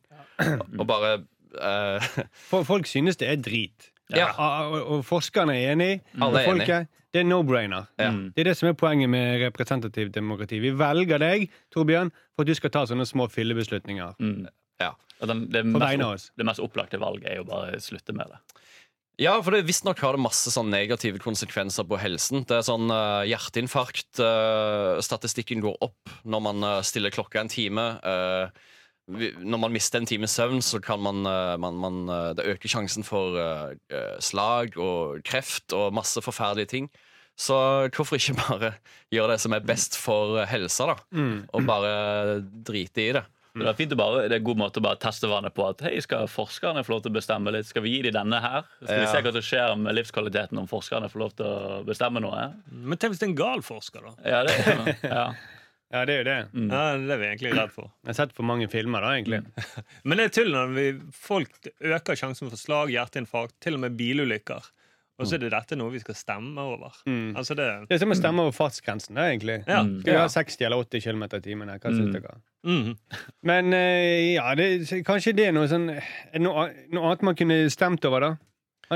og 0.78 0.86
bare 0.90 1.16
uh... 1.64 2.12
For 2.50 2.68
folk 2.68 2.90
synes 2.90 3.20
det 3.20 3.28
er 3.32 3.42
drit. 3.42 3.90
Ja. 4.12 4.30
Og, 4.36 4.74
og, 4.76 4.82
og 4.96 5.06
forskerne 5.08 5.56
er 5.56 5.74
enig. 5.74 5.92
Alle 6.18 6.30
og 6.32 6.40
er 6.42 6.50
folket, 6.50 6.92
det 7.12 7.22
er 7.24 7.28
no-brainer. 7.28 7.88
Ja. 8.00 8.12
Det 8.36 8.44
er 8.44 8.52
det 8.52 8.58
som 8.60 8.70
er 8.70 8.76
poenget 8.80 9.12
med 9.12 9.42
representativt 9.44 10.14
demokrati. 10.16 10.62
Vi 10.64 10.72
velger 10.80 11.20
deg, 11.22 11.48
Torbjørn, 11.76 12.12
for 12.36 12.46
at 12.46 12.52
du 12.52 12.56
skal 12.56 12.72
ta 12.74 12.86
sånne 12.88 13.08
små 13.08 13.28
fillebeslutninger. 13.32 14.16
Mm. 14.24 14.46
Ja. 14.84 14.94
Og 15.22 15.30
Den, 15.30 15.46
det, 15.54 15.66
mest, 15.68 16.32
det 16.40 16.48
mest 16.48 16.64
opplagte 16.64 17.00
valget 17.02 17.28
er 17.30 17.42
jo 17.42 17.48
bare 17.50 17.76
å 17.76 17.84
slutte 17.84 18.16
med 18.16 18.32
det. 18.32 18.40
Ja, 19.22 19.36
for 19.46 19.54
det 19.54 19.68
visstnok 19.68 20.00
har 20.02 20.16
det 20.18 20.24
masse 20.24 20.50
sånn 20.50 20.72
negative 20.74 21.20
konsekvenser 21.22 21.86
på 21.86 22.00
helsen. 22.02 22.42
Det 22.50 22.56
er 22.58 22.66
sånn 22.66 22.90
uh, 22.90 23.22
Hjerteinfarkt. 23.30 24.18
Uh, 24.18 24.98
statistikken 25.04 25.62
går 25.62 25.76
opp 25.86 26.10
når 26.26 26.42
man 26.48 26.66
uh, 26.66 26.78
stiller 26.86 27.14
klokka 27.14 27.44
en 27.44 27.52
time. 27.52 27.86
Vi- 29.12 29.34
når 29.38 29.60
man 29.62 29.74
mister 29.76 30.00
en 30.02 30.08
times 30.10 30.34
søvn, 30.38 30.62
så 30.66 30.80
kan 30.82 31.02
man, 31.04 31.22
man, 31.60 31.78
man 31.82 31.96
Det 32.38 32.46
øker 32.54 32.70
sjansen 32.70 33.04
for 33.04 33.36
slag 34.24 34.78
og 34.80 35.20
kreft 35.28 35.74
og 35.76 35.92
masse 35.98 36.22
forferdelige 36.24 36.70
ting. 36.72 36.88
Så 37.36 37.58
hvorfor 37.92 38.18
ikke 38.18 38.38
bare 38.46 38.74
gjøre 39.12 39.34
det 39.36 39.42
som 39.44 39.54
er 39.58 39.66
best 39.68 39.98
for 40.00 40.40
helsa, 40.48 40.94
da? 40.94 40.98
Mm. 41.18 41.38
Og 41.52 41.66
bare 41.68 41.92
drite 42.70 43.04
i 43.04 43.12
det. 43.18 43.26
Så 43.52 43.66
det 43.66 43.68
er 43.68 43.76
fint 43.76 43.92
å 43.92 43.98
bare, 44.00 44.26
det 44.32 44.38
er 44.38 44.40
en 44.40 44.46
god 44.48 44.60
måte 44.62 44.80
å 44.80 44.84
bare 44.86 45.00
teste 45.02 45.28
vannet 45.28 45.52
på 45.56 45.66
at 45.68 45.82
hei, 45.84 45.98
skal 46.04 46.30
forskerne 46.32 46.86
få 46.88 46.94
lov 46.94 47.02
til 47.04 47.12
å 47.12 47.18
bestemme 47.18 47.52
litt? 47.52 47.68
Skal 47.68 47.84
vi 47.84 47.98
gi 47.98 48.04
dem 48.06 48.16
denne 48.16 48.40
her? 48.40 48.68
Skal 48.80 49.02
vi 49.02 49.10
se 49.12 49.24
hva 49.26 49.34
som 49.36 49.44
skjer 49.44 49.74
med 49.82 49.98
livskvaliteten 49.98 50.62
om 50.62 50.70
forskerne 50.72 51.10
får 51.12 51.24
lov 51.24 51.34
til 51.36 51.50
å 51.50 51.82
bestemme 51.88 52.24
noe? 52.24 52.46
Men 52.72 53.02
tenk 53.02 53.12
hvis 53.16 53.24
det 53.24 53.28
er 53.28 53.34
en 53.34 53.42
gal 53.42 53.66
forsker, 53.66 54.08
da. 54.08 54.14
Ja, 54.24 54.46
det, 54.48 55.02
ja. 55.04 55.26
Ja, 55.92 56.06
det 56.08 56.14
er 56.14 56.22
jo 56.22 56.24
det. 56.24 56.36
Ja, 56.72 56.84
det 56.96 57.12
er 57.12 57.20
vi 57.20 57.26
egentlig 57.28 57.50
redd 57.52 57.72
for. 57.76 57.90
Jeg 58.06 58.14
har 58.14 58.18
sett 58.22 58.36
for 58.36 58.48
mange 58.48 58.70
filmer, 58.72 59.04
da, 59.04 59.10
egentlig. 59.18 59.42
Men 60.08 60.22
det 60.22 60.30
er 60.30 60.36
tull 60.38 60.54
når 60.54 60.70
vi, 60.78 60.86
folk 61.12 61.68
øker 61.68 62.20
sjansen 62.20 62.48
for 62.48 62.60
slag, 62.60 62.94
hjerteinfarkt, 62.94 63.58
til 63.60 63.76
og 63.76 63.84
med 63.84 63.98
bilulykker. 64.00 64.70
Og 65.20 65.28
så 65.28 65.36
er 65.36 65.42
det 65.44 65.52
dette 65.54 65.76
noe 65.78 65.92
vi 65.94 66.00
skal 66.02 66.16
stemme 66.18 66.62
over. 66.64 66.96
Mm. 67.06 67.36
Altså 67.38 67.54
det 67.58 67.66
Det 67.90 67.96
er 67.98 68.00
som 68.02 68.14
å 68.14 68.18
stemme 68.18 68.42
over 68.46 68.56
fartsgrensen, 68.56 69.16
da, 69.20 69.28
egentlig. 69.30 69.60
Ja. 69.68 69.82
Mm. 69.86 70.00
Skal 70.02 70.14
vi 70.16 70.20
ha 70.22 70.30
60 70.34 70.66
eller 70.66 70.78
80 70.86 71.04
km 71.04 71.24
i 71.28 71.42
timen? 71.46 71.70
Hva 71.76 71.92
syns 71.92 72.08
Mm. 72.08 72.14
dere? 72.16 72.38
Mhm. 72.66 72.96
Men 73.44 73.74
eh, 73.74 74.34
ja, 74.36 74.56
det, 74.56 74.70
kanskje 75.06 75.36
det 75.36 75.48
er 75.50 75.52
noe 75.54 75.68
sånn 75.68 75.92
noe, 76.40 76.70
noe 76.92 77.06
annet 77.12 77.22
man 77.22 77.36
kunne 77.36 77.70
stemt 77.70 78.06
over, 78.06 78.20
da? 78.30 78.32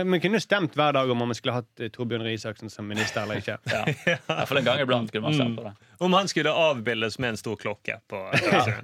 Man 0.04 0.20
kunne 0.20 0.42
stemt 0.44 0.74
hver 0.76 0.92
dag 0.92 1.10
om 1.10 1.18
man 1.24 1.32
skulle 1.38 1.54
hatt 1.56 1.80
eh, 1.80 1.88
Torbjørn 1.94 2.26
Røe 2.26 2.34
Isaksen 2.36 2.70
som 2.70 2.88
minister 2.90 3.22
eller 3.24 3.40
ikke. 3.40 3.60
ja. 3.72 3.84
I 3.86 4.18
hvert 4.26 4.58
en 4.60 4.66
gang 4.66 4.82
iblant 4.84 5.12
kunne 5.14 5.30
man 5.30 5.34
stemt 5.38 5.56
på 5.56 5.64
det. 5.64 5.72
Om 6.04 6.14
han 6.18 6.28
skulle 6.28 6.52
avbildes 6.52 7.20
med 7.20 7.30
en 7.36 7.38
stor 7.40 7.56
klokke 7.56 8.00
på 8.10 8.20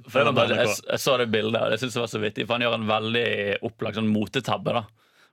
For 0.08 0.22
jeg, 0.24 0.50
jeg, 0.56 0.67
jeg 0.88 1.00
så 1.04 1.17
det 1.20 1.28
bildet, 1.34 1.60
og 1.62 1.72
det 1.74 1.82
syns 1.82 1.98
jeg 1.98 2.06
var 2.06 2.12
så 2.13 2.22
vittig. 2.24 2.46
For 2.48 2.56
han 2.56 2.63
gjør 2.67 2.78
en 2.80 2.88
veldig 2.88 3.28
opplagt 3.67 4.00
sånn 4.00 4.08
motetabbe. 4.13 4.78
da 4.78 4.86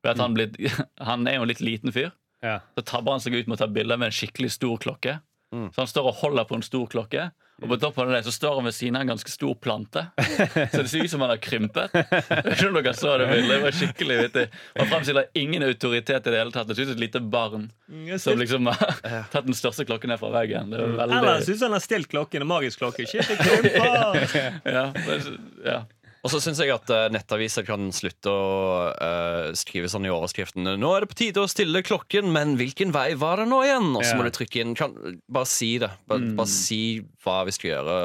han, 0.06 0.34
blir, 0.34 0.54
han 1.10 1.26
er 1.26 1.38
jo 1.38 1.42
en 1.46 1.48
litt 1.52 1.64
liten 1.64 1.92
fyr. 1.92 2.10
Ja. 2.42 2.60
Så 2.78 2.84
tabber 2.86 3.16
han 3.16 3.20
seg 3.24 3.34
ut 3.34 3.48
med 3.50 3.58
å 3.58 3.64
ta 3.64 3.66
bilder 3.70 3.98
med 3.98 4.12
en 4.12 4.14
skikkelig 4.14 4.52
stor 4.54 4.78
klokke. 4.78 5.18
Mm. 5.54 5.70
Så 5.72 5.80
han 5.80 5.88
står 5.90 6.10
og 6.10 6.18
holder 6.20 6.44
på 6.44 6.58
en 6.58 6.62
stor 6.62 6.86
klokke, 6.92 7.30
og 7.58 7.70
på 7.72 7.76
toppen 7.80 8.04
av 8.06 8.12
det 8.14 8.20
så 8.26 8.30
står 8.30 8.58
han 8.60 8.66
ved 8.68 8.74
siden 8.76 8.98
av 8.98 9.02
en 9.02 9.08
ganske 9.14 9.30
stor 9.32 9.54
plante. 9.58 10.04
Så 10.70 10.82
det 10.84 10.90
ser 10.92 11.06
ut 11.08 11.10
som 11.10 11.24
han 11.24 11.32
har 11.32 11.40
krympet. 11.42 11.90
Jeg 11.96 12.04
vet 12.44 12.52
ikke 12.52 12.68
om 12.68 12.76
dere 12.76 12.92
så 12.94 13.14
det 13.18 13.26
bildet, 13.32 13.48
det 13.50 13.56
var 13.64 13.74
skikkelig 13.74 14.18
vittig 14.20 14.44
Han 14.76 14.90
framstiller 14.92 15.26
ingen 15.40 15.64
autoritet 15.66 16.28
i 16.28 16.34
det 16.34 16.38
hele 16.38 16.54
tatt. 16.54 16.68
Det 16.68 16.76
ser 16.78 16.84
ut 16.86 16.92
som 16.92 16.98
et 17.00 17.02
lite 17.02 17.22
barn 17.34 17.64
som 18.22 18.38
liksom 18.38 18.70
har 18.70 19.00
tatt 19.32 19.48
den 19.48 19.58
største 19.58 19.88
klokken 19.88 20.12
ned 20.12 20.20
fra 20.22 20.30
veggen. 20.36 20.70
Det 20.70 20.84
var 20.84 21.08
Eller 21.08 21.26
veldig 21.32 21.48
syns 21.48 21.64
han 21.66 21.74
har 21.74 21.82
stilt 21.82 22.12
klokken, 22.12 22.44
en 22.46 22.52
magisk 22.52 22.84
klokke. 22.84 23.08
Shit, 23.10 23.26
det 23.26 23.40
krymper! 23.42 24.62
ja, 24.62 24.86
det- 24.94 25.20
ja. 25.66 25.80
Og 26.28 26.32
så 26.34 26.40
syns 26.44 26.58
jeg 26.60 26.68
at 26.74 26.90
uh, 26.92 27.06
nettaviser 27.14 27.64
kan 27.64 27.86
slutte 27.94 28.28
å 28.28 28.48
uh, 28.92 29.48
skrive 29.56 29.88
sånn 29.88 30.04
i 30.04 30.12
overskriften 30.12 30.68
Nå 30.76 30.90
er 30.92 31.04
det 31.06 31.08
på 31.08 31.16
tide 31.22 31.40
å 31.40 31.48
stille 31.48 31.80
klokken, 31.86 32.28
men 32.34 32.52
hvilken 32.60 32.92
vei 32.92 33.14
var 33.16 33.40
det 33.40 33.46
nå 33.48 33.62
igjen? 33.64 33.88
Og 33.96 34.04
så 34.04 34.12
Ja. 34.12 34.18
må 34.20 34.26
du 34.28 34.32
trykke 34.36 34.60
inn 34.60 34.74
kan, 34.76 34.92
Bare 35.24 35.48
si 35.48 35.78
det. 35.80 35.88
Bare, 36.06 36.20
Mm. 36.20 36.36
bare 36.36 36.52
si 36.52 37.00
hva 37.24 37.44
vi 37.48 37.52
skal 37.56 37.70
gjøre, 37.70 37.96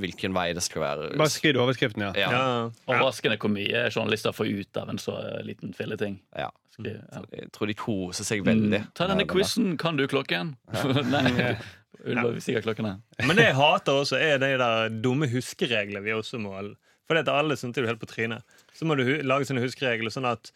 hvilken 0.00 0.32
vei 0.32 0.52
det 0.56 0.62
skal 0.64 0.82
være. 0.82 1.16
Bare 1.20 1.32
skriv 1.32 1.60
overskriften, 1.60 2.06
ja. 2.08 2.12
ja. 2.16 2.30
Ja. 2.32 2.70
Overraskende 2.88 3.36
hvor 3.42 3.52
mye 3.52 3.90
journalister 3.90 4.32
får 4.32 4.48
ut 4.52 4.76
av 4.80 4.88
en 4.92 4.98
så 5.02 5.16
eh, 5.20 5.42
liten 5.44 5.74
filleting. 5.76 6.20
ja. 6.36 6.48
Skriv, 6.76 6.96
ja. 7.12 7.22
Jeg 7.32 7.52
tror 7.56 7.70
de 7.70 7.74
koser 7.74 8.24
seg 8.28 8.42
veldig. 8.44 8.80
Mm. 8.82 8.88
Ta 8.94 9.06
denne 9.08 9.24
quizen. 9.28 9.76
Kan 9.80 9.96
du 9.96 10.06
klokken? 10.06 10.56
Nei. 11.14 11.56
Ulva, 12.06 12.34
klokken 12.62 12.86
er. 12.90 12.98
Men 13.26 13.38
det 13.38 13.46
jeg 13.48 13.56
hater 13.56 14.02
også, 14.02 14.18
er 14.20 14.38
de 14.38 14.50
der 14.60 14.90
dumme 15.02 15.28
huskereglene 15.32 16.04
vi 16.04 16.12
også 16.14 16.38
må 16.38 16.52
For 17.06 17.18
det 17.18 17.26
er 17.26 17.38
alle 17.38 17.56
som 17.58 17.72
det 17.72 17.84
du 17.84 17.88
helt 17.88 18.02
på 18.02 18.08
trynet. 18.10 18.42
Så 18.74 18.88
må 18.88 18.96
du 18.98 19.04
lage 19.22 19.46
sånne 19.48 19.62
huskeregler 19.62 20.12
sånn 20.12 20.28
at 20.28 20.50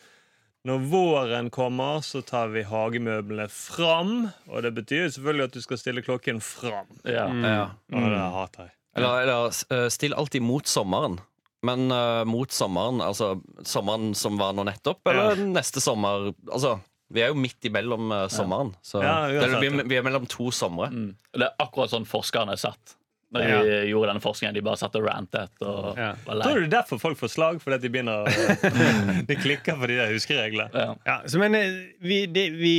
når 0.68 0.82
våren 0.92 1.48
kommer, 1.48 2.02
så 2.04 2.20
tar 2.26 2.50
vi 2.52 2.66
hagemøblene 2.68 3.46
fram. 3.48 4.28
Og 4.50 4.66
det 4.66 4.74
betyr 4.76 5.08
selvfølgelig 5.08 5.46
at 5.48 5.56
du 5.56 5.62
skal 5.64 5.80
stille 5.80 6.04
klokken 6.04 6.42
fram. 6.44 6.90
Ja. 7.08 7.30
Ja. 7.32 7.64
Og 7.94 8.10
det 8.12 8.20
hater 8.36 8.68
jeg. 8.68 8.76
Eller, 8.98 9.22
eller 9.22 9.60
eh, 9.72 9.86
still 9.94 10.16
alltid 10.18 10.44
mot 10.44 10.68
sommeren. 10.68 11.20
Men 11.64 11.90
uh, 11.92 12.24
mot 12.24 12.52
sommeren, 12.52 13.02
altså 13.04 13.34
sommeren 13.68 14.14
som 14.16 14.38
var 14.40 14.54
nå 14.56 14.64
nettopp, 14.64 15.02
eller 15.10 15.36
neste 15.44 15.82
sommer 15.84 16.30
Altså, 16.48 16.78
Vi 17.12 17.20
er 17.20 17.34
jo 17.34 17.36
midt 17.36 17.68
imellom 17.68 18.14
uh, 18.14 18.22
sommeren. 18.32 18.72
Så 18.80 19.02
Ja, 19.04 19.26
er, 19.28 19.58
vi, 19.60 19.68
ja. 19.68 19.84
vi 19.84 19.98
er 19.98 20.06
mellom 20.06 20.24
to 20.30 20.48
somre. 20.56 20.88
Mm. 20.88 21.10
Det 21.36 21.44
er 21.44 21.60
akkurat 21.60 21.92
sånn 21.92 22.08
forskerne 22.08 22.56
er 22.56 22.62
satt 22.62 22.96
når 23.30 23.44
de 23.46 23.78
gjorde 23.90 24.10
denne 24.10 24.22
forskningen. 24.24 24.54
De 24.58 24.64
bare 24.66 24.80
satt 24.80 24.96
og 24.98 25.06
rantet 25.06 25.62
og 25.62 25.96
Ja. 25.98 26.12
var 26.26 26.42
Tror 26.42 26.58
du 26.58 26.66
det 26.66 26.68
er 26.72 26.76
derfor 26.80 26.98
folk 26.98 27.18
får 27.20 27.30
slag? 27.36 27.60
Fordi 27.62 27.78
at 27.78 27.82
de 27.86 27.90
begynner 27.94 28.24
å 28.26 29.24
De 29.30 29.36
klikker 29.38 29.78
for 29.78 29.86
de 29.86 29.96
der 30.00 30.12
huskereglene? 30.14 30.70
Ja. 30.74 30.94
Ja, 31.06 31.18
så 31.30 31.38
men 31.42 31.54
eh, 31.54 31.80
vi, 32.02 32.24
det, 32.26 32.48
vi 32.58 32.76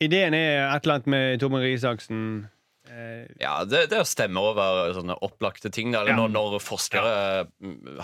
Ideen 0.00 0.32
er 0.34 0.70
et 0.76 0.84
eller 0.86 0.94
annet 1.00 1.06
med 1.12 1.40
Tormod 1.42 1.60
Risaksen 1.64 1.76
Isaksen. 1.76 2.48
Eh, 2.90 3.26
Ja, 3.40 3.64
det, 3.68 3.86
det 3.90 3.98
stemmer 4.00 4.08
stemme 4.08 4.40
over 4.40 4.92
sånne 4.96 5.16
opplagte 5.22 5.70
ting. 5.72 5.92
Eller 5.94 6.10
Ja. 6.14 6.16
når, 6.16 6.32
når 6.32 6.56
forskere 6.64 7.12
ja. 7.12 7.44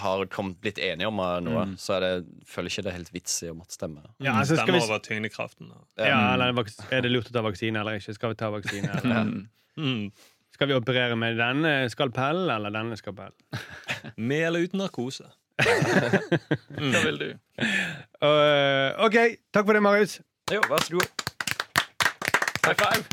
har 0.05 0.25
kommet, 0.33 0.61
blitt 0.61 0.79
enige 0.79 1.09
om 1.09 1.17
noe, 1.17 1.41
noe, 1.45 1.65
så 1.81 1.97
er 1.97 2.05
det, 2.05 2.13
føler 2.47 2.71
ikke 2.71 2.85
det 2.87 2.93
er 2.93 2.99
helt 3.01 3.13
vits 3.17 3.39
i 3.43 3.51
å 3.51 3.57
måtte 3.57 3.77
stemme. 3.77 4.05
ja, 4.21 4.37
altså, 4.37 4.55
skal 4.57 4.67
Stemmer 4.69 4.81
vi, 4.81 4.87
over 4.89 5.03
tyngdekraften. 5.09 5.73
ja, 5.99 6.21
eller 6.35 6.53
er 6.93 7.01
det 7.05 7.11
lurt 7.13 7.29
å 7.33 7.37
ta 7.37 7.43
vaksine 7.49 7.81
eller 7.81 7.99
ikke? 8.01 8.15
Skal 8.17 8.33
vi 8.33 8.41
ta 8.45 8.51
vaksine? 8.55 8.93
Eller? 9.03 9.37
Mm. 9.77 10.07
Mm. 10.57 10.59
Skal 10.59 10.69
vi 10.71 10.75
operere 10.75 11.17
med 11.21 11.37
denne 11.37 11.71
skalpellen 11.93 12.49
eller 12.49 12.73
denne 12.73 12.97
skalpellen? 12.97 13.37
Med 14.17 14.47
eller 14.47 14.63
uten 14.65 14.81
narkose. 14.81 15.27
Hva 16.81 17.01
vil 17.05 17.19
du? 17.21 17.27
Uh, 18.25 18.97
OK, 19.05 19.19
takk 19.53 19.67
for 19.67 19.77
det, 19.77 19.83
Marius. 19.85 20.15
Jo, 20.49 20.63
vær 20.71 20.81
så 20.81 20.97
god. 20.97 21.11
High 22.65 22.77
five! 22.81 23.05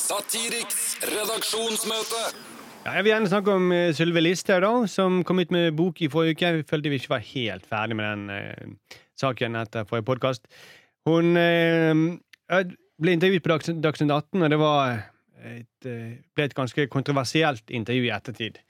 Satiriks 0.00 0.96
redaksjonsmøte. 1.04 2.22
Ja, 2.86 2.94
jeg 2.94 3.04
vil 3.04 3.10
gjerne 3.10 3.28
snakke 3.28 3.56
om 3.58 3.68
uh, 3.74 3.90
Sylvi 3.92 4.22
Listhaug, 4.22 4.62
da, 4.64 4.70
som 4.88 5.18
kom 5.28 5.42
ut 5.42 5.52
med 5.52 5.74
bok 5.76 6.00
i 6.00 6.08
forrige 6.08 6.38
uke. 6.38 6.52
Vi 6.62 6.64
følte 6.70 6.94
vi 6.94 7.00
ikke 7.02 7.12
var 7.18 7.26
helt 7.34 7.68
ferdig 7.68 7.98
med 8.00 8.08
den 8.08 8.30
uh, 8.32 8.94
saken 9.20 9.60
etter 9.60 9.84
forrige 9.84 10.08
podkast. 10.08 10.48
Hun 11.04 11.36
uh, 11.36 12.64
ble 12.96 13.18
intervjuet 13.18 13.44
på 13.44 13.52
Dags 13.52 13.74
Dagsnytt 13.84 14.16
18, 14.16 14.46
og 14.46 14.50
det 14.54 14.60
var 14.64 14.96
et, 15.44 15.88
uh, 15.88 16.14
ble 16.36 16.46
et 16.48 16.56
ganske 16.56 16.86
kontroversielt 16.92 17.70
intervju 17.70 18.08
i 18.08 18.14
ettertid. 18.14 18.60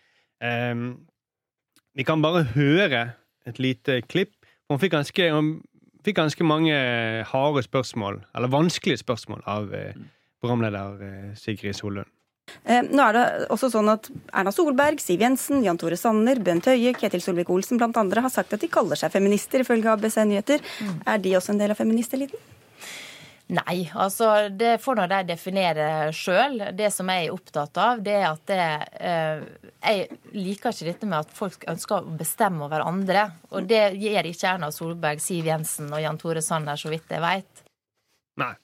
Um, 0.43 1.07
vi 1.97 2.05
kan 2.05 2.23
bare 2.25 2.45
høre 2.55 3.07
et 3.47 3.61
lite 3.63 4.03
klipp. 4.05 4.35
Hun 4.69 4.81
fikk 4.83 4.93
ganske, 4.97 5.31
hun 5.33 5.55
fikk 6.05 6.19
ganske 6.19 6.45
mange 6.45 6.75
harde 7.31 7.63
spørsmål, 7.65 8.21
eller 8.35 8.53
vanskelige 8.53 9.05
spørsmål, 9.05 9.47
av 9.47 9.73
uh, 9.73 10.05
programleder 10.43 11.01
uh, 11.01 11.33
Sigrid 11.39 11.79
Sollund. 11.79 12.11
Eh, 12.65 12.83
nå 12.87 13.03
er 13.03 13.17
det 13.17 13.25
også 13.55 13.71
sånn 13.73 13.89
at 13.91 14.09
Erna 14.31 14.53
Solberg, 14.55 15.01
Siv 15.03 15.23
Jensen, 15.23 15.65
Jan 15.67 15.79
Tore 15.81 15.99
Sanner, 15.99 16.39
Bent 16.43 16.69
Høie, 16.71 16.93
Ketil 16.95 17.23
Solvik-Olsen 17.25 17.83
andre 17.87 18.23
har 18.23 18.33
sagt 18.33 18.55
at 18.55 18.63
de 18.63 18.71
kaller 18.71 18.99
seg 18.99 19.15
feminister, 19.15 19.63
ifølge 19.65 19.91
ABC 19.91 20.21
Nyheter. 20.25 20.63
Er 21.07 21.19
de 21.23 21.35
også 21.39 21.55
en 21.55 21.63
del 21.63 21.75
av 21.75 21.81
feministeliten? 21.81 22.56
Nei, 23.47 23.85
altså 23.95 24.49
det 24.51 24.73
får 24.83 24.97
nå 24.99 25.05
de 25.07 25.19
definere 25.29 25.85
sjøl. 26.17 26.59
Det 26.75 26.89
som 26.91 27.07
jeg 27.13 27.29
er 27.29 27.35
opptatt 27.35 27.79
av, 27.79 28.01
det 28.03 28.17
er 28.19 28.25
at 28.27 28.43
det, 28.51 28.65
eh, 28.99 29.45
Jeg 29.87 30.19
liker 30.35 30.75
ikke 30.75 30.89
dette 30.89 31.07
med 31.07 31.21
at 31.21 31.31
folk 31.31 31.63
ønsker 31.71 32.01
å 32.01 32.17
bestemme 32.19 32.67
over 32.67 32.83
andre. 32.83 33.29
Og 33.55 33.69
det 33.71 33.95
gjør 34.03 34.27
ikke 34.33 34.51
Erna 34.51 34.73
Solberg, 34.75 35.23
Siv 35.23 35.47
Jensen 35.47 35.93
og 35.93 36.03
Jan 36.03 36.19
Tore 36.19 36.43
Sanner, 36.43 36.75
så 36.75 36.91
vidt 36.91 37.07
jeg 37.09 37.23
veit. 37.23 37.63
Nei. 38.43 38.55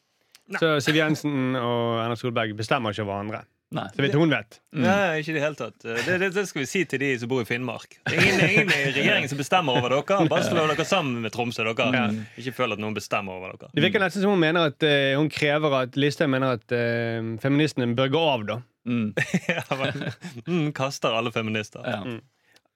Så 0.58 0.74
Siv 0.82 0.98
Jensen 0.98 1.54
og 1.54 2.02
Erna 2.02 2.18
Solberg 2.18 2.56
bestemmer 2.58 2.90
ikke 2.90 3.06
over 3.06 3.14
hverandre. 3.14 3.44
Nei. 3.72 3.86
Så 3.94 4.04
vidt 4.04 4.16
hun 4.20 4.32
vet. 4.32 4.58
Nei, 4.76 5.20
ikke 5.22 5.32
i 5.32 5.36
det 5.36 5.42
hele 5.42 5.56
tatt. 5.56 5.76
Det, 5.80 6.16
det, 6.20 6.28
det 6.34 6.44
skal 6.48 6.62
vi 6.62 6.66
si 6.68 6.82
til 6.88 7.00
de 7.00 7.10
som 7.22 7.30
bor 7.30 7.40
i 7.40 7.46
Finnmark. 7.48 7.96
Det 8.08 8.16
er 8.18 8.26
ingen, 8.26 8.42
ingen 8.46 8.72
i 8.74 8.90
regjeringen 8.92 9.32
som 9.32 9.40
bestemmer 9.40 9.78
over 9.80 9.94
dere. 9.94 10.26
Bare 10.30 10.44
slå 10.46 10.66
dere 10.68 10.86
sammen 10.88 11.24
med 11.24 11.32
Tromsø. 11.34 11.64
dere 11.70 12.08
Ikke 12.40 12.54
føl 12.56 12.76
at 12.76 12.82
noen 12.82 12.96
bestemmer 12.96 13.38
over 13.38 13.54
dere. 13.56 13.72
Det 13.72 13.84
virker 13.86 14.04
nesten 14.04 14.24
som 14.24 14.34
hun 14.34 14.42
mener 14.42 14.72
at 14.72 14.84
uh, 14.84 15.14
hun 15.20 15.30
krever 15.32 15.78
at 15.80 15.96
Listhaug 15.96 16.32
mener 16.34 16.58
at 16.58 16.76
uh, 16.76 17.32
feministene 17.42 17.88
bør 17.96 18.12
gå 18.12 18.26
av, 18.34 18.46
da. 18.50 18.58
Mm. 18.88 19.08
Ja, 19.52 19.64
men, 19.78 20.04
mm, 20.46 20.68
kaster 20.76 21.16
alle 21.16 21.32
feminister. 21.32 21.86
Ja. 21.86 22.02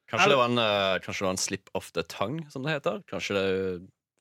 Kanskje 0.07 0.31
det 0.31 0.39
var 0.39 0.49
en, 0.53 0.63
uh, 0.63 0.97
kanskje 1.03 1.25
det 1.25 1.29
var 1.29 1.35
en 1.35 1.45
slip 1.45 1.71
of 1.75 1.93
the 1.99 2.07
tongue, 2.07 2.47
som 2.55 2.65
det 2.65 2.79
heter. 2.79 3.03
Kanskje 3.11 3.37
det 3.37 3.47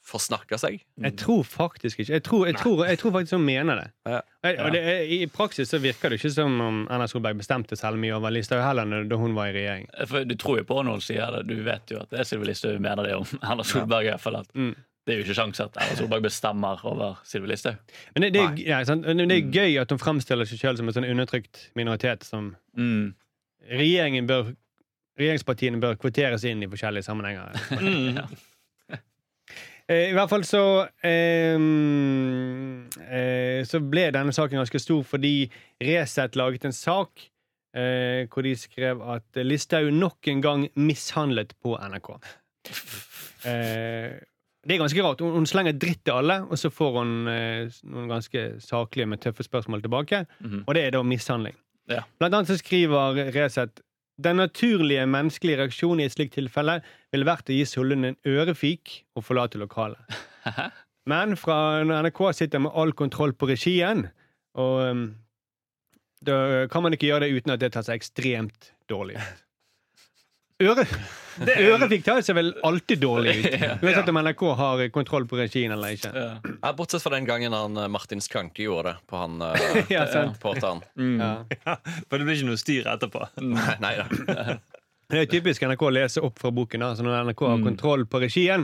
forsnakka 0.06 0.58
seg. 0.62 0.84
Jeg 1.02 1.16
tror 1.18 1.44
faktisk 1.44 2.00
ikke. 2.04 2.12
Jeg 2.14 2.24
tror, 2.24 2.46
jeg 2.46 2.56
tror, 2.62 2.84
jeg 2.86 3.00
tror 3.02 3.12
faktisk 3.16 3.32
hun 3.40 3.46
mener 3.46 3.76
det. 3.82 3.88
Ja. 4.06 4.20
Jeg- 4.46 4.60
Og 4.62 4.72
det 4.76 4.82
er, 4.84 5.00
I 5.16 5.26
praksis 5.28 5.70
så 5.74 5.80
virker 5.82 6.10
det 6.14 6.20
ikke 6.22 6.32
som 6.32 6.60
om 6.62 6.88
Erna 6.92 7.08
Solberg 7.10 7.38
bestemte 7.40 7.76
seg 7.76 7.98
mye 7.98 8.14
over 8.14 8.30
Listhaug 8.30 8.62
heller 8.62 9.04
da 9.10 9.16
hun 9.18 9.34
var 9.34 9.48
i 9.50 9.54
regjering. 9.58 9.88
For 10.08 10.24
du 10.24 10.36
tror 10.36 10.58
jo 10.60 10.64
på 10.64 10.78
når 10.86 10.92
hun 10.92 11.02
sier 11.02 11.32
det. 11.32 11.48
Du 11.48 11.56
vet 11.64 11.90
jo 11.90 11.98
at 12.04 12.10
det 12.12 12.20
er 12.20 12.24
Sylvi 12.30 12.46
Listhaug 12.52 12.80
mener 12.80 13.04
det 13.04 13.16
om 13.16 13.26
Erna 13.44 13.64
Solberg. 13.64 14.06
i 14.06 14.10
hvert 14.14 14.22
fall 14.22 14.36
at 14.44 14.48
Mm. 14.54 14.76
Det 15.06 15.14
er 15.14 15.18
jo 15.20 15.24
ikke 15.26 15.36
sjans 15.38 15.60
at 15.62 15.76
Erna 15.78 15.96
Solberg 15.96 16.24
bestemmer 16.24 16.80
over 16.86 17.18
Sylvi 17.26 17.48
Listhaug. 17.48 17.76
Men 18.16 18.22
det, 18.24 18.34
det, 18.34 18.42
er- 18.42 18.62
ja, 18.68 18.84
sant? 18.84 19.04
Det 19.06 19.32
er 19.32 19.52
gøy 19.54 19.80
at 19.82 19.90
hun 19.90 20.00
fremstiller 20.00 20.46
seg 20.46 20.60
selv 20.60 20.78
som 20.78 20.88
en 20.88 20.94
sånn 20.94 21.10
undertrykt 21.10 21.70
minoritet 21.76 22.24
som 22.24 22.56
Mm. 22.78 23.14
regjeringen 23.72 24.28
bør 24.28 24.56
Regjeringspartiene 25.18 25.80
bør 25.80 25.96
kvoteres 25.96 26.44
inn 26.44 26.62
i 26.64 26.68
forskjellige 26.68 27.04
sammenhenger. 27.08 27.56
Mm. 27.82 28.18
Eh, 29.92 30.10
I 30.10 30.14
hvert 30.18 30.32
fall 30.32 30.44
så 30.48 30.62
eh, 31.06 31.60
eh, 33.06 33.62
Så 33.70 33.82
ble 33.86 34.08
denne 34.16 34.34
saken 34.34 34.58
ganske 34.58 34.82
stor 34.82 35.04
fordi 35.06 35.46
Resett 35.86 36.38
laget 36.40 36.66
en 36.66 36.74
sak 36.74 37.28
eh, 37.78 38.26
hvor 38.32 38.48
de 38.48 38.56
skrev 38.58 39.04
at 39.16 39.42
Listhaug 39.46 39.92
nok 39.94 40.32
en 40.32 40.42
gang 40.42 40.68
mishandlet 40.76 41.54
på 41.62 41.78
NRK. 41.78 42.16
Eh, 43.46 44.16
det 44.66 44.74
er 44.74 44.80
ganske 44.82 45.04
rart. 45.06 45.20
Hun, 45.22 45.36
hun 45.36 45.46
slenger 45.46 45.76
dritt 45.78 46.00
til 46.08 46.16
alle, 46.18 46.40
og 46.50 46.58
så 46.58 46.72
får 46.74 46.96
hun 46.96 47.12
eh, 47.30 47.76
noen 47.86 48.08
ganske 48.10 48.42
saklige, 48.58 49.06
men 49.06 49.22
tøffe 49.22 49.46
spørsmål 49.46 49.84
tilbake. 49.84 50.24
Mhm. 50.40 50.64
Og 50.66 50.74
det 50.74 50.82
er 50.82 50.96
da 50.96 51.04
mishandling. 51.06 51.54
Ja. 51.94 52.00
Blant 52.18 52.34
annet 52.34 52.50
så 52.50 52.58
skriver 52.58 53.20
Resett 53.36 53.84
den 54.22 54.40
naturlige 54.40 55.06
menneskelige 55.12 55.60
reaksjonen 55.60 56.04
i 56.04 56.08
et 56.08 56.16
slikt 56.16 56.38
tilfelle 56.38 56.80
ville 57.12 57.28
vært 57.28 57.50
å 57.52 57.56
gi 57.56 57.66
Sollund 57.68 58.08
en 58.08 58.20
ørefik 58.28 59.02
og 59.16 59.26
forlate 59.28 59.60
lokalet. 59.60 60.00
Men 61.12 61.36
fra 61.38 61.84
NRK 61.86 62.22
sitter 62.34 62.64
med 62.64 62.74
all 62.74 62.96
kontroll 62.98 63.36
på 63.38 63.50
regien, 63.52 64.08
og 64.58 64.78
um, 64.90 65.04
da 66.26 66.66
kan 66.72 66.86
man 66.86 66.96
ikke 66.96 67.12
gjøre 67.12 67.28
det 67.28 67.42
uten 67.42 67.54
at 67.54 67.62
det 67.62 67.74
tar 67.76 67.86
seg 67.86 68.00
ekstremt 68.00 68.72
dårlig 68.90 69.20
ut. 69.20 69.45
Øre, 70.64 70.86
ørefik 71.52 72.06
tar 72.06 72.22
seg 72.24 72.38
vel 72.38 72.54
alltid 72.64 73.02
dårlig 73.04 73.34
ut, 73.44 73.56
uansett 73.84 74.08
om 74.08 74.20
NRK 74.22 74.44
har 74.56 74.84
kontroll 74.96 75.26
på 75.28 75.36
regien 75.42 75.74
eller 75.76 75.98
ikke. 75.98 76.12
Ja. 76.16 76.30
Ja, 76.62 76.72
bortsett 76.78 77.04
fra 77.04 77.12
den 77.18 77.28
gangen 77.28 77.52
han 77.52 77.76
eh, 77.82 77.90
Martin 77.92 78.22
Skanke 78.24 78.64
gjorde 78.64 78.94
det 78.94 79.02
på 79.12 79.20
han 79.20 79.42
eh, 79.44 79.82
Ja, 79.98 80.06
sant. 80.08 80.38
reporteren. 80.38 80.80
Mm. 80.96 81.20
Ja. 81.20 81.76
For 82.08 82.18
det 82.22 82.26
blir 82.30 82.38
ikke 82.40 82.48
noe 82.48 82.60
styr 82.62 82.88
etterpå. 82.88 83.26
Nei, 83.44 83.74
nei 83.84 83.92
da. 84.00 84.56
Det 85.12 85.20
er 85.22 85.28
typisk 85.30 85.62
NRK 85.68 85.84
å 85.86 85.90
lese 85.92 86.24
opp 86.24 86.40
fra 86.42 86.50
boken. 86.56 86.82
Altså 86.88 87.04
når 87.06 87.28
NRK 87.28 87.44
har 87.52 87.60
kontroll 87.66 88.06
på 88.10 88.22
regien, 88.24 88.64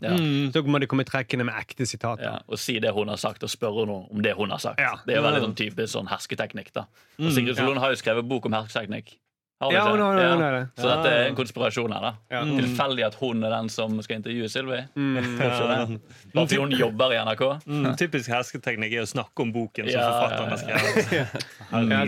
Ja. 0.00 0.14
så 0.54 0.62
må 0.64 0.78
de 0.80 0.88
komme 0.88 1.04
trekkende 1.08 1.44
med 1.48 1.58
ekte 1.58 1.84
sitater. 1.90 2.22
Ja, 2.24 2.36
og 2.46 2.60
si 2.62 2.78
det 2.80 2.94
hun 2.96 3.10
har 3.12 3.18
sagt, 3.20 3.42
og 3.44 3.50
spørre 3.52 3.84
noe 3.90 4.06
om 4.14 4.22
det 4.24 4.32
hun 4.38 4.54
har 4.54 4.62
sagt. 4.62 4.80
Ja. 4.80 4.94
Det 5.04 5.18
er 5.18 5.26
veldig 5.26 5.42
sånn 5.48 5.58
typisk 5.58 5.92
sånn 5.98 6.08
hersketeknikk. 6.08 6.70
da 6.78 6.86
Og 7.18 7.34
Sigrid 7.34 7.58
Solund 7.58 7.82
har 7.82 7.92
jo 7.92 8.00
skrevet 8.00 8.30
bok 8.30 8.46
om 8.48 8.56
hersketeknikk. 8.56 9.16
Har 9.62 9.70
hun 9.70 9.74
Ja, 9.76 9.82
ikke? 9.82 9.90
hun 9.90 10.00
har- 10.00 10.12
hun 10.12 10.22
Ja. 10.22 10.36
har 10.42 10.52
det. 10.58 10.68
Så 10.82 10.88
dette 10.90 11.10
er 11.12 11.26
en 11.28 11.36
konspirasjon 11.38 11.92
her. 11.94 12.00
da 12.00 12.12
Ja. 12.34 12.40
Tilfeldig 12.44 13.04
at 13.06 13.14
hun 13.20 13.44
er 13.44 13.50
den 13.54 13.68
som 13.68 14.02
skal 14.02 14.16
intervjue 14.18 14.48
Sylvi. 14.50 14.80
Mm. 14.96 16.00
Bare 16.34 16.46
fordi 16.48 16.56
hun 16.58 16.70
jobber 16.72 17.12
i 17.12 17.18
NRK. 17.22 17.42
Mm, 17.66 17.96
typisk 17.96 18.28
hersketeknikk 18.32 18.92
er 18.98 19.02
å 19.04 19.08
snakke 19.08 19.40
om 19.46 19.52
boken 19.52 19.88
som 19.90 20.00
forfatteren 20.00 20.48
har 20.48 20.58
skrevet. 20.58 21.46
Ja, 21.72 22.04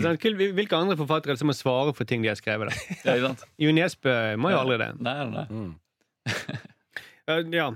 Hvilke 0.53 0.75
andre 0.77 0.97
forfattere 0.99 1.31
er 1.31 1.35
som 1.39 1.47
må 1.47 1.55
svare 1.55 1.95
for 1.95 2.03
ting 2.03 2.21
de 2.21 2.27
har 2.27 2.35
skrevet? 2.35 2.69
Da? 3.05 3.35
Jo 3.57 3.71
Nesbø 3.71 4.35
må 4.37 4.51
jo 4.51 4.57
aldri 4.59 4.77
det. 4.77 4.91
Nei, 4.99 5.25
nei, 5.25 5.47
Ja, 7.55 7.71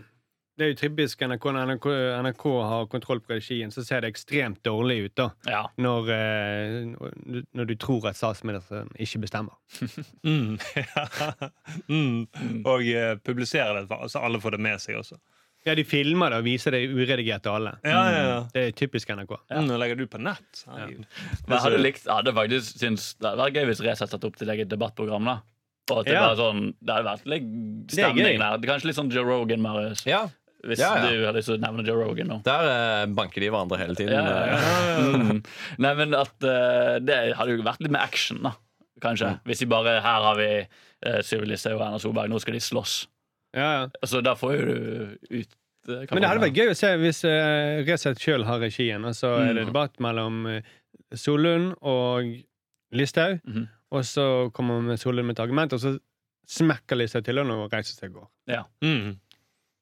det 0.59 0.65
er 0.67 0.73
jo 0.73 0.77
typisk 0.81 1.21
NRK. 1.23 1.45
Når 1.55 1.69
NRK, 1.71 1.87
NRK 2.27 2.43
har 2.67 2.85
kontroll 2.91 3.21
på 3.23 3.33
regien, 3.37 3.71
så 3.71 3.83
ser 3.87 4.03
det 4.03 4.11
ekstremt 4.11 4.59
dårlig 4.67 4.97
ut 5.07 5.15
da 5.15 5.29
Ja. 5.47 5.63
når, 5.79 6.09
eh, 6.11 7.43
når 7.55 7.65
du 7.71 7.75
tror 7.79 8.09
at 8.11 8.19
statsministeren 8.19 8.91
ikke 8.99 9.23
bestemmer. 9.25 9.55
Mm. 10.29 10.57
mm. 11.87 12.65
Og 12.67 12.83
eh, 12.85 13.15
publiserer 13.23 13.85
det, 13.85 13.99
så 14.11 14.19
alle 14.23 14.39
får 14.43 14.57
det 14.57 14.63
med 14.67 14.81
seg 14.83 14.99
også. 14.99 15.17
Ja, 15.67 15.73
de 15.75 15.83
filmer 15.83 16.31
det 16.31 16.37
og 16.39 16.45
viser 16.47 16.71
det 16.75 16.85
uredigert 16.87 17.43
til 17.43 17.51
alle. 17.57 17.73
Ja, 17.83 18.01
ja, 18.13 18.19
ja. 18.29 18.39
Det 18.53 18.61
er 18.69 18.75
typisk 18.79 19.09
NRK. 19.11 19.33
Ja. 19.51 19.59
Nå 19.65 19.75
legger 19.81 19.99
du 19.99 20.05
på 20.07 20.21
nett. 20.23 20.61
Ja. 20.65 20.87
Men 20.87 21.59
hadde 21.59 21.81
likt, 21.83 22.05
ja, 22.07 22.21
det 22.23 22.33
faktisk 22.37 22.79
syns 22.79 23.13
det 23.19 23.27
hadde 23.33 23.43
vært 23.43 23.59
gøy 23.59 23.67
hvis 23.73 23.81
Resett 23.83 24.13
satte 24.13 24.29
opp 24.29 24.39
til 24.39 24.51
eget 24.55 24.71
debattprogram. 24.71 25.27
da 25.27 25.39
Og 25.91 25.99
at 25.99 26.05
det, 26.07 26.13
Ja. 26.15 26.27
var 26.29 26.35
sånn, 26.39 26.73
det 26.79 26.93
hadde 26.95 27.09
vært 27.09 27.25
litt 27.33 27.91
stemning 27.91 28.39
der. 28.39 28.57
Kanskje 28.69 28.85
litt 28.91 28.95
sånn 28.99 29.11
Joe 29.11 29.25
Rogan, 29.27 29.61
Marius. 29.61 30.05
Ja, 30.07 30.29
Hvis 30.67 30.79
Ja, 30.81 30.89
ja. 30.99 31.09
du 31.11 31.21
hadde 31.25 31.37
lyst 31.39 31.47
til 31.47 31.55
å 31.55 31.61
nevne 31.63 31.85
Joe 31.87 32.03
Rogan 32.03 32.27
nå. 32.27 32.37
Der 32.43 32.65
eh, 32.71 33.05
banker 33.15 33.39
de 33.45 33.49
hverandre 33.53 33.77
hele 33.79 33.95
tiden. 33.95 34.11
Ja, 34.11 34.23
ja, 34.43 34.57
ja. 34.89 35.05
Mm. 35.15 35.43
Nei, 35.85 35.93
men 36.01 36.13
at 36.19 36.43
eh, 36.43 36.97
det 36.99 37.19
hadde 37.39 37.53
jo 37.55 37.63
vært 37.63 37.79
litt 37.85 37.93
med 37.95 38.01
action, 38.01 38.41
da. 38.43 38.51
Kanskje. 38.99 39.29
Hvis 39.47 39.61
de 39.63 39.67
bare 39.71 39.93
Her 40.03 40.25
har 40.25 40.35
vi 40.35 40.49
uh, 40.59 41.21
Sylvi 41.23 41.47
Listhaug 41.53 41.77
og 41.79 41.85
Erna 41.85 41.99
Solberg, 42.03 42.27
nå 42.33 42.41
skal 42.43 42.57
de 42.57 42.59
slåss. 42.65 42.97
Ja, 43.55 43.69
ja. 43.77 43.85
Altså, 44.03 44.19
da 44.21 44.33
får 44.35 44.57
jo 44.57 44.65
du 44.67 44.75
ut 45.39 45.55
eh, 45.87 46.03
Men 46.11 46.19
det 46.25 46.27
hadde 46.33 46.43
vært 46.43 46.59
gøy 46.59 46.73
å 46.73 46.75
se 46.77 46.91
hvis 46.99 47.21
uh, 47.23 47.79
Resett 47.87 48.19
sjøl 48.19 48.43
har 48.49 48.59
regien, 48.59 49.05
og 49.07 49.15
så 49.15 49.31
er 49.39 49.53
det 49.55 49.63
Mm. 49.63 49.71
debatt 49.71 49.95
mellom 50.03 50.41
uh, 50.51 50.59
Solund 51.15 51.71
og 51.81 52.27
Listhaug, 52.91 53.39
Mhm. 53.47 53.63
og 53.95 54.03
så 54.05 54.27
kommer 54.53 54.97
Solund 54.99 55.25
med 55.31 55.37
et 55.39 55.43
argument, 55.47 55.73
og 55.73 55.79
så 55.79 55.95
smekker 56.49 56.97
Listhaug 56.99 57.23
til 57.25 57.37
henne 57.39 57.55
og 57.55 57.71
reiser 57.71 57.95
seg 57.95 58.11
og 58.11 58.19
går. 58.23 58.29
Ja. 58.51 58.63
Mm. 58.83 59.15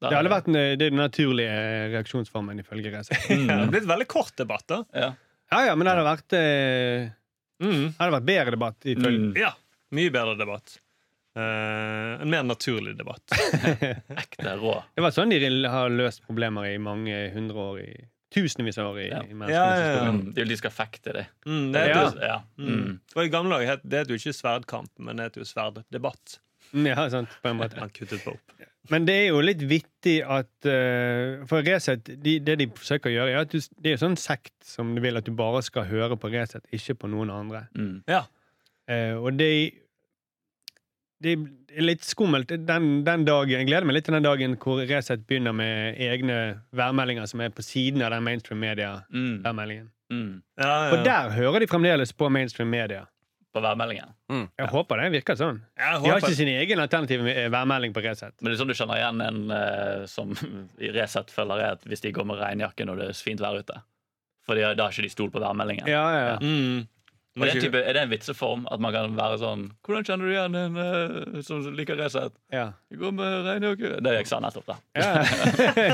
Det 0.02 0.14
hadde 0.14 0.30
vært 0.30 0.48
en, 0.48 0.54
det 0.54 0.86
er 0.86 0.92
den 0.92 1.00
naturlige 1.02 1.62
reaksjonsformen 1.96 2.60
ifølge 2.62 2.92
Resett. 2.94 3.30
Mm. 3.38 3.72
Det 3.72 3.80
er 3.80 3.84
et 3.84 3.88
veldig 3.90 4.08
kort 4.08 4.36
debatt, 4.38 4.66
da. 4.70 4.84
Ja. 4.94 5.14
Ja, 5.52 5.62
ja, 5.70 5.76
men 5.76 5.86
det 5.88 5.94
hadde 5.96 6.10
vært, 6.10 6.34
eh, 6.38 7.14
Mm. 7.64 7.94
hadde 7.98 8.14
vært 8.20 8.28
bedre 8.28 8.52
debatt 8.54 8.86
ifølge 8.86 9.32
Mm. 9.32 9.38
Ja, 9.42 9.54
mye 9.92 10.12
bedre 10.14 10.36
debatt. 10.38 10.78
Uh, 11.38 12.18
en 12.22 12.30
mer 12.34 12.42
naturlig 12.44 12.96
debatt. 12.98 13.22
Ekte 14.24 14.56
rå. 14.58 14.72
Det 14.96 15.04
var 15.06 15.12
sånn 15.14 15.30
de 15.30 15.50
har 15.70 15.90
løst 15.94 16.24
problemer 16.26 16.66
i 16.72 16.78
mange 16.82 17.14
hundre 17.34 17.58
år, 17.62 17.82
i 17.84 18.08
tusenvis 18.34 18.78
av 18.82 18.90
år 18.96 19.02
i, 19.04 19.10
Ja. 19.12 19.20
i 19.22 19.34
menneskenes 19.34 19.54
Ja, 19.54 19.66
ja, 19.78 19.92
ja. 20.06 20.12
Mm. 20.16 20.34
De 20.34 20.58
skal 20.58 20.72
fekte, 20.74 21.14
det. 21.14 21.28
Mm, 21.46 21.72
det, 21.74 21.84
Ja. 21.90 22.10
heter, 22.10 22.26
Ja. 22.26 22.40
mm. 22.58 22.68
Mm. 22.82 23.00
Og 23.16 23.24
I 23.24 23.30
gamle 23.30 23.50
dager 23.54 23.68
het 23.76 23.86
det 23.88 24.08
jo 24.10 24.16
ikke 24.18 24.34
sverdkamp, 24.34 24.90
men 25.00 25.16
det 25.18 25.24
het 25.30 25.36
jo 25.38 25.46
sverddebatt. 25.46 26.40
Ja, 26.74 27.08
sant, 27.10 27.30
på 27.44 27.50
en 27.50 27.58
måte. 27.62 27.80
Man 27.80 27.90
kuttet 27.90 28.24
på 28.26 28.34
opp. 28.34 28.52
Men 28.94 29.08
det 29.08 29.16
er 29.16 29.26
jo 29.30 29.42
litt 29.44 29.64
vittig 29.68 30.20
at 30.24 30.68
eh, 30.70 31.44
For 31.50 31.66
Resett, 31.66 32.08
de, 32.24 32.38
det 32.44 32.58
de 32.62 32.70
forsøker 32.78 33.12
å 33.12 33.16
gjøre, 33.16 33.34
er 33.34 33.42
at 33.44 33.52
du, 33.52 33.60
det 33.82 33.92
er 33.92 33.98
jo 33.98 34.04
sånn 34.06 34.20
sekt 34.22 34.56
som 34.66 34.94
de 34.96 35.04
vil 35.04 35.20
at 35.20 35.28
du 35.28 35.34
bare 35.36 35.64
skal 35.66 35.90
høre 35.90 36.20
på 36.20 36.32
Resett, 36.34 36.68
ikke 36.76 36.98
på 37.04 37.12
noen 37.12 37.34
andre. 37.34 37.66
Mm. 37.78 38.00
Ja. 38.10 38.24
Uh, 38.88 39.20
og 39.20 39.36
det 39.36 39.52
det 41.24 41.34
er 41.34 41.82
litt 41.82 42.06
skummelt 42.06 42.52
den, 42.52 43.02
den 43.06 43.24
dagen, 43.26 43.50
Jeg 43.50 43.66
gleder 43.66 43.88
meg 43.90 43.98
litt 43.98 44.06
til 44.06 44.14
den 44.14 44.26
dagen 44.26 44.54
hvor 44.62 44.84
Resett 44.86 45.24
begynner 45.26 45.56
med 45.58 45.98
egne 45.98 46.38
værmeldinger 46.78 47.26
som 47.30 47.42
er 47.42 47.54
på 47.54 47.66
siden 47.66 48.04
av 48.06 48.14
den 48.14 48.26
mainstream 48.26 48.62
media-værmeldingen. 48.62 49.88
Mm. 49.90 49.94
Mm. 50.14 50.34
Ja, 50.62 50.68
ja. 50.68 50.90
For 50.92 51.04
der 51.04 51.34
hører 51.34 51.64
de 51.64 51.68
fremdeles 51.68 52.14
på 52.14 52.30
mainstream 52.30 52.70
media. 52.70 53.08
På 53.58 53.64
værmeldingen. 53.66 54.14
Jeg 54.30 54.70
håper 54.70 55.02
det 55.02 55.12
virker 55.16 55.38
sånn. 55.40 55.62
De 55.78 56.10
har 56.12 56.20
ikke 56.22 56.38
sin 56.38 56.52
egen 56.52 56.82
alternative 56.84 57.32
eh, 57.34 57.48
værmelding 57.54 57.96
på 57.96 58.04
Resett. 58.06 58.36
Men 58.38 58.52
det 58.52 58.58
er 58.58 58.60
sånn 58.62 58.70
du 58.70 58.78
kjenner 58.78 59.00
igjen 59.00 59.24
en 59.26 59.40
uh, 59.50 60.04
som 60.10 60.36
i 60.86 60.92
Resett 60.94 61.34
følger 61.34 61.64
er 61.64 61.78
at 61.80 61.88
hvis 61.90 62.06
de 62.06 62.14
går 62.14 62.28
med 62.30 62.38
regnjakke 62.42 62.86
når 62.86 63.02
det 63.02 63.08
er 63.10 63.24
fint 63.26 63.42
vær 63.42 63.58
ute. 63.58 63.80
For 64.48 64.60
da 64.60 64.76
har 64.78 64.94
ikke 64.94 65.08
de 65.08 65.12
stol 65.12 65.34
på 65.34 65.42
værmeldingen. 65.44 65.90
Ja, 65.90 66.06
ja, 66.14 66.22
ja. 66.32 66.38
mm. 66.40 66.86
Er 67.38 67.52
det, 67.54 67.62
type, 67.62 67.78
er 67.84 67.94
det 67.94 68.02
en 68.02 68.10
vitseform 68.10 68.64
at 68.72 68.80
man 68.82 68.94
kan 68.96 69.14
være 69.18 69.38
sånn 69.42 69.66
Hvordan 69.86 70.06
kjenner 70.08 70.26
du 70.26 70.32
igjen 70.34 70.56
en 70.56 70.78
uh, 70.80 71.42
som 71.46 71.62
liker 71.78 72.00
Resett? 72.00 72.34
ja. 72.54 72.72
Jeg 72.90 73.00
går 73.02 73.12
med 73.18 73.46
regnjakke 73.46 73.92
Det 74.02 74.14
jeg 74.18 74.28
sa 74.32 74.40
nettopp, 74.42 74.66
da. 74.72 74.78
ja. 74.98 75.12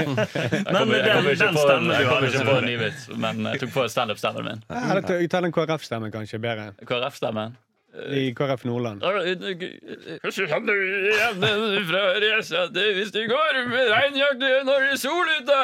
Men 0.73 0.93
jeg 0.93 1.11
kommer 1.11 1.27
den- 1.27 1.33
ikke 1.33 1.45
den 1.45 1.55
på 1.57 1.67
en- 1.73 1.91
ikke 2.29 2.45
på 2.47 2.57
en 2.57 2.65
ny 2.65 2.77
vits, 2.79 3.09
men 3.17 3.43
jeg 3.51 3.59
tok 3.63 3.73
på 3.75 3.87
standup-stemmen 3.89 4.43
min. 4.47 4.63
Ja, 4.69 5.01
jeg 5.19 5.29
tar 5.29 5.41
den 5.41 5.51
KrF-stemmen, 5.55 6.11
kanskje. 6.13 6.39
Bedre. 6.43 6.71
KrF-stemmen. 6.85 7.57
I 8.09 8.31
KrF 8.33 8.63
Nordland. 8.65 9.03
Hvordan 9.03 10.31
kjenner 10.33 10.65
du 10.65 10.85
igjen 11.13 11.43
en 11.45 11.83
fra 11.89 12.01
Resett 12.23 12.79
hvis 12.97 13.11
du 13.13 13.19
går 13.29 13.59
med 13.69 13.91
regnjakke 13.93 14.53
når 14.65 14.87
det 14.87 14.93
er 14.95 15.01
sol 15.03 15.29
ute? 15.39 15.59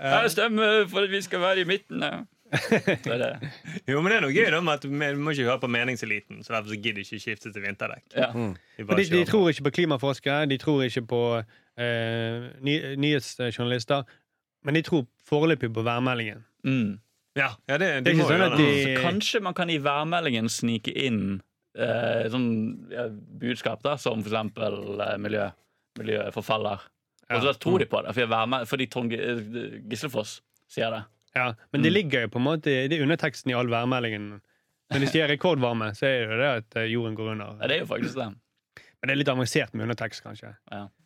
Jeg 0.00 0.30
stemmer 0.32 0.86
for 0.88 1.04
at 1.04 1.10
vi 1.12 1.20
skal 1.26 1.42
være 1.44 1.60
i 1.60 1.68
midten. 1.68 2.00
ja. 2.06 2.22
Det 2.54 3.18
det. 3.20 3.30
Jo, 3.90 4.00
men 4.00 4.10
det 4.12 4.16
er 4.18 4.24
noe 4.24 4.32
gøy 4.34 4.50
da 4.54 4.60
med 4.64 4.74
at 4.78 4.84
vi 4.88 5.10
må 5.20 5.32
ikke 5.34 5.46
høre 5.48 5.60
på 5.62 5.70
meningseliten, 5.70 6.42
så 6.46 6.54
derfor 6.56 6.76
gidder 6.76 7.02
ikke 7.04 7.20
skifte 7.22 7.52
til 7.52 7.62
vinterdekk. 7.64 8.04
Ja. 8.16 8.28
Mm. 8.32 8.52
De, 8.78 9.04
de 9.10 9.24
tror 9.28 9.48
ikke 9.52 9.66
på 9.68 9.74
klimaforskere, 9.80 10.46
de 10.50 10.58
tror 10.62 10.82
ikke 10.86 11.02
på 11.10 11.22
eh, 11.40 12.50
ny, 12.64 12.76
nyhetsjournalister, 13.02 14.04
men 14.64 14.74
de 14.78 14.82
tror 14.86 15.06
foreløpig 15.28 15.72
på 15.74 15.82
værmeldingen. 15.86 16.44
Mm. 16.64 16.98
Ja, 17.36 17.48
ja, 17.68 17.76
det, 17.82 17.88
Det 18.06 18.12
er 18.12 18.14
ikke 18.20 18.28
sånn 18.30 18.46
at 18.46 18.58
de- 18.60 18.68
Så 18.84 19.02
kanskje 19.02 19.40
man 19.42 19.54
kan 19.58 19.70
i 19.74 19.78
værmeldingen 19.82 20.46
snike 20.48 20.92
inn 20.94 21.40
eh, 21.76 22.28
sånn 22.30 22.46
ja, 22.94 23.08
budskap, 23.42 23.82
da, 23.82 23.96
som 23.98 24.22
for 24.22 24.30
eksempel 24.30 25.00
eh, 25.02 25.16
miljø, 25.18 25.48
miljøforfaller. 25.98 26.84
Og 27.34 27.40
så 27.42 27.54
tror 27.58 27.80
de 27.80 27.86
på 27.90 28.02
det, 28.04 28.12
fordi, 28.14 28.28
værme- 28.30 28.62
fordi 28.68 28.86
Trond 28.92 29.12
eh, 29.16 29.40
Gislefoss 29.90 30.36
sier 30.70 30.92
det. 30.94 31.02
Ja, 31.34 31.50
men 31.74 31.82
det 31.82 31.90
ligger 31.90 32.26
jo 32.26 32.30
på 32.30 32.38
en 32.38 32.46
måte 32.46 32.72
Det 32.88 32.94
er 32.94 33.02
underteksten 33.02 33.50
i 33.50 33.56
all 33.58 33.70
værmeldingen. 33.70 34.38
Når 34.92 35.02
de 35.02 35.10
sier 35.10 35.30
rekordvarme, 35.30 35.90
så 35.96 36.06
er 36.06 36.14
det 36.14 36.24
jo 36.28 36.38
det 36.38 36.50
at 36.60 36.76
eh, 36.78 36.90
jorden 36.92 37.16
går 37.18 37.30
under. 37.32 37.56
Ja, 37.58 37.68
det 37.70 37.78
er 37.78 37.82
jo 37.82 37.90
faktisk 37.90 38.18
det. 38.20 38.28
Men 39.00 39.10
det 39.10 39.14
er 39.14 39.18
litt 39.20 39.30
avansert 39.32 39.74
med 39.74 39.84
undertekst, 39.84 40.22
kanskje. 40.24 40.54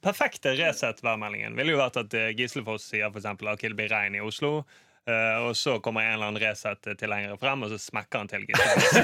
perfekte 0.05 0.53
Resett-værmeldingen 0.59 1.57
ville 1.59 1.73
jo 1.75 1.81
vært 1.81 1.97
at 2.03 2.15
eh, 2.15 2.29
Gislefoss 2.37 2.91
sier 2.93 3.09
for 3.11 3.23
eksempel, 3.23 3.49
at 3.51 3.63
det 3.65 3.75
blir 3.79 3.91
regn 3.91 4.19
i 4.19 4.23
Oslo. 4.23 4.61
Eh, 5.09 5.39
og 5.45 5.57
så 5.57 5.79
kommer 5.85 6.01
en 6.05 6.15
eller 6.15 6.27
annen 6.31 6.43
Resett-tilhenger 6.43 7.37
frem, 7.41 7.63
og 7.65 7.73
så 7.73 7.79
smekker 7.83 8.19
han 8.23 8.29
til 8.31 8.43
Gislefoss. 8.49 8.95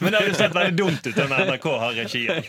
Men 0.00 0.12
det 0.12 0.18
hadde 0.18 0.34
sett 0.38 0.56
veldig 0.56 0.76
dumt 0.78 1.06
ut 1.06 1.16
når 1.20 1.28
NRK 1.50 1.66
har 1.84 1.92
regien. 2.00 2.42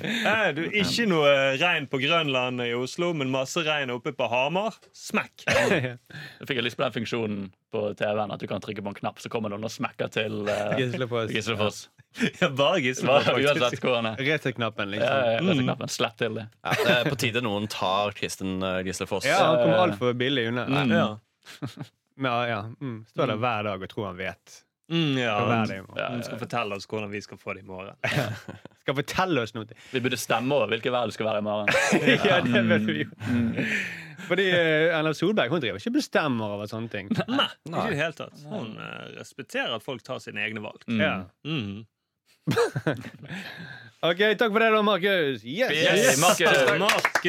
Eh, 0.00 0.48
du, 0.56 0.62
ikke 0.80 1.04
noe 1.10 1.30
regn 1.60 1.86
på 1.90 2.00
Grønland 2.00 2.62
i 2.64 2.72
Oslo, 2.76 3.12
men 3.16 3.32
masse 3.32 3.60
regn 3.66 3.92
oppe 3.94 4.12
på 4.16 4.28
Hamar. 4.30 4.78
Smekk! 4.96 5.44
Jeg 5.46 6.48
fikk 6.48 6.62
lyst 6.64 6.78
på 6.80 6.86
den 6.86 6.96
funksjonen 7.00 7.50
på 7.70 7.80
TV-en 7.98 8.34
at 8.34 8.42
du 8.42 8.48
kan 8.50 8.62
trykke 8.62 8.82
på 8.84 8.94
en 8.94 9.00
knapp, 9.02 9.20
så 9.22 9.30
kommer 9.32 9.52
noen 9.52 9.66
og 9.68 9.72
smekker 9.72 10.08
til 10.14 10.42
uh, 10.48 10.78
Gislefoss. 10.80 11.88
Ja, 12.40 12.48
bare 12.50 12.80
Uansett 12.80 13.82
hvor 13.84 13.94
han 14.00 14.08
er. 14.10 14.16
Reset-knappen, 14.26 14.90
liksom. 14.90 15.08
ja, 15.08 15.36
ja, 15.38 15.54
knappen. 15.62 15.92
Slett 15.92 16.16
til 16.18 16.34
det. 16.40 16.48
Ja, 16.64 16.74
det 16.80 16.96
er 16.96 17.10
på 17.10 17.18
tide 17.20 17.42
noen 17.44 17.68
tar 17.70 18.16
Kristen 18.18 18.58
eh, 18.66 18.80
Gislefoss. 18.86 19.28
Ja, 19.28 19.38
han 19.52 19.60
kommer 19.62 19.84
altfor 19.84 20.16
billig 20.18 20.48
unna. 20.50 20.66
Mm. 20.66 20.90
Ja. 20.96 21.06
Men, 22.20 22.48
ja, 22.50 22.58
mm, 22.80 22.98
Står 23.08 23.30
der 23.32 23.38
hver 23.40 23.62
dag 23.70 23.86
og 23.86 23.92
tror 23.94 24.10
han 24.10 24.18
vet. 24.18 24.58
Mm, 24.90 25.14
ja. 25.22 25.36
Hun 26.10 26.22
skal 26.26 26.40
fortelle 26.40 26.74
oss 26.76 26.88
hvordan 26.90 27.12
vi 27.12 27.20
skal 27.22 27.38
få 27.38 27.54
det 27.54 27.62
i 27.62 27.68
morgen. 27.68 27.94
Skal 28.80 28.96
fortelle 28.96 29.42
oss 29.44 29.52
noe. 29.54 29.68
Vi 29.92 30.00
burde 30.02 30.16
stemme 30.18 30.56
over 30.56 30.70
hvilket 30.72 30.90
vær 30.90 31.06
det 31.06 31.14
skal 31.14 31.28
være 31.28 31.42
i 31.42 31.44
morgen. 31.46 31.68
ja, 32.26 32.38
det 32.42 32.62
vet 32.66 32.86
vi 32.88 33.02
jo. 33.04 33.74
Fordi 34.26 34.46
eh, 34.50 34.88
Erna 34.96 35.12
Solberg 35.14 35.52
hun 35.52 35.62
driver 35.62 35.78
ikke 35.78 35.92
bestemmer 35.94 36.56
over 36.56 36.68
sånne 36.70 36.90
ting. 36.92 37.10
Nei, 37.28 37.46
ikke 37.68 37.84
i 37.86 37.92
det 37.92 38.00
hele 38.00 38.16
tatt. 38.18 38.42
Hun 38.50 38.72
eh, 38.80 39.04
respekterer 39.18 39.76
at 39.76 39.84
folk 39.84 40.02
tar 40.06 40.18
sine 40.24 40.42
egne 40.46 40.64
valg. 40.64 40.82
Mm. 40.88 41.00
Ja. 41.04 41.14
Mm. 41.46 41.84
OK, 44.10 44.20
takk 44.40 44.48
for 44.52 44.62
det, 44.62 44.70
da, 44.72 44.80
Markus. 44.86 45.42
Yes! 45.44 45.72
Yes, 45.76 46.20
Markus. 46.20 46.60
Markus! 46.80 47.24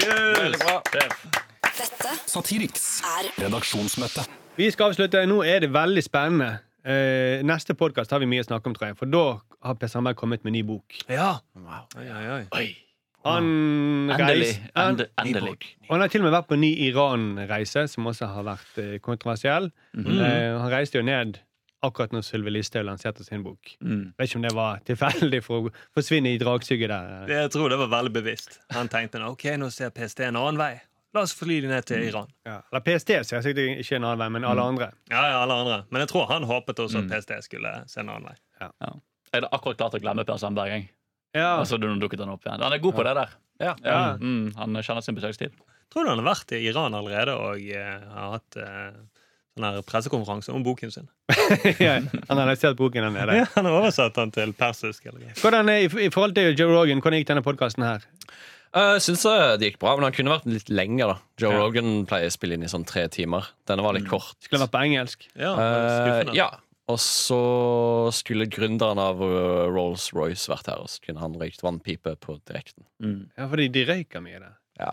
Dette 1.71 2.13
Satiriks 2.29 2.85
er 3.07 3.29
redaksjonsmøte. 3.45 4.23
Vi 4.59 4.67
skal 4.73 4.91
avslutte. 4.91 5.23
Nå 5.29 5.41
er 5.47 5.63
det 5.65 5.71
veldig 5.73 6.03
spennende. 6.05 6.51
Eh, 6.81 7.41
neste 7.45 7.75
podkast 7.77 8.11
har 8.13 8.21
vi 8.23 8.27
mye 8.29 8.43
å 8.43 8.47
snakke 8.47 8.71
om, 8.71 8.75
tror 8.77 8.91
jeg. 8.91 8.97
For 8.99 9.09
da 9.11 9.23
har 9.67 9.77
Per 9.79 9.91
Sandberg 9.91 10.17
kommet 10.19 10.45
med 10.47 10.55
ny 10.55 10.63
bok. 10.67 10.95
Ja. 11.11 11.33
Oi, 11.57 12.07
oi, 12.07 12.23
oi. 12.37 12.41
Oi. 12.57 12.65
Han 13.21 13.45
Endelig. 14.09 14.55
han, 14.73 14.97
endelig. 15.21 15.51
og 15.85 15.91
han 15.93 16.01
har 16.01 16.09
til 16.09 16.23
og 16.23 16.25
med 16.25 16.33
vært 16.33 16.47
på 16.49 16.55
en 16.57 16.63
ny 16.63 16.71
Iran-reise, 16.87 17.83
som 17.91 18.07
også 18.09 18.31
har 18.33 18.47
vært 18.47 18.79
eh, 18.81 18.95
kontroversiell. 19.03 19.69
eh, 19.93 20.57
han 20.57 20.71
reiste 20.73 20.97
jo 20.97 21.05
ned 21.05 21.37
akkurat 21.85 22.13
når 22.13 22.23
Sylvi 22.25 22.53
Listhaug 22.53 22.85
lanserte 22.87 23.25
sin 23.25 23.43
bok. 23.45 23.73
Mm. 23.81 24.13
Vet 24.17 24.29
ikke 24.29 24.39
om 24.39 24.45
det 24.45 24.53
var 24.57 24.81
tilfeldig 24.87 25.41
for 25.45 25.67
å 25.67 25.73
forsvinne 25.97 26.35
i 26.35 26.39
dragsuget 26.41 26.91
der. 26.91 27.27
Jeg 27.31 27.51
tror 27.55 27.73
det 27.73 27.81
var 27.81 27.91
veldig 27.91 28.13
bevisst. 28.21 28.59
Han 28.75 28.91
tenkte 28.91 29.21
ok, 29.27 29.47
nå 29.61 29.71
ser 29.73 29.93
PST 29.95 30.23
en 30.27 30.39
annen 30.39 30.61
vei. 30.61 30.73
La 31.11 31.25
oss 31.25 31.33
fly 31.35 31.57
ned 31.67 31.83
til 31.89 32.05
Iran. 32.07 32.29
Ja. 32.47 32.61
Eller 32.71 32.83
PST 32.85 33.09
ser 33.27 33.43
sikkert 33.43 33.81
ikke 33.83 33.97
en 33.97 34.05
annen 34.07 34.21
vei, 34.23 34.29
men 34.37 34.47
alle 34.47 34.63
andre. 34.63 34.91
Ja, 35.11 35.25
ja, 35.27 35.41
alle 35.43 35.57
andre. 35.65 35.81
Men 35.91 36.05
jeg 36.05 36.11
tror 36.13 36.29
han 36.31 36.47
håpet 36.47 36.79
også 36.79 37.01
at 37.03 37.11
PST 37.11 37.35
skulle 37.49 37.73
se 37.91 37.99
en 37.99 38.13
annen 38.13 38.29
vei. 38.31 38.37
Jeg 38.61 39.39
hadde 39.39 39.51
akkurat 39.51 39.79
klart 39.81 39.97
å 39.97 40.01
glemme 40.03 40.23
Per 40.27 40.39
Sandberg. 40.39 40.71
Jeg. 40.71 40.87
Ja. 41.35 41.57
Altså, 41.57 41.79
du 41.79 41.87
dukket 41.99 42.23
han 42.23 42.31
opp 42.31 42.45
igjen. 42.47 42.63
Han 42.63 42.75
er 42.75 42.83
god 42.83 42.95
på 42.95 43.05
det 43.07 43.15
der. 43.19 43.35
Ja. 43.61 43.75
Ja. 43.83 43.99
Mm, 44.19 44.53
han 44.57 44.79
kjenner 44.79 45.03
sin 45.05 45.17
besøkstid. 45.17 45.55
Tror 45.91 46.07
du 46.07 46.13
han 46.13 46.21
har 46.23 46.29
vært 46.31 46.53
i 46.55 46.61
Iran 46.69 46.95
allerede 46.95 47.35
og 47.35 47.59
uh, 47.59 48.11
har 48.15 48.35
hatt 48.37 48.57
eh, 48.63 48.99
sånn 49.57 49.65
her 49.67 49.81
pressekonferanse 49.87 50.53
om 50.55 50.63
boken 50.63 50.91
sin? 50.93 51.09
ja. 51.83 51.97
Han 52.29 52.39
har 52.39 52.47
lansert 52.47 52.77
boken 52.79 53.03
der 53.07 53.13
nede. 53.15 53.35
Ja, 53.41 53.45
Han 53.57 53.67
har 53.67 53.79
oversatt 53.81 54.15
den 54.15 54.31
til 54.35 54.53
persisk. 54.57 55.05
Eller. 55.11 55.33
Hvordan, 55.41 55.69
er- 55.73 55.83
i, 55.85 56.07
I 56.07 56.09
forhold 56.13 56.35
til 56.37 56.53
Joe 56.55 56.71
Rogan, 56.71 57.01
hvordan 57.03 57.19
gikk 57.21 57.29
denne 57.33 57.43
podkasten 57.45 57.83
her? 57.87 58.07
Jeg 58.71 59.01
syns 59.03 59.25
eh, 59.27 59.57
det 59.59 59.67
gikk 59.73 59.81
bra, 59.81 59.97
men 59.99 60.05
han 60.07 60.13
kunne 60.15 60.31
vært 60.31 60.45
litt 60.47 60.69
lenger. 60.71 61.11
da 61.11 61.17
Joe 61.43 61.51
Ja. 61.57 61.63
Rogan 61.65 62.05
pleier 62.07 62.31
å 62.31 62.35
spille 62.37 62.55
inn 62.55 62.63
i 62.63 62.71
sånn 62.71 62.85
tre 62.87 63.03
timer. 63.11 63.49
Denne 63.67 63.83
var 63.83 63.97
litt 63.97 64.07
kort. 64.07 64.37
Skulle 64.39 64.63
vært 64.63 64.71
på 64.77 64.83
engelsk. 64.85 65.25
Ja, 65.35 65.51
uh, 65.59 66.31
ja. 66.37 66.47
Og 66.91 66.97
så 67.03 67.41
skulle 68.15 68.47
gründeren 68.51 68.99
av 68.99 69.19
uh, 69.23 69.67
Rolls-Royce 69.71 70.47
vært 70.51 70.71
her, 70.71 70.79
og 70.83 70.89
så 70.91 71.03
kunne 71.03 71.19
han 71.23 71.35
røykt 71.39 71.63
vannpipe 71.63 72.15
på 72.23 72.37
direkten. 72.47 72.85
Mm. 73.03 73.19
Ja, 73.35 73.47
fordi 73.51 73.67
de 73.75 73.83
røyker 73.91 74.23
mye 74.23 74.39
der. 74.39 74.55
Ja. 74.79 74.91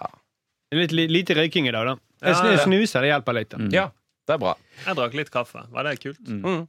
Det 0.68 0.82
litt 0.82 0.92
li, 0.98 1.06
lite 1.10 1.38
røyking 1.38 1.70
i 1.70 1.72
dag, 1.74 1.88
da. 1.88 1.94
Jeg 2.28 2.58
snuser, 2.66 3.06
det 3.06 3.12
hjelper 3.12 3.38
litt. 3.38 3.50
da. 3.54 3.62
Mm. 3.62 3.70
ja, 3.72 3.86
det 4.28 4.34
er 4.36 4.42
bra. 4.42 4.52
Jeg 4.84 4.98
drakk 4.98 5.14
litt 5.16 5.30
kaffe. 5.32 5.64
Var 5.72 5.88
det 5.88 5.96
kult? 6.02 6.20
Mm. 6.28 6.42
Mm. 6.44 6.66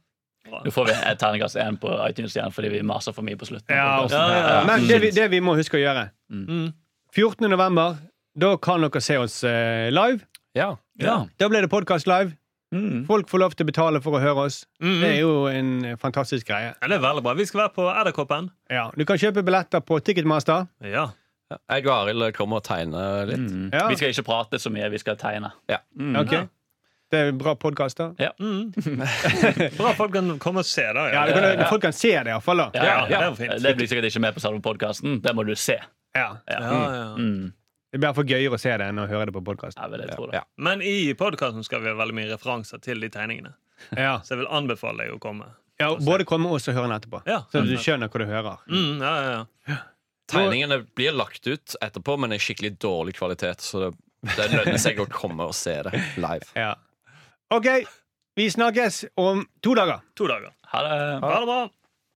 Nå 0.64 0.70
får 0.72 0.86
vi 0.88 0.94
terningkast 1.20 1.58
én 1.60 1.76
på 1.78 1.90
iTunes 2.08 2.32
igjen 2.34 2.52
fordi 2.56 2.70
vi 2.72 2.80
maser 2.88 3.12
for 3.12 3.26
mye 3.26 3.36
på 3.38 3.44
slutten. 3.50 3.76
Ja, 3.76 4.00
ja, 4.08 4.22
ja. 4.40 4.60
Men 4.66 4.86
det 4.88 4.96
vi, 5.04 5.10
det 5.12 5.26
vi 5.34 5.40
må 5.44 5.52
huske 5.58 5.76
å 5.78 5.82
gjøre 5.84 6.08
Mm. 6.30 6.70
14. 7.12 7.48
november, 7.50 7.96
da 8.38 8.54
kan 8.62 8.80
dere 8.86 9.00
se 9.02 9.16
oss 9.18 9.40
eh, 9.44 9.88
live. 9.90 10.22
Ja. 10.54 10.76
Ja. 11.02 11.24
Da 11.38 11.48
blir 11.50 11.60
det 11.66 11.70
podkast 11.72 12.06
live. 12.06 12.32
Mm. 12.72 13.02
Folk 13.08 13.26
får 13.28 13.40
lov 13.42 13.54
til 13.58 13.66
å 13.66 13.70
betale 13.72 14.00
for 14.00 14.14
å 14.14 14.20
høre 14.22 14.44
oss. 14.46 14.60
Mm. 14.80 15.00
Det 15.02 15.08
er 15.10 15.16
jo 15.20 15.32
en 15.50 15.70
fantastisk 15.98 16.46
greie. 16.52 16.70
Ja, 16.78 16.86
det 16.88 17.00
er 17.00 17.02
veldig 17.02 17.24
bra. 17.26 17.34
Vi 17.34 17.46
skal 17.50 17.64
være 17.64 17.74
på 17.74 17.88
Edderkoppen. 17.90 18.48
Ja, 18.70 18.84
Du 18.96 19.02
kan 19.04 19.18
kjøpe 19.18 19.42
billetter 19.44 19.82
på 19.82 19.98
Ticketmaster. 20.06 20.68
Ja. 20.86 21.08
Jeg 21.50 21.82
og 21.88 21.92
Arild 21.96 22.28
kommer 22.36 22.60
og 22.62 22.64
tegner 22.70 23.26
litt. 23.26 23.42
Mm. 23.42 23.70
Ja. 23.74 23.88
Vi 23.90 23.98
skal 23.98 24.14
ikke 24.14 24.22
prate 24.30 24.60
så 24.62 24.70
mye, 24.70 24.86
vi 24.94 25.02
skal 25.02 25.18
tegne. 25.18 25.50
Mm. 25.98 26.14
Ok. 26.22 26.36
Det 27.10 27.18
er 27.18 27.28
en 27.32 27.38
bra 27.40 27.56
podkast, 27.58 27.98
da. 27.98 28.30
Mm. 28.38 28.70
Bra 29.80 29.92
folk 29.98 30.12
kan 30.14 30.28
komme 30.38 30.62
og 30.62 30.66
se, 30.68 30.84
det. 30.94 31.06
Ja, 31.10 31.24
Ja, 31.26 31.54
kan, 31.58 31.64
folk 31.72 31.82
kan 31.82 31.92
se 31.96 32.12
det, 32.14 32.30
iallfall. 32.30 32.62
Ja, 32.70 32.84
Ja, 32.86 32.98
ja, 33.10 33.30
det. 33.34 33.56
Det 33.64 33.72
blir 33.78 33.88
sikkert 33.90 34.06
ikke 34.12 34.22
med 34.22 34.36
på 34.36 34.42
selve 34.44 34.60
podkasten. 34.62 35.16
Det 35.24 35.32
må 35.34 35.42
du 35.48 35.56
se. 35.58 35.80
Ja. 36.14 36.28
Ja. 36.46 36.60
Ja, 36.60 36.76
ja. 36.94 37.08
Mm. 37.18 37.48
Det 37.90 37.98
blir 37.98 38.06
iallfall 38.12 38.28
gøyere 38.30 38.54
å 38.54 38.60
se 38.62 38.76
det 38.78 38.86
enn 38.92 39.02
å 39.02 39.08
høre 39.10 39.26
det 39.26 39.34
på 39.34 39.42
podkast. 39.42 39.80
Ja. 39.80 40.28
Ja. 40.38 40.44
Men 40.62 40.82
i 40.86 41.10
podkasten 41.18 41.66
skal 41.66 41.82
vi 41.82 41.90
ha 41.90 41.96
veldig 41.98 42.14
mye 42.20 42.28
referanser 42.30 42.78
til 42.84 43.02
de 43.02 43.10
tegningene. 43.10 43.56
Ja. 43.96 44.20
Så 44.22 44.36
jeg 44.36 44.44
vil 44.44 44.50
anbefale 44.60 45.08
deg 45.08 45.16
å 45.16 45.18
komme. 45.22 45.48
ja, 45.80 45.88
både 45.96 46.26
komme 46.28 46.46
og 46.52 46.60
så 46.62 46.70
høre 46.76 46.86
den 46.86 46.94
etterpå. 47.00 47.22
Ja. 47.26 47.40
Så 47.50 47.64
du 47.66 47.74
skjønner 47.80 48.06
hva 48.12 48.20
du 48.22 48.26
hører. 48.28 48.62
Mm, 48.70 49.00
ja, 49.02 49.14
ja, 49.24 49.40
ja. 49.72 49.78
Tegningene 50.30 50.84
blir 50.94 51.10
lagt 51.18 51.42
ut 51.50 51.74
etterpå, 51.82 52.14
men 52.22 52.36
i 52.36 52.38
skikkelig 52.38 52.76
dårlig 52.78 53.16
kvalitet. 53.18 53.64
Så 53.66 53.80
det, 53.82 53.90
det 54.36 54.46
lønner 54.52 54.78
seg 54.78 55.00
å 55.02 55.08
komme 55.10 55.48
og 55.50 55.56
se 55.58 55.74
det 55.88 55.96
live. 56.22 56.46
Ja. 56.54 56.76
OK, 57.50 57.66
vi 58.36 58.50
snakkes 58.50 59.04
om 59.18 59.46
to 59.62 59.74
dager. 59.74 60.00
To 60.16 60.26
dager. 60.30 60.52
Ha 60.70 60.82
det. 60.82 60.98
Ha 61.24 61.40
det 61.40 61.46
bra. 61.46 61.60